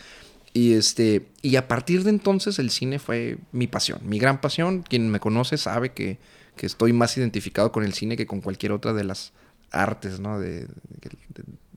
Y, 0.53 0.73
este, 0.73 1.27
y 1.41 1.57
a 1.57 1.67
partir 1.67 2.03
de 2.03 2.09
entonces 2.09 2.57
el 2.57 2.71
cine 2.71 2.99
fue 2.99 3.37
mi 3.51 3.67
pasión, 3.67 3.99
mi 4.03 4.17
gran 4.17 4.41
pasión. 4.41 4.81
Quien 4.81 5.09
me 5.09 5.19
conoce 5.19 5.57
sabe 5.57 5.91
que 5.91 6.17
que 6.57 6.65
estoy 6.65 6.91
más 6.91 7.17
identificado 7.17 7.71
con 7.71 7.83
el 7.83 7.93
cine 7.93 8.17
que 8.17 8.27
con 8.27 8.41
cualquier 8.41 8.73
otra 8.73 8.93
de 8.93 9.05
las 9.05 9.31
artes, 9.71 10.19
¿no? 10.19 10.39
De, 10.39 10.67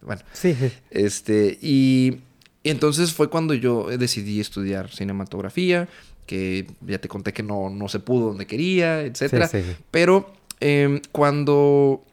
bueno. 0.03 0.23
Sí. 0.33 0.57
Este, 0.91 1.59
y, 1.61 2.19
entonces 2.65 3.13
fue 3.13 3.31
cuando 3.31 3.55
yo 3.55 3.87
decidí 3.97 4.41
estudiar 4.41 4.91
cinematografía, 4.91 5.89
que 6.27 6.67
ya 6.87 6.99
te 6.99 7.09
conté 7.09 7.33
que 7.33 7.43
no, 7.43 7.71
no 7.71 7.89
se 7.89 8.01
pudo 8.01 8.29
donde 8.29 8.47
quería, 8.47 9.03
etcétera. 9.03 9.49
Sí, 9.49 9.63
sí, 9.63 9.77
Pero 9.91 10.33
em, 10.61 11.01
cuando, 11.13 12.05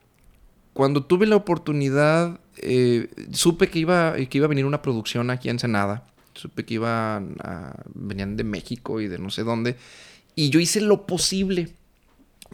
cuando 0.73 1.03
tuve 1.03 1.27
la 1.27 1.35
oportunidad, 1.35 2.39
eh, 2.57 3.09
supe 3.31 3.69
que 3.69 3.79
iba, 3.79 4.15
que 4.15 4.37
iba 4.37 4.45
a 4.45 4.49
venir 4.49 4.65
una 4.65 4.81
producción 4.81 5.29
aquí 5.29 5.49
en 5.49 5.55
Ensenada. 5.55 6.07
Supe 6.33 6.65
que 6.65 6.75
iban 6.75 7.35
a, 7.43 7.83
venían 7.93 8.37
de 8.37 8.43
México 8.43 9.01
y 9.01 9.07
de 9.07 9.19
no 9.19 9.29
sé 9.29 9.43
dónde. 9.43 9.75
Y 10.35 10.49
yo 10.49 10.59
hice 10.59 10.81
lo 10.81 11.05
posible 11.05 11.69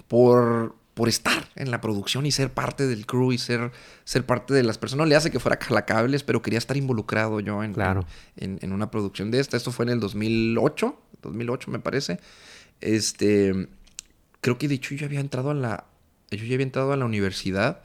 por, 0.08 0.76
por 0.94 1.10
estar 1.10 1.48
en 1.56 1.72
la 1.72 1.82
producción 1.82 2.26
y 2.26 2.32
ser 2.32 2.54
parte 2.54 2.88
del 2.88 3.06
crew 3.06 3.32
y 3.32 3.38
ser, 3.38 3.72
ser 4.04 4.26
parte 4.26 4.54
de 4.54 4.64
las 4.64 4.78
personas. 4.78 5.06
No 5.06 5.10
le 5.10 5.16
hace 5.16 5.32
que 5.32 5.40
fuera 5.40 5.58
calacables, 5.58 6.24
pero 6.24 6.42
quería 6.42 6.60
estar 6.60 6.78
involucrado 6.78 7.40
yo 7.40 7.64
en, 7.64 7.76
en, 8.38 8.74
una 8.74 8.92
producción 8.92 9.32
de 9.32 9.40
esta. 9.40 9.58
Esto 9.58 9.72
fue 9.72 9.86
en 9.86 9.92
el 9.92 10.00
2008, 10.00 10.98
2008 11.22 11.72
me 11.72 11.80
parece. 11.80 12.20
Este, 12.82 13.68
creo 14.42 14.58
que 14.58 14.68
de 14.68 14.76
hecho 14.76 14.94
yo 14.96 15.06
había 15.06 15.20
entrado 15.20 15.52
a 15.52 15.54
la, 15.54 15.86
yo 16.30 16.46
ya 16.46 16.54
había 16.54 16.66
entrado 16.66 16.94
a 16.94 16.98
la 16.98 17.06
universidad 17.06 17.82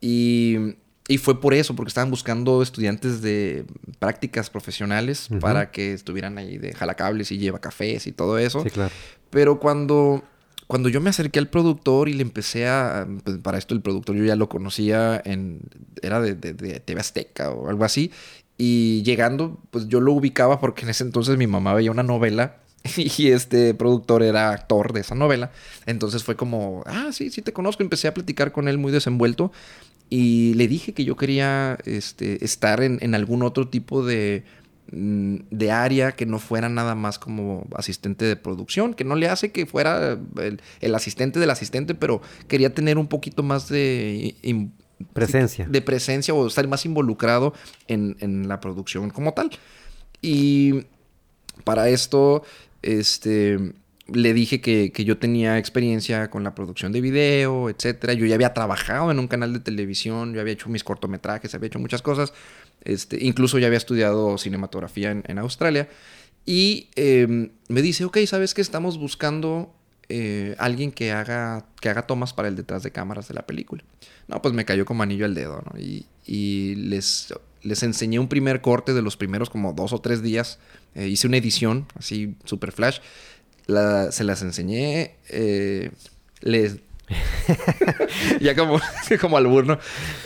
y, 0.00 0.76
y 1.08 1.18
fue 1.18 1.40
por 1.40 1.54
eso, 1.54 1.74
porque 1.74 1.88
estaban 1.88 2.10
buscando 2.10 2.62
estudiantes 2.62 3.22
de 3.22 3.64
prácticas 3.98 4.50
profesionales 4.50 5.28
para 5.40 5.70
que 5.70 5.92
estuvieran 5.92 6.36
ahí 6.36 6.58
de 6.58 6.74
jalacables 6.74 7.32
y 7.32 7.38
lleva 7.38 7.60
cafés 7.60 8.06
y 8.06 8.12
todo 8.12 8.38
eso. 8.38 8.62
Sí, 8.62 8.70
claro. 8.70 8.92
Pero 9.30 9.58
cuando 9.58 10.22
cuando 10.66 10.88
yo 10.88 11.00
me 11.00 11.10
acerqué 11.10 11.38
al 11.38 11.48
productor 11.48 12.08
y 12.08 12.14
le 12.14 12.22
empecé 12.22 12.66
a. 12.66 13.06
Pues, 13.24 13.38
para 13.38 13.58
esto, 13.58 13.74
el 13.74 13.80
productor 13.80 14.16
yo 14.16 14.24
ya 14.24 14.36
lo 14.36 14.48
conocía 14.48 15.20
en. 15.24 15.60
Era 16.02 16.20
de, 16.20 16.34
de, 16.34 16.52
TV 16.80 17.00
Azteca 17.00 17.50
o 17.50 17.68
algo 17.68 17.84
así. 17.84 18.10
Y 18.56 19.02
llegando, 19.02 19.60
pues 19.70 19.88
yo 19.88 20.00
lo 20.00 20.12
ubicaba 20.12 20.60
porque 20.60 20.82
en 20.82 20.90
ese 20.90 21.04
entonces 21.04 21.36
mi 21.36 21.46
mamá 21.46 21.74
veía 21.74 21.90
una 21.90 22.04
novela 22.04 22.58
y 22.96 23.28
este 23.28 23.74
productor 23.74 24.22
era 24.22 24.50
actor 24.50 24.92
de 24.92 25.00
esa 25.00 25.14
novela. 25.14 25.50
Entonces 25.86 26.22
fue 26.24 26.36
como, 26.36 26.82
ah, 26.86 27.10
sí, 27.12 27.30
sí 27.30 27.42
te 27.42 27.52
conozco. 27.52 27.82
Empecé 27.82 28.08
a 28.08 28.14
platicar 28.14 28.52
con 28.52 28.68
él 28.68 28.78
muy 28.78 28.92
desenvuelto 28.92 29.52
y 30.10 30.54
le 30.54 30.68
dije 30.68 30.92
que 30.92 31.04
yo 31.04 31.16
quería 31.16 31.78
este, 31.84 32.44
estar 32.44 32.82
en, 32.82 33.14
algún 33.14 33.42
otro 33.42 33.68
tipo 33.68 34.04
de 34.04 34.44
de 34.96 35.72
área 35.72 36.12
que 36.12 36.24
no 36.24 36.38
fuera 36.38 36.68
nada 36.68 36.94
más 36.94 37.18
como 37.18 37.66
asistente 37.74 38.24
de 38.24 38.36
producción, 38.36 38.94
que 38.94 39.02
no 39.02 39.16
le 39.16 39.28
hace 39.28 39.50
que 39.50 39.66
fuera 39.66 40.18
el, 40.80 40.94
asistente 40.94 41.40
del 41.40 41.50
asistente, 41.50 41.94
pero 41.96 42.22
quería 42.46 42.72
tener 42.72 42.96
un 42.96 43.08
poquito 43.08 43.42
más 43.42 43.68
de 43.68 44.36
presencia. 45.12 45.66
De 45.68 45.82
presencia 45.82 46.32
o 46.32 46.46
estar 46.46 46.66
más 46.68 46.86
involucrado 46.86 47.54
en, 47.88 48.48
la 48.48 48.60
producción 48.60 49.10
como 49.10 49.34
tal. 49.34 49.50
Y 50.22 50.84
para 51.64 51.88
esto, 51.88 52.44
este 52.82 53.74
le 54.06 54.34
dije 54.34 54.60
que, 54.60 54.92
que, 54.92 55.04
yo 55.04 55.18
tenía 55.18 55.58
experiencia 55.58 56.28
con 56.30 56.44
la 56.44 56.54
producción 56.54 56.92
de 56.92 57.00
video, 57.00 57.70
etcétera. 57.70 58.12
Yo 58.12 58.26
ya 58.26 58.34
había 58.34 58.52
trabajado 58.52 59.10
en 59.10 59.18
un 59.18 59.28
canal 59.28 59.52
de 59.52 59.60
televisión, 59.60 60.34
yo 60.34 60.40
había 60.40 60.52
hecho 60.52 60.68
mis 60.68 60.84
cortometrajes, 60.84 61.54
había 61.54 61.68
hecho 61.68 61.78
muchas 61.78 62.02
cosas. 62.02 62.32
Este, 62.82 63.24
incluso 63.24 63.58
ya 63.58 63.66
había 63.66 63.78
estudiado 63.78 64.36
cinematografía 64.36 65.10
en, 65.10 65.38
Australia. 65.38 65.88
Y 66.44 66.90
em, 66.96 67.50
me 67.68 67.80
dice, 67.80 68.04
ok, 68.04 68.18
¿sabes 68.26 68.52
que 68.52 68.60
Estamos 68.60 68.98
buscando 68.98 69.74
eh, 70.08 70.54
alguien 70.58 70.92
que 70.92 71.12
haga, 71.12 71.66
que 71.80 71.88
haga 71.88 72.06
tomas 72.06 72.34
para 72.34 72.48
el 72.48 72.56
detrás 72.56 72.82
de 72.82 72.90
cámaras 72.90 73.28
de 73.28 73.34
la 73.34 73.46
película. 73.46 73.82
No, 74.28 74.40
pues 74.42 74.54
me 74.54 74.64
cayó 74.64 74.84
como 74.84 75.02
anillo 75.02 75.24
al 75.24 75.34
dedo, 75.34 75.62
¿no? 75.62 75.78
Y, 75.78 76.06
les, 76.76 77.34
les 77.62 77.82
enseñé 77.82 78.18
un 78.18 78.28
primer 78.28 78.60
corte 78.60 78.94
de 78.94 79.02
los 79.02 79.16
primeros 79.16 79.50
como 79.50 79.72
dos 79.72 79.92
o 79.92 80.00
tres 80.00 80.22
días. 80.22 80.58
Eh, 80.94 81.08
hice 81.08 81.26
una 81.26 81.36
edición, 81.36 81.86
así, 81.96 82.36
super 82.44 82.72
flash. 82.72 83.00
Se 83.66 84.24
las 84.24 84.42
enseñé. 84.42 85.16
Eh, 85.28 85.90
les... 86.40 86.76
ya 88.40 88.54
como, 88.56 88.80
como 89.20 89.36
al 89.36 89.46
burno. 89.46 89.78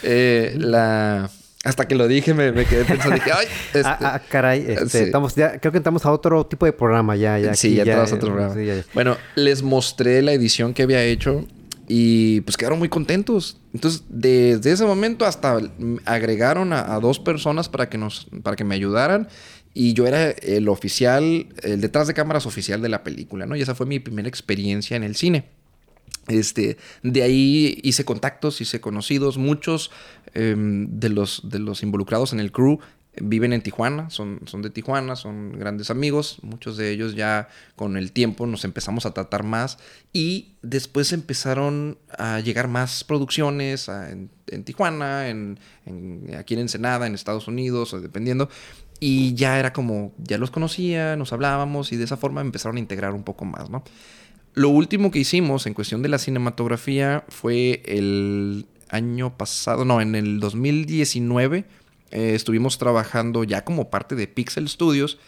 la 0.03 1.31
hasta 1.65 1.89
que 1.89 1.97
lo 1.97 2.07
dije, 2.07 2.35
me, 2.35 2.53
quedé 2.65 2.85
pensando, 2.85 3.17
dije, 3.17 3.33
ay, 3.33 3.47
este, 3.75 3.83
ah, 3.85 3.99
ah, 4.01 4.23
caray, 4.29 4.65
este, 4.69 5.03
estamos 5.03 5.35
ya, 5.35 5.59
creo 5.59 5.73
que 5.73 5.79
entramos 5.79 6.07
a 6.07 6.13
otro 6.13 6.47
tipo 6.47 6.67
de 6.67 6.73
programa 6.73 7.17
ya. 7.17 7.39
ya 7.39 7.55
sí, 7.55 7.75
ya, 7.75 7.85
ya 7.85 8.01
a 8.01 8.05
otro 8.05 8.33
programa. 8.33 8.55
Bueno, 8.95 9.17
les 9.35 9.63
mostré 9.63 10.23
la 10.23 10.33
edición 10.33 10.73
que 10.73 10.85
había 10.85 11.03
hecho 11.03 11.45
y 11.89 12.43
pues 12.43 12.57
quedaron 12.57 12.79
muy 12.79 12.89
contentos. 12.89 13.59
Entonces, 13.75 14.05
desde 14.09 14.71
ese 14.71 14.85
momento 14.85 15.27
hasta 15.27 15.59
agregaron 16.05 16.73
a, 16.73 16.95
a, 16.95 17.01
dos 17.01 17.19
personas 17.19 17.69
para 17.69 17.89
que, 17.89 17.99
nos, 17.99 18.29
para 18.43 18.55
que 18.55 18.65
me 18.65 18.77
ayudaran. 18.77 19.29
Y 19.81 19.93
yo 19.93 20.09
era 20.09 20.31
el 20.31 20.69
oficial, 20.69 21.47
el 21.63 21.81
detrás 21.81 22.09
de 22.09 22.15
cámaras 22.15 22.47
oficial 22.47 22.83
de 22.83 22.89
la 22.89 23.05
película, 23.05 23.47
¿no? 23.47 23.55
Y 23.55 23.63
esa 23.63 23.77
fue 23.77 23.87
mi 23.87 24.01
primera 24.01 24.29
experiencia 24.29 24.97
en 24.97 25.05
el 25.05 25.15
cine. 25.15 25.45
Este, 26.27 26.79
de 27.05 27.23
ahí 27.23 27.79
hice 27.85 28.05
contactos, 28.05 28.61
hice 28.61 28.81
conocidos. 28.81 29.39
Muchos 29.39 29.93
em, 30.35 30.99
de, 30.99 31.11
los, 31.11 31.43
de 31.49 31.61
los 31.61 31.85
involucrados 31.85 32.33
en 32.33 32.41
el 32.41 32.51
crew 32.51 32.81
viven 33.21 33.53
en 33.53 33.63
Tijuana, 33.63 34.11
son, 34.11 34.41
son 34.47 34.63
de 34.63 34.71
Tijuana, 34.71 35.15
son 35.15 35.57
grandes 35.57 35.91
amigos. 35.91 36.39
Muchos 36.43 36.77
de 36.77 36.91
ellos 36.91 37.15
ya 37.15 37.49
con 37.77 37.97
el 37.97 38.11
tiempo 38.11 38.47
nos 38.47 38.65
empezamos 38.65 39.07
a 39.07 39.15
tratar 39.15 39.45
más. 39.45 39.79
Y 40.13 40.57
después 40.63 41.13
empezaron 41.13 41.99
a 42.19 42.41
llegar 42.41 42.67
más 42.67 43.05
producciones 43.05 43.89
en, 43.89 44.29
Tijuana, 44.65 45.29
en, 45.29 45.61
aquí 46.37 46.55
en 46.55 46.61
Ensenada, 46.61 47.07
en 47.07 47.15
Estados 47.15 47.47
Unidos, 47.47 47.95
dependiendo. 48.03 48.49
Y 49.01 49.35
ya 49.35 49.59
era 49.59 49.73
como, 49.73 50.13
ya 50.19 50.39
los 50.39 50.51
conocía, 50.51 51.17
nos 51.17 51.33
hablábamos 51.33 51.93
y 51.93 51.97
de 51.97 52.05
esa 52.05 52.17
forma 52.17 52.41
empezaron 52.41 52.77
a 52.77 52.81
integrar 52.81 53.15
un 53.15 53.23
poco 53.23 53.45
más, 53.45 53.71
¿no? 53.71 53.85
Lo 54.55 54.71
último 54.71 55.11
que 55.11 55.21
hicimos 55.21 55.67
en 55.67 55.75
cuestión 55.75 56.03
de 56.03 56.09
la 56.09 56.19
cinematografía 56.19 57.25
fue 57.29 57.83
el 57.85 58.67
año 58.89 59.37
pasado, 59.37 59.85
no, 59.85 60.01
en 60.01 60.15
el 60.15 60.41
2019 60.41 61.65
eh, 62.11 62.35
estuvimos 62.35 62.79
trabajando 62.79 63.45
ya 63.45 63.65
como 63.65 63.91
parte 63.91 64.15
de 64.15 64.27
Pixel 64.27 64.69
Studios 64.69 65.19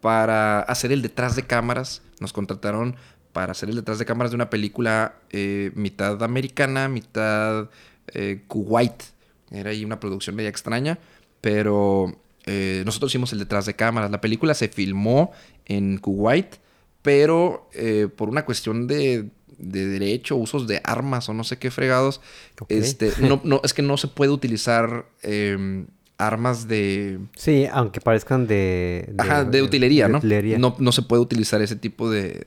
para 0.00 0.60
hacer 0.60 0.92
el 0.92 1.02
detrás 1.02 1.36
de 1.36 1.46
cámaras. 1.46 2.02
Nos 2.20 2.32
contrataron 2.32 2.96
para 3.32 3.52
hacer 3.52 3.68
el 3.68 3.76
detrás 3.76 3.98
de 3.98 4.04
cámaras 4.04 4.30
de 4.32 4.36
una 4.36 4.50
película 4.50 5.16
eh, 5.30 5.70
mitad 5.74 6.22
americana, 6.22 6.88
mitad 6.88 7.70
eh, 8.08 8.42
Kuwait. 8.48 9.02
Era 9.50 9.70
ahí 9.70 9.84
una 9.84 10.00
producción 10.00 10.34
media 10.34 10.48
extraña, 10.48 10.98
pero 11.40 12.18
eh, 12.46 12.82
nosotros 12.86 13.10
hicimos 13.10 13.32
el 13.32 13.40
detrás 13.40 13.66
de 13.66 13.74
cámaras. 13.74 14.10
La 14.10 14.20
película 14.20 14.54
se 14.54 14.68
filmó 14.68 15.32
en 15.64 15.98
Kuwait, 15.98 16.56
pero 17.02 17.68
eh, 17.72 18.08
por 18.14 18.28
una 18.28 18.44
cuestión 18.44 18.86
de, 18.86 19.28
de 19.58 19.86
derecho, 19.86 20.36
usos 20.36 20.66
de 20.66 20.80
armas 20.84 21.28
o 21.28 21.34
no 21.34 21.44
sé 21.44 21.58
qué 21.58 21.70
fregados, 21.70 22.20
este, 22.68 23.12
no, 23.20 23.40
no, 23.44 23.60
es 23.64 23.74
que 23.74 23.82
no 23.82 23.96
se 23.96 24.08
puede 24.08 24.30
utilizar 24.30 25.06
eh, 25.22 25.86
armas 26.18 26.68
de... 26.68 27.18
Sí, 27.36 27.66
aunque 27.70 28.00
parezcan 28.00 28.46
de... 28.46 29.12
Ajá, 29.18 29.44
de 29.44 29.62
utilería, 29.62 30.06
de 30.06 30.12
¿no? 30.12 30.18
utilería. 30.18 30.58
¿no? 30.58 30.76
No 30.78 30.92
se 30.92 31.02
puede 31.02 31.22
utilizar 31.22 31.60
ese 31.62 31.76
tipo 31.76 32.10
de, 32.10 32.46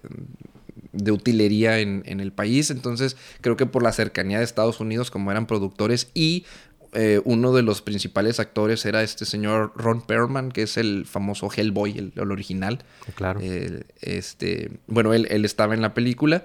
de 0.94 1.12
utilería 1.12 1.80
en, 1.80 2.04
en 2.06 2.20
el 2.20 2.32
país. 2.32 2.72
Entonces, 2.72 3.18
creo 3.42 3.58
que 3.58 3.66
por 3.66 3.84
la 3.84 3.92
cercanía 3.92 4.40
de 4.40 4.44
Estados 4.44 4.80
Unidos, 4.80 5.12
como 5.12 5.32
eran 5.32 5.46
productores, 5.46 6.10
y 6.14 6.46
eh, 6.94 7.22
uno 7.26 7.54
de 7.54 7.62
los 7.62 7.82
principales 7.82 8.40
actores 8.40 8.86
era 8.86 9.04
este 9.04 9.26
señor 9.26 9.74
Ron 9.76 10.02
Perlman, 10.02 10.52
que 10.52 10.64
es 10.64 10.78
el 10.78 11.06
famoso 11.06 11.50
Hellboy, 11.56 11.98
el, 11.98 12.14
el 12.16 12.32
original. 12.32 12.80
Claro. 13.16 13.40
Eh, 13.42 13.84
este, 14.02 14.72
bueno, 14.88 15.14
él, 15.14 15.28
él 15.30 15.46
estaba 15.46 15.74
en 15.74 15.82
la 15.82 15.94
película 15.94 16.44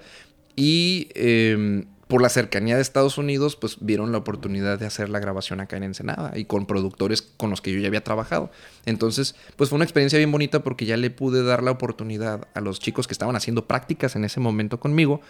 y 0.55 1.09
eh, 1.15 1.85
por 2.07 2.21
la 2.21 2.29
cercanía 2.29 2.75
de 2.75 2.81
Estados 2.83 3.17
Unidos, 3.17 3.55
pues 3.55 3.77
vieron 3.79 4.11
la 4.11 4.19
oportunidad 4.19 4.77
de 4.77 4.85
hacer 4.85 5.09
la 5.09 5.19
grabación 5.19 5.59
acá 5.59 5.75
en 5.77 5.83
Ensenada 5.83 6.37
y 6.37 6.45
con 6.45 6.67
productores 6.67 7.23
con 7.23 7.49
los 7.49 7.61
que 7.61 7.73
yo 7.73 7.79
ya 7.79 7.87
había 7.87 8.03
trabajado. 8.03 8.51
Entonces, 8.85 9.35
pues 9.55 9.69
fue 9.71 9.77
una 9.77 9.85
experiencia 9.85 10.17
bien 10.19 10.31
bonita 10.31 10.61
porque 10.63 10.85
ya 10.85 10.97
le 10.97 11.09
pude 11.09 11.43
dar 11.43 11.63
la 11.63 11.71
oportunidad 11.71 12.47
a 12.53 12.61
los 12.61 12.79
chicos 12.79 13.07
que 13.07 13.13
estaban 13.13 13.35
haciendo 13.35 13.65
prácticas 13.67 14.15
en 14.15 14.23
ese 14.23 14.39
momento 14.39 14.79
conmigo 14.79 15.21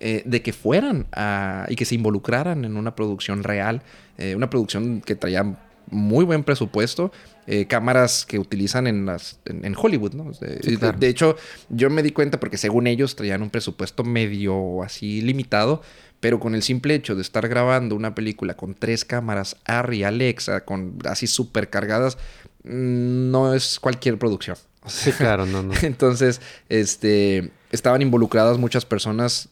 eh, 0.00 0.22
de 0.26 0.42
que 0.42 0.52
fueran 0.52 1.06
a- 1.12 1.66
y 1.68 1.76
que 1.76 1.84
se 1.84 1.94
involucraran 1.94 2.64
en 2.64 2.76
una 2.76 2.96
producción 2.96 3.44
real, 3.44 3.82
eh, 4.18 4.34
una 4.34 4.50
producción 4.50 5.00
que 5.02 5.14
traía 5.14 5.56
muy 5.90 6.24
buen 6.24 6.44
presupuesto, 6.44 7.12
eh, 7.46 7.66
cámaras 7.66 8.24
que 8.26 8.38
utilizan 8.38 8.86
en, 8.86 9.06
las, 9.06 9.38
en, 9.44 9.64
en 9.64 9.74
Hollywood, 9.76 10.14
¿no? 10.14 10.24
De, 10.40 10.60
Sí, 10.62 10.72
de- 10.72 10.78
claro. 10.78 10.98
de 10.98 11.08
hecho, 11.08 11.36
yo 11.68 11.90
me 11.90 12.02
di 12.02 12.10
cuenta 12.10 12.40
porque 12.40 12.56
según 12.58 12.86
ellos 12.86 13.16
traían 13.16 13.42
un 13.42 13.50
presupuesto 13.50 14.02
medio 14.04 14.82
así 14.82 15.20
limitado, 15.20 15.82
pero 16.20 16.40
con 16.40 16.54
el 16.54 16.62
simple 16.62 16.94
hecho 16.94 17.14
de 17.14 17.20
estar 17.22 17.46
grabando 17.48 17.94
una 17.96 18.14
película 18.14 18.54
con 18.54 18.74
tres 18.74 19.04
cámaras 19.04 19.56
Arri, 19.66 20.04
Alexa, 20.04 20.64
con 20.64 20.96
así 21.04 21.26
súper 21.26 21.68
cargadas, 21.68 22.16
mm, 22.64 23.30
no 23.30 23.54
es 23.54 23.78
cualquier 23.78 24.18
producción. 24.18 24.56
Sí, 24.86 25.12
claro, 25.12 25.44
no, 25.46 25.62
no. 25.62 25.72
entonces, 25.82 26.40
este, 26.68 27.50
estaban 27.72 28.00
involucradas 28.02 28.58
muchas 28.58 28.84
personas, 28.86 29.48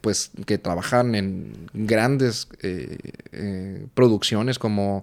pues, 0.00 0.30
que 0.46 0.58
trabajan 0.58 1.14
en 1.16 1.52
grandes 1.74 2.48
eh, 2.62 2.96
eh, 3.32 3.86
producciones 3.94 4.58
como, 4.60 5.02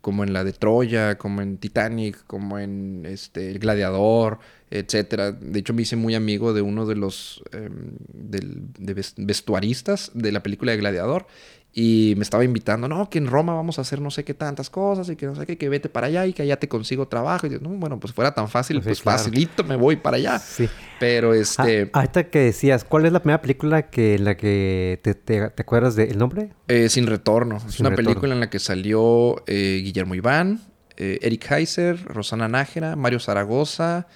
como 0.00 0.24
en 0.24 0.32
la 0.32 0.44
de 0.44 0.52
Troya, 0.52 1.18
como 1.18 1.42
en 1.42 1.58
Titanic, 1.58 2.24
como 2.26 2.58
en 2.58 3.04
este, 3.06 3.50
El 3.50 3.58
Gladiador, 3.58 4.38
etcétera. 4.70 5.32
De 5.32 5.58
hecho, 5.58 5.74
me 5.74 5.82
hice 5.82 5.96
muy 5.96 6.14
amigo 6.14 6.52
de 6.52 6.62
uno 6.62 6.86
de 6.86 6.94
los 6.94 7.42
em, 7.52 7.92
del- 8.12 8.62
de 8.78 8.94
ves- 8.94 9.14
vestuaristas 9.16 10.10
de 10.14 10.32
la 10.32 10.42
película 10.42 10.72
de 10.72 10.78
Gladiador. 10.78 11.26
Y 11.70 12.14
me 12.16 12.22
estaba 12.22 12.42
invitando, 12.44 12.88
no, 12.88 13.08
que 13.10 13.18
en 13.18 13.26
Roma 13.28 13.54
vamos 13.54 13.78
a 13.78 13.82
hacer 13.82 14.00
no 14.00 14.10
sé 14.10 14.24
qué 14.24 14.34
tantas 14.34 14.68
cosas 14.70 15.08
y 15.10 15.16
que 15.16 15.26
no 15.26 15.36
sé 15.36 15.46
qué, 15.46 15.58
que 15.58 15.68
vete 15.68 15.88
para 15.88 16.06
allá 16.08 16.26
y 16.26 16.32
que 16.32 16.42
allá 16.42 16.58
te 16.58 16.66
consigo 16.66 17.06
trabajo. 17.06 17.46
Y 17.46 17.50
yo, 17.50 17.60
no, 17.60 17.68
bueno, 17.68 18.00
pues 18.00 18.12
fuera 18.14 18.34
tan 18.34 18.48
fácil, 18.48 18.78
Pues 18.78 18.84
sí, 18.84 18.88
pues 18.88 19.02
claro. 19.02 19.18
facilito 19.18 19.62
me 19.64 19.76
voy 19.76 19.96
para 19.96 20.16
allá. 20.16 20.38
Sí. 20.38 20.68
Pero 20.98 21.34
este, 21.34 21.90
Ah, 21.92 21.98
ahorita 22.00 22.30
que 22.30 22.38
decías, 22.40 22.84
¿cuál 22.84 23.06
es 23.06 23.12
la 23.12 23.20
primera 23.20 23.40
película 23.42 23.90
que 23.90 24.14
en 24.16 24.24
la 24.24 24.36
que 24.36 24.98
te, 25.04 25.14
te- 25.14 25.50
te 25.50 25.62
acuerdas 25.62 25.94
del 25.94 26.18
nombre? 26.18 26.50
eh, 26.68 26.88
Sin 26.88 27.06
Retorno. 27.06 27.58
Es 27.58 27.78
una 27.78 27.90
Retorno. 27.90 28.08
película 28.10 28.34
en 28.34 28.40
la 28.40 28.50
que 28.50 28.58
salió 28.58 29.44
eh, 29.46 29.80
Guillermo 29.84 30.14
Iván, 30.16 30.60
eh, 30.96 31.18
Eric 31.22 31.48
Heiser, 31.52 32.02
Rosana 32.06 32.48
Nájera, 32.48 32.96
Mario 32.96 33.20
Zaragoza 33.20 34.08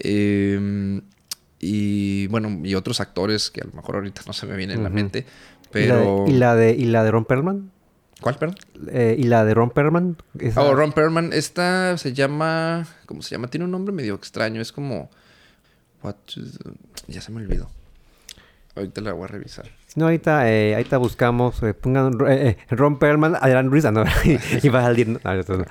eh, 0.00 1.00
y 1.60 2.26
bueno, 2.26 2.60
y 2.62 2.74
otros 2.74 3.00
actores 3.00 3.50
que 3.50 3.60
a 3.60 3.64
lo 3.64 3.72
mejor 3.72 3.94
ahorita 3.96 4.22
no 4.26 4.32
se 4.32 4.46
me 4.46 4.56
vienen 4.56 4.78
en 4.78 4.82
la 4.82 4.88
Ujú. 4.90 4.98
¿Y 5.74 5.86
la 5.86 5.96
de-. 5.96 6.24
¿Y 6.28 6.32
la 6.32 6.54
de, 6.54 6.72
y 6.72 6.84
la 6.84 7.04
de 7.04 7.10
Ron 7.10 7.24
Perlman? 7.24 7.70
¿Cuál, 8.20 8.36
perdón? 8.36 8.56
Eh, 8.90 9.16
¿Y 9.18 9.24
la 9.24 9.44
de 9.44 9.52
Ron 9.54 9.70
Perlman? 9.70 10.16
Esa- 10.38 10.62
Oh, 10.62 10.74
Ron 10.74 10.92
Perlman. 10.92 11.32
Esta 11.32 11.98
se 11.98 12.12
llama... 12.14 12.86
¿Cómo 13.06 13.20
se 13.22 13.30
llama? 13.34 13.48
Tiene 13.48 13.64
un 13.66 13.70
nombre 13.70 13.92
medio 13.94 14.14
extraño. 14.14 14.60
Es 14.62 14.72
como... 14.72 15.10
What 16.02 16.16
Ya 17.06 17.20
se 17.20 17.32
me 17.32 17.42
olvidó. 17.42 17.70
Ahorita 18.76 19.00
la 19.02 19.12
voy 19.12 19.24
a 19.24 19.28
revisar. 19.28 19.66
No, 19.94 20.06
ahorita, 20.06 20.50
eh, 20.50 20.74
ahorita 20.74 20.96
buscamos, 20.98 21.62
eh, 21.62 21.72
pongan 21.74 22.14
eh, 22.28 22.56
eh, 22.58 22.74
Ron 22.74 22.98
Perlman, 22.98 23.36
Adrián 23.36 23.70
Ruiz, 23.70 23.84
ah, 23.84 23.92
no, 23.92 24.02
y, 24.24 24.38
y 24.66 24.68
va 24.68 24.80
a 24.80 24.82
salir, 24.84 25.06
no, 25.08 25.20
no, 25.22 25.64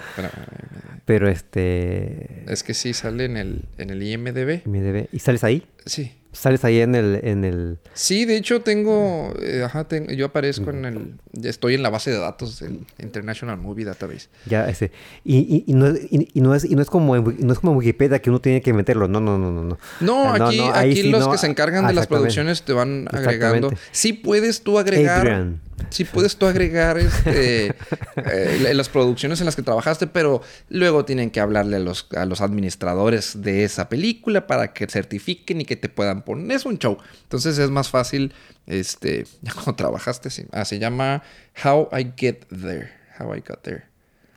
Pero 1.04 1.28
este... 1.28 2.46
es 2.52 2.64
que 2.64 2.74
sí 2.74 2.94
sale 2.94 3.26
en 3.26 3.36
el, 3.36 3.66
en 3.78 3.90
el 3.90 4.02
IMDB. 4.02 4.66
MDB. 4.66 5.08
¿Y 5.12 5.20
sales 5.20 5.44
ahí? 5.44 5.68
Sí. 5.86 6.14
¿Sales 6.34 6.66
ahí 6.66 6.80
en 6.82 6.96
el... 6.96 7.20
En 7.24 7.46
el... 7.46 7.78
Sí, 7.94 8.26
de 8.26 8.36
hecho 8.38 8.62
tengo... 8.62 9.34
eh, 9.42 9.62
ajá, 9.64 9.88
tengo- 9.88 10.12
yo 10.12 10.26
aparezco 10.26 10.72
en 10.72 10.84
el... 10.86 11.14
ya 11.32 11.50
Estoy 11.50 11.76
en 11.76 11.84
la 11.84 11.90
base 11.90 12.10
de 12.12 12.18
datos 12.18 12.60
del 12.60 12.80
International 13.00 13.58
Movie 13.58 13.86
Database. 13.86 14.28
Ya, 14.48 14.68
ese. 14.68 14.92
Y, 15.24 15.38
y, 15.38 15.64
y 15.68 15.74
no, 15.76 15.88
es- 15.88 16.02
y, 16.12 16.42
no 16.42 16.56
es, 16.56 16.66
y 16.66 16.76
no 16.76 16.82
es 16.82 16.90
como 16.90 17.16
en, 17.16 17.36
no 17.40 17.54
es 17.54 17.60
como 17.60 17.74
Wikipedia 17.74 18.20
que 18.20 18.30
uno 18.32 18.42
tiene 18.42 18.62
que 18.62 18.74
meterlo. 18.74 19.08
No, 19.08 19.20
no, 19.22 19.38
no, 19.38 19.52
no. 19.52 19.64
No, 19.64 19.78
No, 20.02 20.26
Ah, 20.28 20.48
aquí, 20.48 20.60
ahí 20.60 20.92
aquí 20.92 21.02
sí 21.04 21.10
los 21.12 21.28
que 21.28 21.38
se 21.38 21.48
encargan 21.48 21.86
de 21.88 21.94
las 21.94 22.08
producciones 22.08 22.64
te 22.64 22.74
van 22.74 23.08
agregando. 23.12 23.72
Sí 23.92 24.14
puedes 24.14 24.64
tú 24.64 24.80
agregar... 24.80 25.20
Adrian. 25.20 25.62
Sí 25.90 26.06
puedes 26.06 26.36
tú 26.38 26.46
agregar 26.46 26.98
este, 26.98 27.68
eh, 28.16 28.74
las 28.74 28.90
producciones 28.90 29.40
en 29.42 29.46
las 29.46 29.56
que 29.56 29.62
trabajaste, 29.62 30.08
pero 30.08 30.42
luego 30.70 31.06
tienen 31.06 31.30
que 31.32 31.40
hablarle 31.40 31.78
a 31.78 31.80
los, 31.80 32.08
a 32.16 32.26
los 32.26 32.42
administradores 32.42 33.42
de 33.42 33.64
esa 33.64 33.90
película 33.90 34.48
para 34.48 34.74
que 34.74 34.88
certifiquen 34.88 35.62
y 35.62 35.66
que 35.66 35.76
te 35.76 35.90
puedan 35.90 36.24
poner. 36.24 36.56
Es 36.58 36.66
un 36.66 36.78
show. 36.80 36.98
Entonces 37.24 37.58
es 37.58 37.70
más 37.70 37.90
fácil, 37.90 38.34
este, 38.68 39.26
ya 39.42 39.54
cuando 39.54 39.76
trabajaste, 39.76 40.30
sí. 40.30 40.46
Ah, 40.52 40.66
se 40.66 40.80
llama 40.80 41.22
How 41.64 41.90
I 41.98 42.14
Get 42.16 42.46
There. 42.50 42.92
How 43.20 43.36
I 43.36 43.40
Got 43.48 43.62
There. 43.62 43.84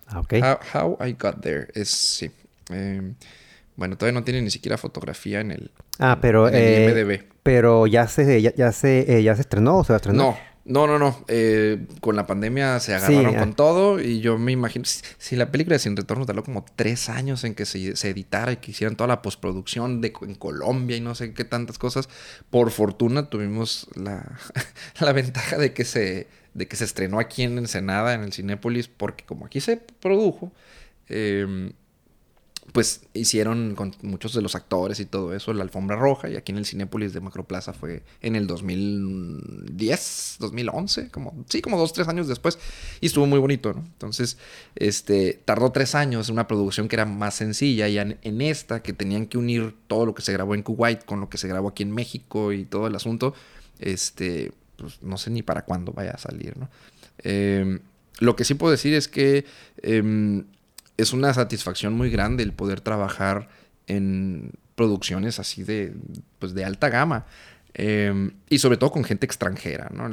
Ah, 0.08 0.20
ok. 0.20 0.34
How, 0.34 0.58
How 0.74 0.98
I 1.06 1.12
Got 1.18 1.40
There. 1.40 1.68
Es, 1.74 1.88
sí. 1.90 2.30
Eh, 2.70 3.00
bueno, 3.76 3.96
todavía 3.96 4.18
no 4.20 4.24
tiene 4.24 4.42
ni 4.42 4.50
siquiera 4.50 4.76
fotografía 4.78 5.40
en 5.40 5.50
el, 5.52 5.70
Ah, 5.98 6.18
pero... 6.20 6.48
en 6.48 6.54
el 6.54 6.62
eh, 6.62 6.84
IMDb. 6.90 7.24
pero 7.42 7.86
ya 7.86 8.06
se, 8.08 8.40
ya, 8.42 8.54
ya 8.54 8.72
se, 8.72 9.18
eh, 9.18 9.22
ya 9.22 9.34
se 9.34 9.42
estrenó 9.42 9.78
o 9.78 9.84
se 9.84 9.92
va 9.92 9.96
a 9.96 9.98
estrenar. 9.98 10.18
No, 10.18 10.38
no, 10.66 10.88
no, 10.88 10.98
no. 10.98 11.24
Eh, 11.28 11.86
con 12.00 12.16
la 12.16 12.26
pandemia 12.26 12.80
se 12.80 12.94
agarraron 12.94 13.32
Sí, 13.32 13.38
con 13.38 13.54
todo 13.54 14.00
y 14.00 14.20
yo 14.20 14.36
me 14.36 14.50
imagino, 14.50 14.84
si, 14.84 15.00
si 15.16 15.36
la 15.36 15.52
película 15.52 15.74
de 15.74 15.78
Sin 15.78 15.96
Retorno 15.96 16.26
tardó 16.26 16.42
como 16.42 16.64
tres 16.74 17.08
años 17.08 17.44
en 17.44 17.54
que 17.54 17.64
se, 17.64 17.94
se 17.94 18.10
editara 18.10 18.52
y 18.52 18.56
que 18.56 18.72
hicieran 18.72 18.96
toda 18.96 19.06
la 19.06 19.22
postproducción 19.22 20.00
de, 20.00 20.12
en 20.22 20.34
Colombia 20.34 20.96
y 20.96 21.00
no 21.00 21.14
sé 21.14 21.32
qué 21.34 21.44
tantas 21.44 21.78
cosas, 21.78 22.08
por 22.50 22.72
fortuna 22.72 23.30
tuvimos 23.30 23.86
la, 23.94 24.38
la 25.00 25.12
ventaja 25.12 25.56
de 25.56 25.72
que, 25.72 25.84
se, 25.84 26.26
de 26.54 26.66
que 26.66 26.74
se 26.74 26.84
estrenó 26.84 27.20
aquí 27.20 27.44
en 27.44 27.58
Ensenada, 27.58 28.14
en 28.14 28.22
el 28.22 28.32
Cinépolis, 28.32 28.88
porque 28.88 29.24
como 29.24 29.46
aquí 29.46 29.60
se 29.60 29.76
produjo, 29.76 30.52
eh, 31.08 31.70
pues 32.72 33.02
hicieron 33.14 33.74
con 33.74 33.94
muchos 34.02 34.34
de 34.34 34.42
los 34.42 34.54
actores 34.54 35.00
y 35.00 35.06
todo 35.06 35.34
eso 35.34 35.52
la 35.52 35.62
alfombra 35.62 35.96
roja 35.96 36.28
y 36.28 36.36
aquí 36.36 36.52
en 36.52 36.58
el 36.58 36.66
Cinépolis 36.66 37.12
de 37.12 37.20
Macroplaza 37.20 37.72
fue 37.72 38.02
en 38.20 38.36
el 38.36 38.46
2010, 38.46 40.36
2011, 40.40 41.10
como 41.10 41.44
sí, 41.48 41.62
como 41.62 41.78
dos, 41.78 41.92
tres 41.92 42.08
años 42.08 42.28
después 42.28 42.58
y 43.00 43.06
estuvo 43.06 43.26
muy 43.26 43.38
bonito, 43.38 43.72
¿no? 43.72 43.80
Entonces, 43.80 44.38
este, 44.74 45.40
tardó 45.44 45.72
tres 45.72 45.94
años, 45.94 46.28
una 46.28 46.46
producción 46.48 46.88
que 46.88 46.96
era 46.96 47.04
más 47.04 47.34
sencilla 47.34 47.88
y 47.88 47.98
en, 47.98 48.18
en 48.22 48.40
esta 48.40 48.82
que 48.82 48.92
tenían 48.92 49.26
que 49.26 49.38
unir 49.38 49.74
todo 49.86 50.06
lo 50.06 50.14
que 50.14 50.22
se 50.22 50.32
grabó 50.32 50.54
en 50.54 50.62
Kuwait 50.62 51.04
con 51.04 51.20
lo 51.20 51.28
que 51.28 51.38
se 51.38 51.48
grabó 51.48 51.68
aquí 51.68 51.82
en 51.82 51.92
México 51.92 52.52
y 52.52 52.64
todo 52.64 52.86
el 52.86 52.94
asunto, 52.94 53.34
este, 53.78 54.52
pues 54.76 55.02
no 55.02 55.16
sé 55.18 55.30
ni 55.30 55.42
para 55.42 55.64
cuándo 55.64 55.92
vaya 55.92 56.12
a 56.12 56.18
salir, 56.18 56.56
¿no? 56.58 56.68
Eh, 57.22 57.78
lo 58.18 58.34
que 58.36 58.44
sí 58.44 58.54
puedo 58.54 58.70
decir 58.70 58.94
es 58.94 59.08
que 59.08 59.44
em, 59.82 60.44
es 60.96 61.12
una 61.12 61.32
satisfacción 61.34 61.92
muy 61.94 62.10
grande 62.10 62.42
el 62.42 62.52
poder 62.52 62.80
trabajar 62.80 63.48
en 63.86 64.52
producciones 64.74 65.38
así 65.38 65.62
de, 65.62 65.94
pues 66.38 66.54
de 66.54 66.64
alta 66.64 66.88
gama. 66.88 67.26
Eh, 67.78 68.30
y 68.48 68.58
sobre 68.58 68.78
todo 68.78 68.90
con 68.90 69.04
gente 69.04 69.26
extranjera, 69.26 69.90
¿no? 69.92 70.08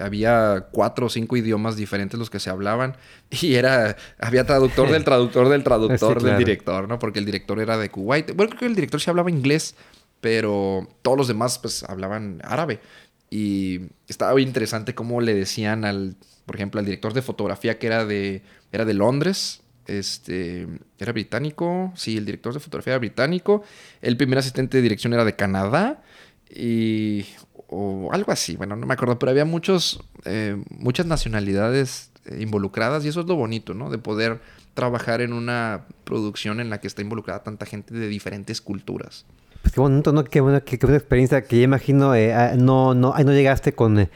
Había 0.00 0.68
cuatro 0.72 1.06
o 1.06 1.08
cinco 1.10 1.36
idiomas 1.36 1.76
diferentes 1.76 2.18
los 2.18 2.30
que 2.30 2.40
se 2.40 2.48
hablaban 2.48 2.96
y 3.30 3.54
era, 3.54 3.96
había 4.18 4.46
traductor 4.46 4.90
del 4.90 5.04
traductor 5.04 5.50
del 5.50 5.62
traductor 5.62 5.98
Sí, 6.20 6.24
del 6.24 6.30
claro. 6.30 6.38
director, 6.38 6.88
¿no? 6.88 6.98
Porque 6.98 7.18
el 7.18 7.26
director 7.26 7.60
era 7.60 7.76
de 7.76 7.90
Kuwait. 7.90 8.34
Bueno, 8.34 8.50
creo 8.50 8.60
que 8.60 8.66
el 8.66 8.74
director 8.74 8.98
sí 8.98 9.10
hablaba 9.10 9.30
inglés, 9.30 9.74
pero 10.22 10.88
todos 11.02 11.18
los 11.18 11.28
demás 11.28 11.58
pues 11.58 11.84
hablaban 11.84 12.40
árabe. 12.44 12.80
Y 13.28 13.80
estaba 14.08 14.32
muy 14.32 14.42
interesante 14.42 14.94
cómo 14.94 15.20
le 15.20 15.34
decían 15.34 15.84
al, 15.84 16.16
por 16.46 16.56
ejemplo, 16.56 16.80
al 16.80 16.86
director 16.86 17.12
de 17.12 17.22
fotografía 17.22 17.78
que 17.78 17.86
era 17.88 18.06
de, 18.06 18.42
era 18.72 18.84
de 18.86 18.94
Londres, 18.94 19.61
este, 19.86 20.68
era 20.98 21.12
británico, 21.12 21.92
sí, 21.96 22.16
el 22.16 22.24
director 22.24 22.54
de 22.54 22.60
fotografía 22.60 22.92
era 22.92 22.98
británico, 22.98 23.62
el 24.00 24.16
primer 24.16 24.38
asistente 24.38 24.78
de 24.78 24.82
dirección 24.82 25.12
era 25.12 25.24
de 25.24 25.34
Canadá 25.36 26.02
y 26.48 27.26
o 27.74 28.10
algo 28.12 28.32
así, 28.32 28.56
bueno, 28.56 28.76
no 28.76 28.86
me 28.86 28.94
acuerdo, 28.94 29.18
pero 29.18 29.30
había 29.30 29.46
muchos, 29.46 30.00
eh, 30.26 30.62
muchas 30.68 31.06
nacionalidades 31.06 32.10
eh, 32.26 32.38
involucradas 32.40 33.04
y 33.04 33.08
eso 33.08 33.20
es 33.20 33.26
lo 33.26 33.34
bonito, 33.34 33.72
¿no? 33.72 33.88
De 33.88 33.96
poder 33.98 34.40
trabajar 34.74 35.22
en 35.22 35.32
una 35.32 35.86
producción 36.04 36.60
en 36.60 36.68
la 36.68 36.80
que 36.80 36.86
está 36.86 37.00
involucrada 37.00 37.42
tanta 37.42 37.64
gente 37.64 37.94
de 37.94 38.08
diferentes 38.08 38.60
culturas. 38.60 39.24
Pues 39.62 39.72
qué 39.72 39.80
bonito, 39.80 40.12
¿no? 40.12 40.24
Qué 40.24 40.40
buena, 40.40 40.60
qué, 40.60 40.76
buena 40.76 40.98
experiencia. 40.98 41.42
Que 41.44 41.58
yo 41.58 41.62
imagino, 41.62 42.14
eh, 42.14 42.34
ah, 42.34 42.54
no, 42.58 42.94
no, 42.94 43.14
ahí 43.14 43.24
no 43.24 43.32
llegaste 43.32 43.72
con, 43.72 44.08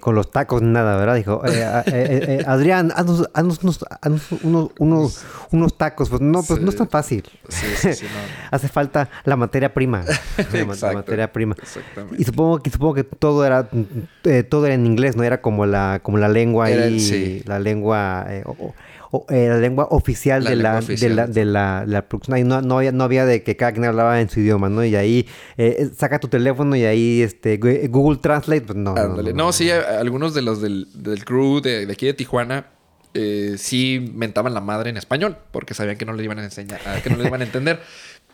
con 0.00 0.14
los 0.14 0.30
tacos, 0.30 0.62
nada, 0.62 0.96
¿verdad? 0.96 1.16
Dijo, 1.16 1.42
eh, 1.46 1.62
ah, 1.64 1.82
eh, 1.86 2.38
eh, 2.40 2.44
Adrián, 2.46 2.92
haznos, 2.96 3.28
haznos 3.34 3.62
unos, 3.62 3.84
haznos 4.00 4.32
unos, 4.42 4.70
unos, 4.78 5.24
unos 5.50 5.76
tacos. 5.76 6.08
Pues 6.08 6.20
no, 6.22 6.42
pues 6.42 6.60
no 6.60 6.70
es 6.70 6.76
tan 6.76 6.88
fácil. 6.88 7.24
Sí, 7.48 7.66
sí, 7.76 7.92
sí, 7.92 8.04
no. 8.06 8.10
Hace 8.50 8.68
falta 8.68 9.10
la 9.24 9.36
materia 9.36 9.74
prima. 9.74 10.04
La, 10.80 10.92
materia 10.94 11.32
prima. 11.32 11.54
Exactamente. 11.60 12.16
Y 12.18 12.24
supongo 12.24 12.60
que 12.60 12.70
supongo 12.70 12.94
que 12.94 13.04
todo 13.04 13.44
era 13.44 13.68
eh, 14.24 14.42
todo 14.42 14.66
era 14.66 14.74
en 14.74 14.86
inglés, 14.86 15.16
no 15.16 15.22
era 15.22 15.42
como 15.42 15.66
la 15.66 16.00
como 16.02 16.16
la 16.18 16.28
lengua 16.28 16.70
Era- 16.70 16.88
sí. 16.88 17.42
la 17.46 17.58
lengua 17.58 18.24
eh, 18.28 18.44
o- 19.14 19.26
eh, 19.28 19.46
la 19.48 19.58
lengua 19.58 19.86
oficial 19.90 20.42
La 20.42 20.50
de, 20.50 20.56
lengua 20.56 20.72
la, 20.72 20.78
oficial. 20.80 21.10
de 21.10 21.14
la 21.16 21.26
de 21.28 21.44
la 21.44 21.80
de 21.86 21.92
la 21.92 22.08
producción. 22.08 22.34
Ahí 22.36 22.44
no, 22.44 22.60
no 22.62 22.78
había 22.78 22.90
no 22.92 23.04
había 23.04 23.24
de 23.24 23.42
que 23.44 23.56
cada 23.56 23.70
quien 23.72 23.84
hablaba 23.84 24.20
en 24.20 24.28
su 24.28 24.40
idioma, 24.40 24.68
¿no? 24.68 24.84
Y 24.84 24.96
ahí 24.96 25.28
eh, 25.56 25.90
saca 25.96 26.18
tu 26.18 26.28
teléfono 26.28 26.74
y 26.74 26.84
ahí 26.84 27.22
este 27.22 27.60
Gu- 27.60 27.88
Google 27.90 28.18
Translate, 28.20 28.62
pues 28.62 28.76
no. 28.76 28.94
no, 28.94 29.00
Ándale. 29.00 29.32
no, 29.32 29.44
No, 29.46 29.52
sí, 29.52 29.70
algunos 29.70 30.34
de 30.34 30.42
los 30.42 30.60
del, 30.60 30.88
del 30.94 31.24
crew 31.24 31.60
de, 31.60 31.86
de 31.86 31.92
aquí 31.92 32.06
de 32.06 32.14
Tijuana 32.14 32.66
eh, 33.14 33.54
sí 33.58 34.10
mentaban 34.14 34.54
la 34.54 34.60
madre 34.60 34.90
en 34.90 34.96
español 34.96 35.36
porque 35.50 35.74
sabían 35.74 35.96
que 35.98 36.04
no 36.04 36.12
le 36.12 36.24
iban 36.24 36.38
a 36.38 36.44
enseñar, 36.44 36.80
que 37.02 37.10
no 37.10 37.16
le 37.16 37.26
iban 37.26 37.40
a 37.40 37.44
entender. 37.44 37.80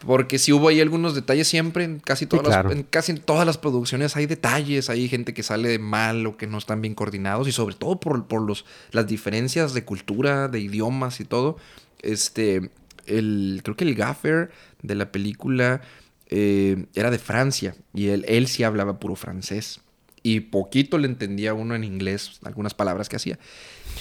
Porque 0.07 0.39
sí 0.39 0.53
hubo 0.53 0.69
ahí 0.69 0.81
algunos 0.81 1.17
detalles 1.17 1.49
siempre, 1.49 1.83
en 1.83 1.99
casi 1.99 2.27
todas, 2.27 2.47
las- 2.47 2.55
claro. 2.55 2.71
en 2.71 2.85
casi 2.85 3.11
en 3.11 3.19
todas 3.19 3.45
las 3.45 3.59
producciones 3.59 4.15
hay 4.15 4.27
detalles, 4.27 4.91
hay 4.91 5.09
gente 5.09 5.35
que 5.35 5.43
sale 5.43 5.81
mal 5.81 6.25
o 6.25 6.37
que 6.37 6.47
no 6.47 6.57
están 6.59 6.81
bien 6.81 6.95
coordinados 6.95 7.49
y 7.49 7.53
sobre 7.53 7.75
todo 7.75 7.99
por, 7.99 8.29
por 8.29 8.41
los, 8.43 8.65
las 8.93 9.09
diferencias 9.09 9.75
de 9.75 9.85
cultura, 9.85 10.47
de 10.47 10.61
idiomas 10.61 11.19
y 11.19 11.25
todo. 11.25 11.57
Este, 12.01 12.71
el, 13.07 13.61
creo 13.65 13.75
que 13.77 13.83
el 13.85 13.97
gaffer 13.97 14.53
de 14.83 14.95
la 14.95 15.11
película 15.11 15.81
eh, 16.29 16.87
era 16.95 17.11
de 17.11 17.19
Francia 17.19 17.75
y 17.93 18.09
él, 18.11 18.25
él 18.29 18.47
sí 18.47 18.63
hablaba 18.63 19.01
puro 19.01 19.17
francés. 19.17 19.81
Y 20.23 20.41
poquito 20.41 20.99
le 20.99 21.07
entendía 21.09 21.55
uno 21.55 21.75
en 21.75 21.83
inglés 21.83 22.39
algunas 22.45 22.75
palabras 22.75 23.09
que 23.09 23.17
hacía. 23.17 23.39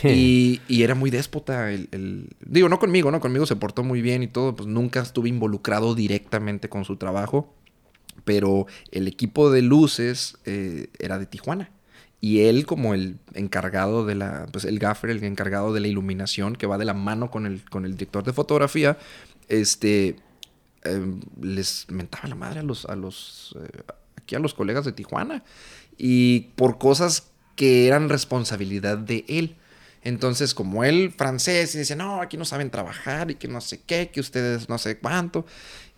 Y, 0.04 0.62
era 0.70 0.96
muy 0.96 1.10
déspota. 1.10 1.72
El, 1.72 2.30
Digo, 2.46 2.70
no 2.70 2.80
conmigo, 2.80 3.12
¿no? 3.12 3.20
Conmigo 3.20 3.46
se 3.46 3.56
portó 3.56 3.84
muy 3.84 4.02
bien 4.02 4.24
y 4.24 4.28
todo. 4.28 4.56
Pues 4.56 4.68
nunca 4.68 5.02
estuve 5.02 5.30
involucrado 5.30 5.96
directamente 5.96 6.70
con 6.70 6.86
su 6.86 6.98
trabajo. 6.98 7.54
Pero 8.26 8.68
el 8.92 9.08
equipo 9.08 9.52
de 9.52 9.62
luces 9.62 10.38
eh, 10.46 10.88
era 11.00 11.20
de 11.20 11.26
Tijuana. 11.26 11.72
Y 12.20 12.42
él 12.42 12.66
como 12.66 12.94
el 12.94 13.18
encargado 13.34 14.06
de 14.06 14.16
la... 14.16 14.48
Pues 14.52 14.66
el 14.66 14.80
gaffer, 14.80 15.12
el 15.12 15.24
encargado 15.24 15.74
de 15.74 15.80
la 15.80 15.88
iluminación, 15.88 16.56
que 16.56 16.66
va 16.66 16.78
de 16.78 16.86
la 16.86 16.96
mano 16.96 17.30
con 17.30 17.46
el, 17.46 17.64
con 17.70 17.86
el 17.86 17.94
director 17.94 18.24
de 18.24 18.34
fotografía, 18.34 18.98
este... 19.48 20.16
eh, 20.84 21.16
les 21.42 21.86
mentaba 21.90 22.28
la 22.28 22.36
madre 22.36 22.60
a 22.62 22.64
los... 22.64 22.86
A 22.86 22.96
los 22.96 23.56
eh, 23.62 23.82
aquí 24.18 24.36
a 24.36 24.40
los 24.40 24.54
colegas 24.54 24.84
de 24.84 24.92
Tijuana. 24.92 25.44
Y 25.98 26.52
por 26.56 26.80
cosas 26.80 27.32
que 27.58 27.88
eran 27.88 28.08
responsabilidad 28.08 28.98
de 28.98 29.26
él. 29.28 29.58
Entonces, 30.04 30.54
como 30.54 30.84
él 30.84 31.14
francés, 31.18 31.76
y 31.76 31.80
dice, 31.80 31.96
no, 31.96 32.22
aquí 32.22 32.38
no 32.38 32.46
saben 32.46 32.70
trabajar 32.70 33.32
y 33.32 33.36
que 33.36 33.48
no 33.48 33.60
sé 33.62 33.82
qué, 33.86 34.10
que 34.10 34.20
ustedes 34.20 34.70
no 34.70 34.78
sé 34.78 34.98
cuánto. 35.00 35.46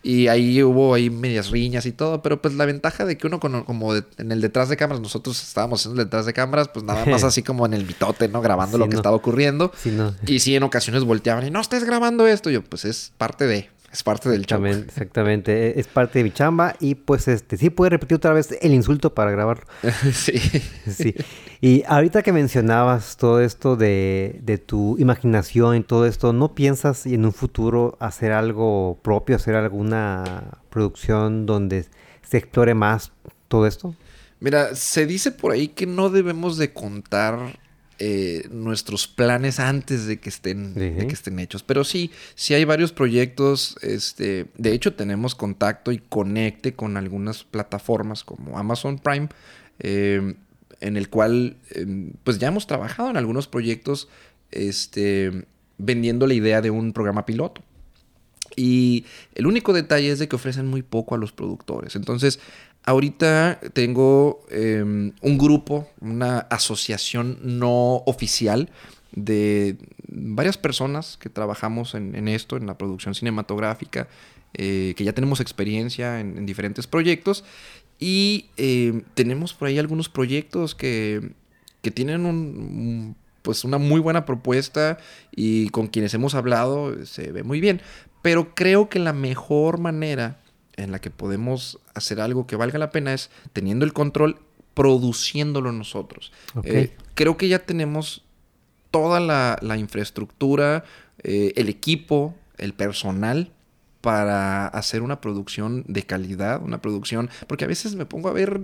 Y 0.01 0.27
ahí 0.29 0.63
hubo 0.63 0.93
ahí 0.93 1.09
medias 1.09 1.49
riñas 1.51 1.85
y 1.85 1.91
todo, 1.91 2.21
pero 2.21 2.41
pues 2.41 2.53
la 2.53 2.65
ventaja 2.65 3.03
de 3.05 3.17
que 3.17 3.27
uno 3.27 3.41
con- 3.41 3.63
como 3.65 3.93
de- 3.93 4.05
en 4.17 4.31
el 4.31 4.39
detrás 4.39 4.69
de 4.69 4.77
cámaras, 4.77 5.01
nosotros 5.01 5.43
estábamos 5.43 5.85
en 5.85 5.91
el 5.91 5.97
detrás 5.97 6.25
de 6.25 6.31
cámaras, 6.31 6.69
pues 6.69 6.85
nada 6.85 7.05
más 7.05 7.23
así 7.25 7.43
como 7.43 7.65
en 7.65 7.73
el 7.73 7.85
mitote, 7.85 8.29
¿no? 8.29 8.41
Grabando 8.41 8.77
Sí, 8.77 8.79
lo 8.79 8.85
que 8.87 8.93
no. 8.93 8.99
estaba 8.99 9.17
ocurriendo. 9.17 9.73
Sí, 9.77 9.91
no. 9.91 10.15
Y 10.25 10.39
sí, 10.39 10.55
en 10.55 10.63
ocasiones 10.63 11.03
volteaban 11.03 11.45
y 11.45 11.51
no 11.51 11.59
estés 11.59 11.83
grabando 11.83 12.25
esto. 12.27 12.49
Y 12.49 12.53
yo, 12.53 12.63
pues 12.63 12.85
es 12.85 13.11
parte 13.17 13.45
de, 13.45 13.69
es 13.91 14.03
parte 14.03 14.29
del. 14.29 14.41
Exactamente, 14.41 14.87
exactamente. 14.89 15.67
E- 15.67 15.79
Es 15.79 15.87
parte 15.87 16.19
de 16.19 16.23
mi 16.23 16.31
chamba 16.31 16.75
y 16.79 16.95
pues 16.95 17.27
este 17.27 17.57
sí 17.57 17.69
puede 17.69 17.91
repetir 17.91 18.17
otra 18.17 18.33
vez 18.33 18.55
el 18.61 18.73
insulto 18.73 19.13
para 19.13 19.31
grabarlo. 19.31 19.65
sí. 20.13 20.33
Sí. 20.89 21.15
Y 21.61 21.83
ahorita 21.87 22.21
que 22.23 22.31
mencionabas 22.31 23.17
todo 23.17 23.41
esto 23.41 23.75
de, 23.75 24.39
de 24.43 24.57
tu 24.57 24.97
imaginación 24.97 25.75
y 25.77 25.83
todo 25.83 26.05
esto, 26.05 26.31
¿no 26.33 26.55
piensas 26.55 27.05
en 27.05 27.25
un 27.25 27.33
futuro 27.33 27.97
hacer 27.99 28.31
algo 28.31 28.97
propio, 29.03 29.35
hacer 29.35 29.55
alguna 29.55 30.59
producción 30.69 31.45
donde 31.45 31.85
se 32.21 32.37
explore 32.37 32.73
más 32.75 33.11
todo 33.47 33.67
esto? 33.67 33.93
Mira, 34.39 34.73
se 34.75 35.05
dice 35.05 35.31
por 35.31 35.51
ahí 35.51 35.67
que 35.67 35.85
no 35.85 36.09
debemos 36.09 36.57
de 36.57 36.71
contar 36.73 37.59
eh, 38.01 38.47
nuestros 38.49 39.07
planes 39.07 39.59
antes 39.59 40.05
de 40.05 40.21
que 40.21 40.29
estén, 40.29 40.73
de 40.73 41.05
que 41.05 41.13
estén 41.13 41.37
hechos. 41.37 41.63
Pero 41.63 41.83
sí, 41.83 42.11
sí 42.33 42.53
hay 42.53 42.63
varios 42.63 42.93
proyectos. 42.93 43.75
Este, 43.81 44.45
de 44.57 44.71
hecho, 44.71 44.93
tenemos 44.93 45.35
contacto 45.35 45.91
y 45.91 45.97
conecte 45.97 46.73
con 46.73 46.95
algunas 46.95 47.43
plataformas 47.43 48.23
como 48.23 48.57
Amazon 48.57 48.99
Prime, 48.99 49.27
eh, 49.79 50.33
en 50.79 50.95
el 50.95 51.09
cual, 51.09 51.57
eh, 51.71 52.11
pues 52.23 52.39
ya 52.39 52.47
hemos 52.47 52.67
trabajado 52.67 53.09
en 53.09 53.17
algunos 53.17 53.49
proyectos, 53.49 54.07
este, 54.51 55.45
vendiendo 55.77 56.25
la 56.25 56.35
idea 56.35 56.61
de 56.61 56.69
un 56.69 56.93
programa 56.93 57.25
piloto. 57.25 57.61
Y 58.55 59.05
el 59.35 59.45
único 59.45 59.73
detalle 59.73 60.09
es 60.09 60.19
de 60.19 60.29
que 60.29 60.37
ofrecen 60.37 60.67
muy 60.67 60.83
poco 60.83 61.15
a 61.15 61.17
los 61.17 61.33
productores. 61.33 61.95
Entonces, 61.95 62.39
ahorita 62.84 63.59
tengo 63.73 64.45
eh, 64.49 64.82
un 64.84 65.38
grupo, 65.38 65.88
una 66.01 66.39
asociación 66.39 67.39
no 67.43 67.97
oficial 68.05 68.69
de 69.11 69.77
varias 70.07 70.57
personas 70.57 71.17
que 71.17 71.30
trabajamos 71.30 71.95
en, 71.95 72.27
esto, 72.27 72.57
en 72.57 72.67
la 72.67 72.77
producción 72.77 73.15
cinematográfica, 73.15 74.07
eh, 74.53 74.93
que 74.95 75.03
ya 75.03 75.13
tenemos 75.13 75.39
experiencia 75.39 76.19
en, 76.19 76.38
en 76.38 76.45
diferentes 76.45 76.88
proyectos. 76.88 77.43
Y 77.99 78.45
eh, 78.55 79.03
tenemos 79.13 79.53
por 79.53 79.67
ahí 79.67 79.77
algunos 79.77 80.07
proyectos 80.07 80.73
que, 80.73 81.34
que 81.82 81.91
tienen 81.91 82.25
un, 82.25 83.15
pues 83.41 83.63
una 83.63 83.77
muy 83.77 83.99
buena 83.99 84.25
propuesta 84.25 84.97
y 85.36 85.69
con 85.69 85.88
quienes 85.88 86.13
hemos 86.13 86.34
hablado 86.34 87.05
se 87.05 87.32
ve 87.32 87.43
muy 87.43 87.59
bien. 87.59 87.82
Pero 88.21 88.55
creo 88.55 88.89
que 88.89 88.99
la 88.99 89.13
mejor 89.13 89.80
manera 89.80 90.39
en 90.84 90.91
la 90.91 90.99
que 90.99 91.11
podemos 91.11 91.80
hacer 91.93 92.19
algo 92.21 92.47
que 92.47 92.55
valga 92.55 92.80
la 92.80 92.91
pena 92.91 93.13
es 93.13 93.30
teniendo 93.53 93.86
el 93.86 93.93
control, 93.93 94.39
produciéndolo 94.73 95.71
nosotros. 95.71 96.32
Eh, 96.63 96.95
creo 97.15 97.38
que 97.38 97.47
ya 97.47 97.59
tenemos 97.59 98.23
toda 98.91 99.19
la, 99.19 99.57
la 99.61 99.77
infraestructura, 99.77 100.84
eh, 101.23 101.53
el 101.55 101.69
equipo, 101.69 102.36
el 102.57 102.73
personal 102.73 103.51
para 104.01 104.67
hacer 104.67 105.01
una 105.01 105.19
producción 105.19 105.84
de 105.88 106.03
calidad, 106.03 106.61
una 106.63 106.82
producción, 106.82 107.30
porque 107.47 107.65
a 107.65 107.67
veces 107.67 107.95
me 107.95 108.05
pongo 108.05 108.30
a 108.30 108.34
ver 108.34 108.61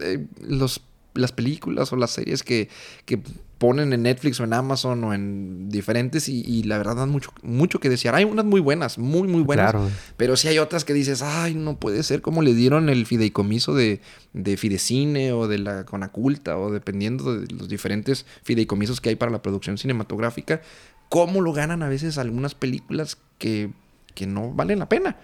eh, 0.00 0.26
los, 0.40 0.82
las 1.14 1.32
películas 1.32 1.92
o 1.92 1.96
las 1.96 2.10
series 2.10 2.42
que, 2.42 2.68
que 3.06 3.22
ponen 3.64 3.94
en 3.94 4.02
Netflix 4.02 4.38
o 4.40 4.44
en 4.44 4.52
Amazon 4.52 5.02
o 5.04 5.14
en 5.14 5.70
diferentes 5.70 6.28
y, 6.28 6.42
y 6.42 6.64
la 6.64 6.76
verdad 6.76 6.96
dan 6.96 7.08
mucho, 7.08 7.30
mucho 7.42 7.80
que 7.80 7.88
desear. 7.88 8.14
Hay 8.14 8.24
unas 8.24 8.44
muy 8.44 8.60
buenas, 8.60 8.98
muy, 8.98 9.26
muy 9.26 9.40
buenas. 9.40 9.70
Claro. 9.70 9.90
Pero 10.18 10.36
sí 10.36 10.48
hay 10.48 10.58
otras 10.58 10.84
que 10.84 10.92
dices, 10.92 11.22
ay, 11.22 11.54
no 11.54 11.78
puede 11.78 12.02
ser 12.02 12.20
como 12.20 12.42
le 12.42 12.52
dieron 12.52 12.90
el 12.90 13.06
fideicomiso 13.06 13.74
de, 13.74 14.02
de 14.34 14.58
Fidecine 14.58 15.32
o 15.32 15.48
de 15.48 15.56
la 15.56 15.86
Conaculta 15.86 16.58
o 16.58 16.70
dependiendo 16.70 17.40
de 17.40 17.54
los 17.54 17.66
diferentes 17.70 18.26
fideicomisos 18.42 19.00
que 19.00 19.08
hay 19.08 19.16
para 19.16 19.32
la 19.32 19.40
producción 19.40 19.78
cinematográfica, 19.78 20.60
cómo 21.08 21.40
lo 21.40 21.54
ganan 21.54 21.82
a 21.82 21.88
veces 21.88 22.18
algunas 22.18 22.54
películas 22.54 23.16
que, 23.38 23.70
que 24.14 24.26
no 24.26 24.52
valen 24.52 24.80
la 24.80 24.90
pena. 24.90 25.16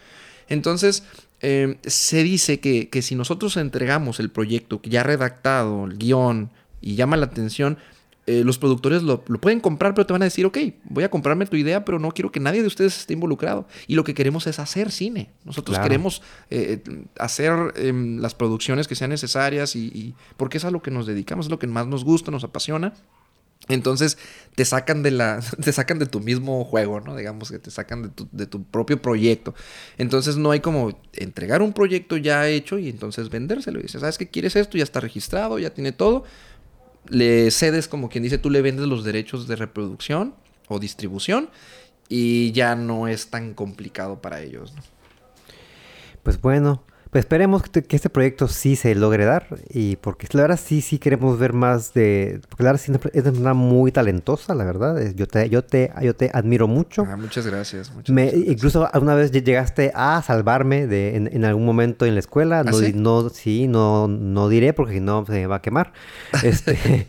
Entonces, 0.48 1.04
eh, 1.42 1.76
se 1.82 2.22
dice 2.22 2.58
que, 2.58 2.88
que 2.88 3.02
si 3.02 3.16
nosotros 3.16 3.58
entregamos 3.58 4.18
el 4.18 4.30
proyecto 4.30 4.80
ya 4.82 5.02
redactado, 5.02 5.84
el 5.84 5.98
guion, 5.98 6.52
y 6.80 6.94
llama 6.94 7.18
la 7.18 7.26
atención, 7.26 7.76
eh, 8.26 8.44
los 8.44 8.58
productores 8.58 9.02
lo, 9.02 9.24
lo 9.26 9.40
pueden 9.40 9.60
comprar, 9.60 9.94
pero 9.94 10.06
te 10.06 10.12
van 10.12 10.22
a 10.22 10.26
decir, 10.26 10.46
ok, 10.46 10.58
voy 10.84 11.04
a 11.04 11.10
comprarme 11.10 11.46
tu 11.46 11.56
idea, 11.56 11.84
pero 11.84 11.98
no 11.98 12.10
quiero 12.12 12.30
que 12.30 12.38
nadie 12.38 12.60
de 12.60 12.66
ustedes 12.68 12.96
esté 12.98 13.14
involucrado. 13.14 13.66
Y 13.86 13.94
lo 13.96 14.04
que 14.04 14.14
queremos 14.14 14.46
es 14.46 14.58
hacer 14.58 14.90
cine. 14.92 15.30
Nosotros 15.44 15.76
Claro. 15.76 15.88
queremos 15.88 16.22
eh, 16.50 16.82
hacer 17.18 17.52
em, 17.76 18.18
las 18.18 18.34
producciones 18.34 18.86
que 18.88 18.94
sean 18.94 19.10
necesarias 19.10 19.74
y, 19.74 19.86
y- 19.86 20.14
porque 20.36 20.58
es 20.58 20.64
a 20.64 20.70
lo 20.70 20.82
que 20.82 20.90
nos 20.90 21.06
dedicamos, 21.06 21.46
es 21.46 21.50
lo 21.50 21.58
que 21.58 21.66
más 21.66 21.86
nos 21.86 22.04
gusta, 22.04 22.30
nos 22.30 22.44
apasiona. 22.44 22.92
Entonces 23.68 24.16
te 24.54 24.64
sacan 24.64 25.02
de 25.02 25.10
la, 25.10 25.40
te 25.62 25.72
sacan 25.72 25.98
de 25.98 26.06
tu 26.06 26.20
mismo 26.20 26.64
juego, 26.64 27.00
¿no? 27.00 27.14
Digamos 27.16 27.50
que 27.50 27.58
te 27.58 27.70
sacan 27.70 28.02
de 28.02 28.08
tu, 28.08 28.28
de 28.32 28.46
tu 28.46 28.64
propio 28.64 29.00
proyecto. 29.02 29.54
Entonces 29.98 30.36
no 30.36 30.50
hay 30.50 30.60
como 30.60 30.98
entregar 31.12 31.62
un 31.62 31.72
proyecto 31.72 32.16
ya 32.16 32.48
hecho 32.48 32.78
y 32.78 32.88
entonces 32.88 33.28
vendérselo. 33.28 33.78
Y 33.78 33.82
dices, 33.82 34.00
¿sabes 34.00 34.18
qué 34.18 34.28
quieres 34.28 34.56
esto? 34.56 34.78
Ya 34.78 34.84
está 34.84 35.00
registrado, 35.00 35.58
ya 35.58 35.70
tiene 35.70 35.92
todo. 35.92 36.24
Le 37.10 37.50
cedes, 37.50 37.88
como 37.88 38.08
quien 38.08 38.24
dice, 38.24 38.38
tú 38.38 38.50
le 38.50 38.62
vendes 38.62 38.86
los 38.86 39.04
derechos 39.04 39.46
de 39.48 39.56
reproducción 39.56 40.34
o 40.68 40.78
distribución 40.78 41.50
y 42.08 42.52
ya 42.52 42.74
no 42.76 43.08
es 43.08 43.28
tan 43.28 43.54
complicado 43.54 44.22
para 44.22 44.40
ellos. 44.40 44.72
Pues 46.22 46.40
bueno, 46.40 46.84
Pues 47.10 47.24
esperemos 47.24 47.64
que, 47.64 47.82
que, 47.82 47.96
este 47.96 48.08
proyecto 48.08 48.46
sí 48.46 48.76
se 48.76 48.94
logre 48.94 49.24
dar 49.24 49.48
y 49.68 49.96
porque 49.96 50.28
la 50.30 50.42
verdad 50.42 50.60
sí, 50.62 50.80
sí 50.80 51.00
queremos 51.00 51.40
ver 51.40 51.52
más 51.52 51.92
de... 51.92 52.40
Porque 52.48 52.62
la 52.62 52.70
verdad 52.70 52.84
sí 52.84 52.92
es 53.12 53.26
una 53.26 53.52
muy 53.52 53.90
talentosa, 53.90 54.54
la 54.54 54.64
verdad. 54.64 54.96
Yo 55.16 55.26
te, 55.26 55.48
yo 55.50 55.64
te, 55.64 55.92
yo 56.02 56.14
te 56.14 56.30
admiro 56.32 56.68
mucho. 56.68 57.04
Ah, 57.08 57.16
muchas 57.16 57.48
gracias. 57.48 57.92
Muchas, 57.92 58.14
Me, 58.14 58.26
gracias. 58.26 58.46
Incluso 58.46 58.88
alguna 58.92 59.16
vez 59.16 59.32
llegaste 59.32 59.90
a 59.92 60.22
salvarme 60.22 60.86
de, 60.86 61.16
en, 61.16 61.28
en 61.32 61.44
algún 61.44 61.66
momento 61.66 62.06
en 62.06 62.14
la 62.14 62.20
escuela. 62.20 62.60
¿Ah, 62.60 62.64
no, 62.64 62.74
sí? 62.74 62.92
no, 62.94 63.28
sí, 63.28 63.66
no, 63.66 64.06
no 64.06 64.48
diré 64.48 64.72
porque 64.72 64.94
si 64.94 65.00
no 65.00 65.26
se 65.26 65.32
me 65.32 65.46
va 65.48 65.56
a 65.56 65.62
quemar. 65.62 65.92
Este, 66.44 67.06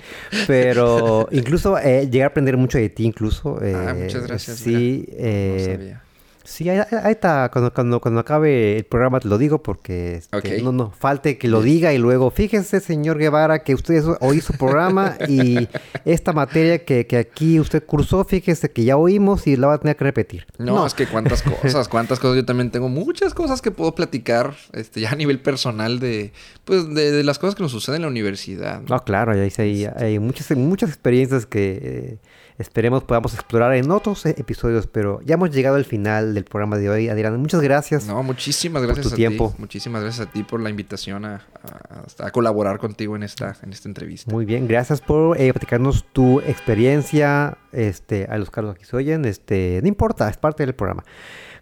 pero 0.48 1.28
incluso 1.32 1.78
eh, 1.78 2.06
llegué 2.10 2.24
a 2.24 2.28
aprender 2.28 2.58
mucho 2.58 2.78
de 2.80 2.90
ti 2.90 3.06
incluso. 3.06 3.60
ah, 3.62 3.94
eh, 3.96 4.04
muchas 4.04 4.26
gracias. 4.26 4.58
Sí, 4.58 5.06
mira. 5.08 5.18
eh, 5.20 5.56
no 5.58 5.74
sabía. 5.74 6.11
Sí, 6.44 6.70
ahí, 6.70 6.80
ahí 7.04 7.12
está. 7.12 7.50
Cuando, 7.52 7.74
cuando, 7.74 8.00
cuando 8.02 8.20
acabe 8.20 8.78
el 8.78 8.84
programa 8.86 9.20
te 9.20 9.28
lo 9.28 9.38
digo 9.38 9.62
porque 9.62 10.16
este, 10.16 10.36
Ok. 10.38 10.64
no, 10.64 10.72
no, 10.72 10.92
falte 10.92 11.38
que 11.38 11.48
lo 11.48 11.62
diga 11.62 11.94
y 11.94 11.98
luego, 11.98 12.32
fíjese, 12.32 12.80
señor 12.80 13.18
Guevara, 13.18 13.64
que 13.64 13.74
usted 13.76 14.04
oí 14.20 14.42
su 14.42 14.54
programa 14.54 15.16
y 15.28 15.68
esta 16.06 16.34
materia 16.34 16.84
que, 16.84 17.06
que 17.06 17.18
aquí 17.18 17.60
usted 17.60 17.86
cursó, 17.86 18.24
fíjese 18.26 18.72
que 18.72 18.84
ya 18.84 18.98
oímos 18.98 19.48
y 19.48 19.56
la 19.56 19.68
va 19.68 19.74
a 19.76 19.78
tener 19.80 19.96
que 19.96 20.04
repetir. 20.04 20.46
No, 20.58 20.86
es 20.86 20.94
que 20.94 21.08
cuántas 21.08 21.42
cosas, 21.44 21.88
cuántas 21.88 22.20
cosas. 22.20 22.38
Yo 22.38 22.46
también 22.46 22.72
tengo 22.72 22.90
muchas 22.90 23.34
cosas 23.34 23.62
que 23.62 23.72
puedo 23.72 23.94
platicar, 23.94 24.56
este, 24.74 25.02
ya 25.02 25.12
a 25.12 25.16
nivel 25.16 25.40
personal 25.40 26.00
de, 26.00 26.34
pues, 26.66 26.94
de, 26.94 27.12
de 27.12 27.24
las 27.24 27.38
cosas 27.40 27.56
que 27.56 27.64
nos 27.64 27.72
suceden 27.72 27.98
en 27.98 28.02
la 28.04 28.08
universidad. 28.08 28.82
No, 28.90 29.04
claro, 29.04 29.36
ya 29.36 29.46
hice 29.46 29.62
ahí, 29.62 29.86
hay 29.96 30.20
muchas, 30.20 30.50
muchas 30.58 30.90
experiencias 30.90 31.46
que 31.46 31.80
eh, 31.84 32.18
esperemos 32.62 33.04
podamos 33.04 33.34
explorar 33.34 33.76
en 33.76 33.92
otros 33.92 34.26
eh, 34.26 34.36
episodios, 34.38 34.88
pero 34.88 35.20
ya 35.26 35.34
hemos 35.34 35.52
llegado 35.52 35.76
al 35.76 35.86
final 35.86 36.34
del 36.34 36.46
programa 36.46 36.78
de 36.78 36.90
hoy. 36.90 37.10
Adrián, 37.10 37.38
muchas 37.42 37.62
gracias. 37.62 38.06
No, 38.08 38.24
muchísimas 38.24 38.82
por 38.82 38.88
gracias 38.88 39.08
tu 39.10 39.14
a 39.14 39.16
tiempo. 39.18 39.50
ti. 39.52 39.56
Muchísimas 39.60 40.02
gracias 40.04 40.28
a 40.28 40.32
ti 40.32 40.44
por 40.44 40.60
la 40.62 40.70
invitación 40.70 41.26
a, 41.26 41.42
a- 41.64 42.26
a 42.28 42.32
colaborar 42.32 42.78
contigo 42.80 43.16
en 43.16 43.24
esta, 43.24 43.58
en 43.64 43.74
esta 43.74 43.90
entrevista. 43.90 44.32
Muy 44.32 44.46
bien, 44.46 44.68
gracias 44.68 45.02
por 45.02 45.38
eh, 45.40 45.52
platicarnos 45.52 46.06
tu 46.14 46.40
experiencia. 46.42 47.58
Este, 47.72 48.26
a 48.30 48.38
los 48.38 48.50
cargos 48.52 48.76
que 48.76 48.84
se 48.86 48.96
oyen, 48.98 49.24
este, 49.26 49.80
no 49.82 49.88
importa, 49.88 50.30
es 50.30 50.36
parte 50.38 50.66
del 50.66 50.76
programa. 50.76 51.04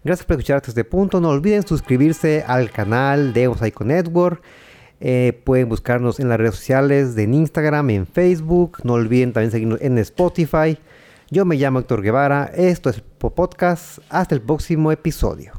Gracias 0.02 0.26
por 0.26 0.34
escuchar 0.34 0.56
hasta 0.56 0.70
este 0.70 0.84
punto. 0.84 1.20
No 1.20 1.28
olviden 1.28 1.64
suscribirse 1.66 2.42
al 2.46 2.70
canal 2.70 3.32
de 3.32 3.48
Mosaico 3.48 3.84
Network. 3.84 4.42
Eh, 5.00 5.40
pueden 5.44 5.68
buscarnos 5.68 6.20
en 6.20 6.28
las 6.28 6.38
redes 6.38 6.56
sociales, 6.56 7.16
en 7.16 7.34
Instagram, 7.34 7.90
en 7.90 8.06
Facebook. 8.06 8.78
No 8.84 8.94
olviden 8.94 9.32
también 9.32 9.50
seguirnos 9.50 9.80
en 9.80 9.98
Spotify. 9.98 10.78
Yo 11.30 11.44
me 11.44 11.56
llamo 11.56 11.78
Héctor 11.78 12.02
Guevara. 12.02 12.50
Esto 12.54 12.90
es 12.90 13.00
Podcast. 13.00 14.00
Hasta 14.10 14.34
el 14.34 14.42
próximo 14.42 14.92
episodio. 14.92 15.54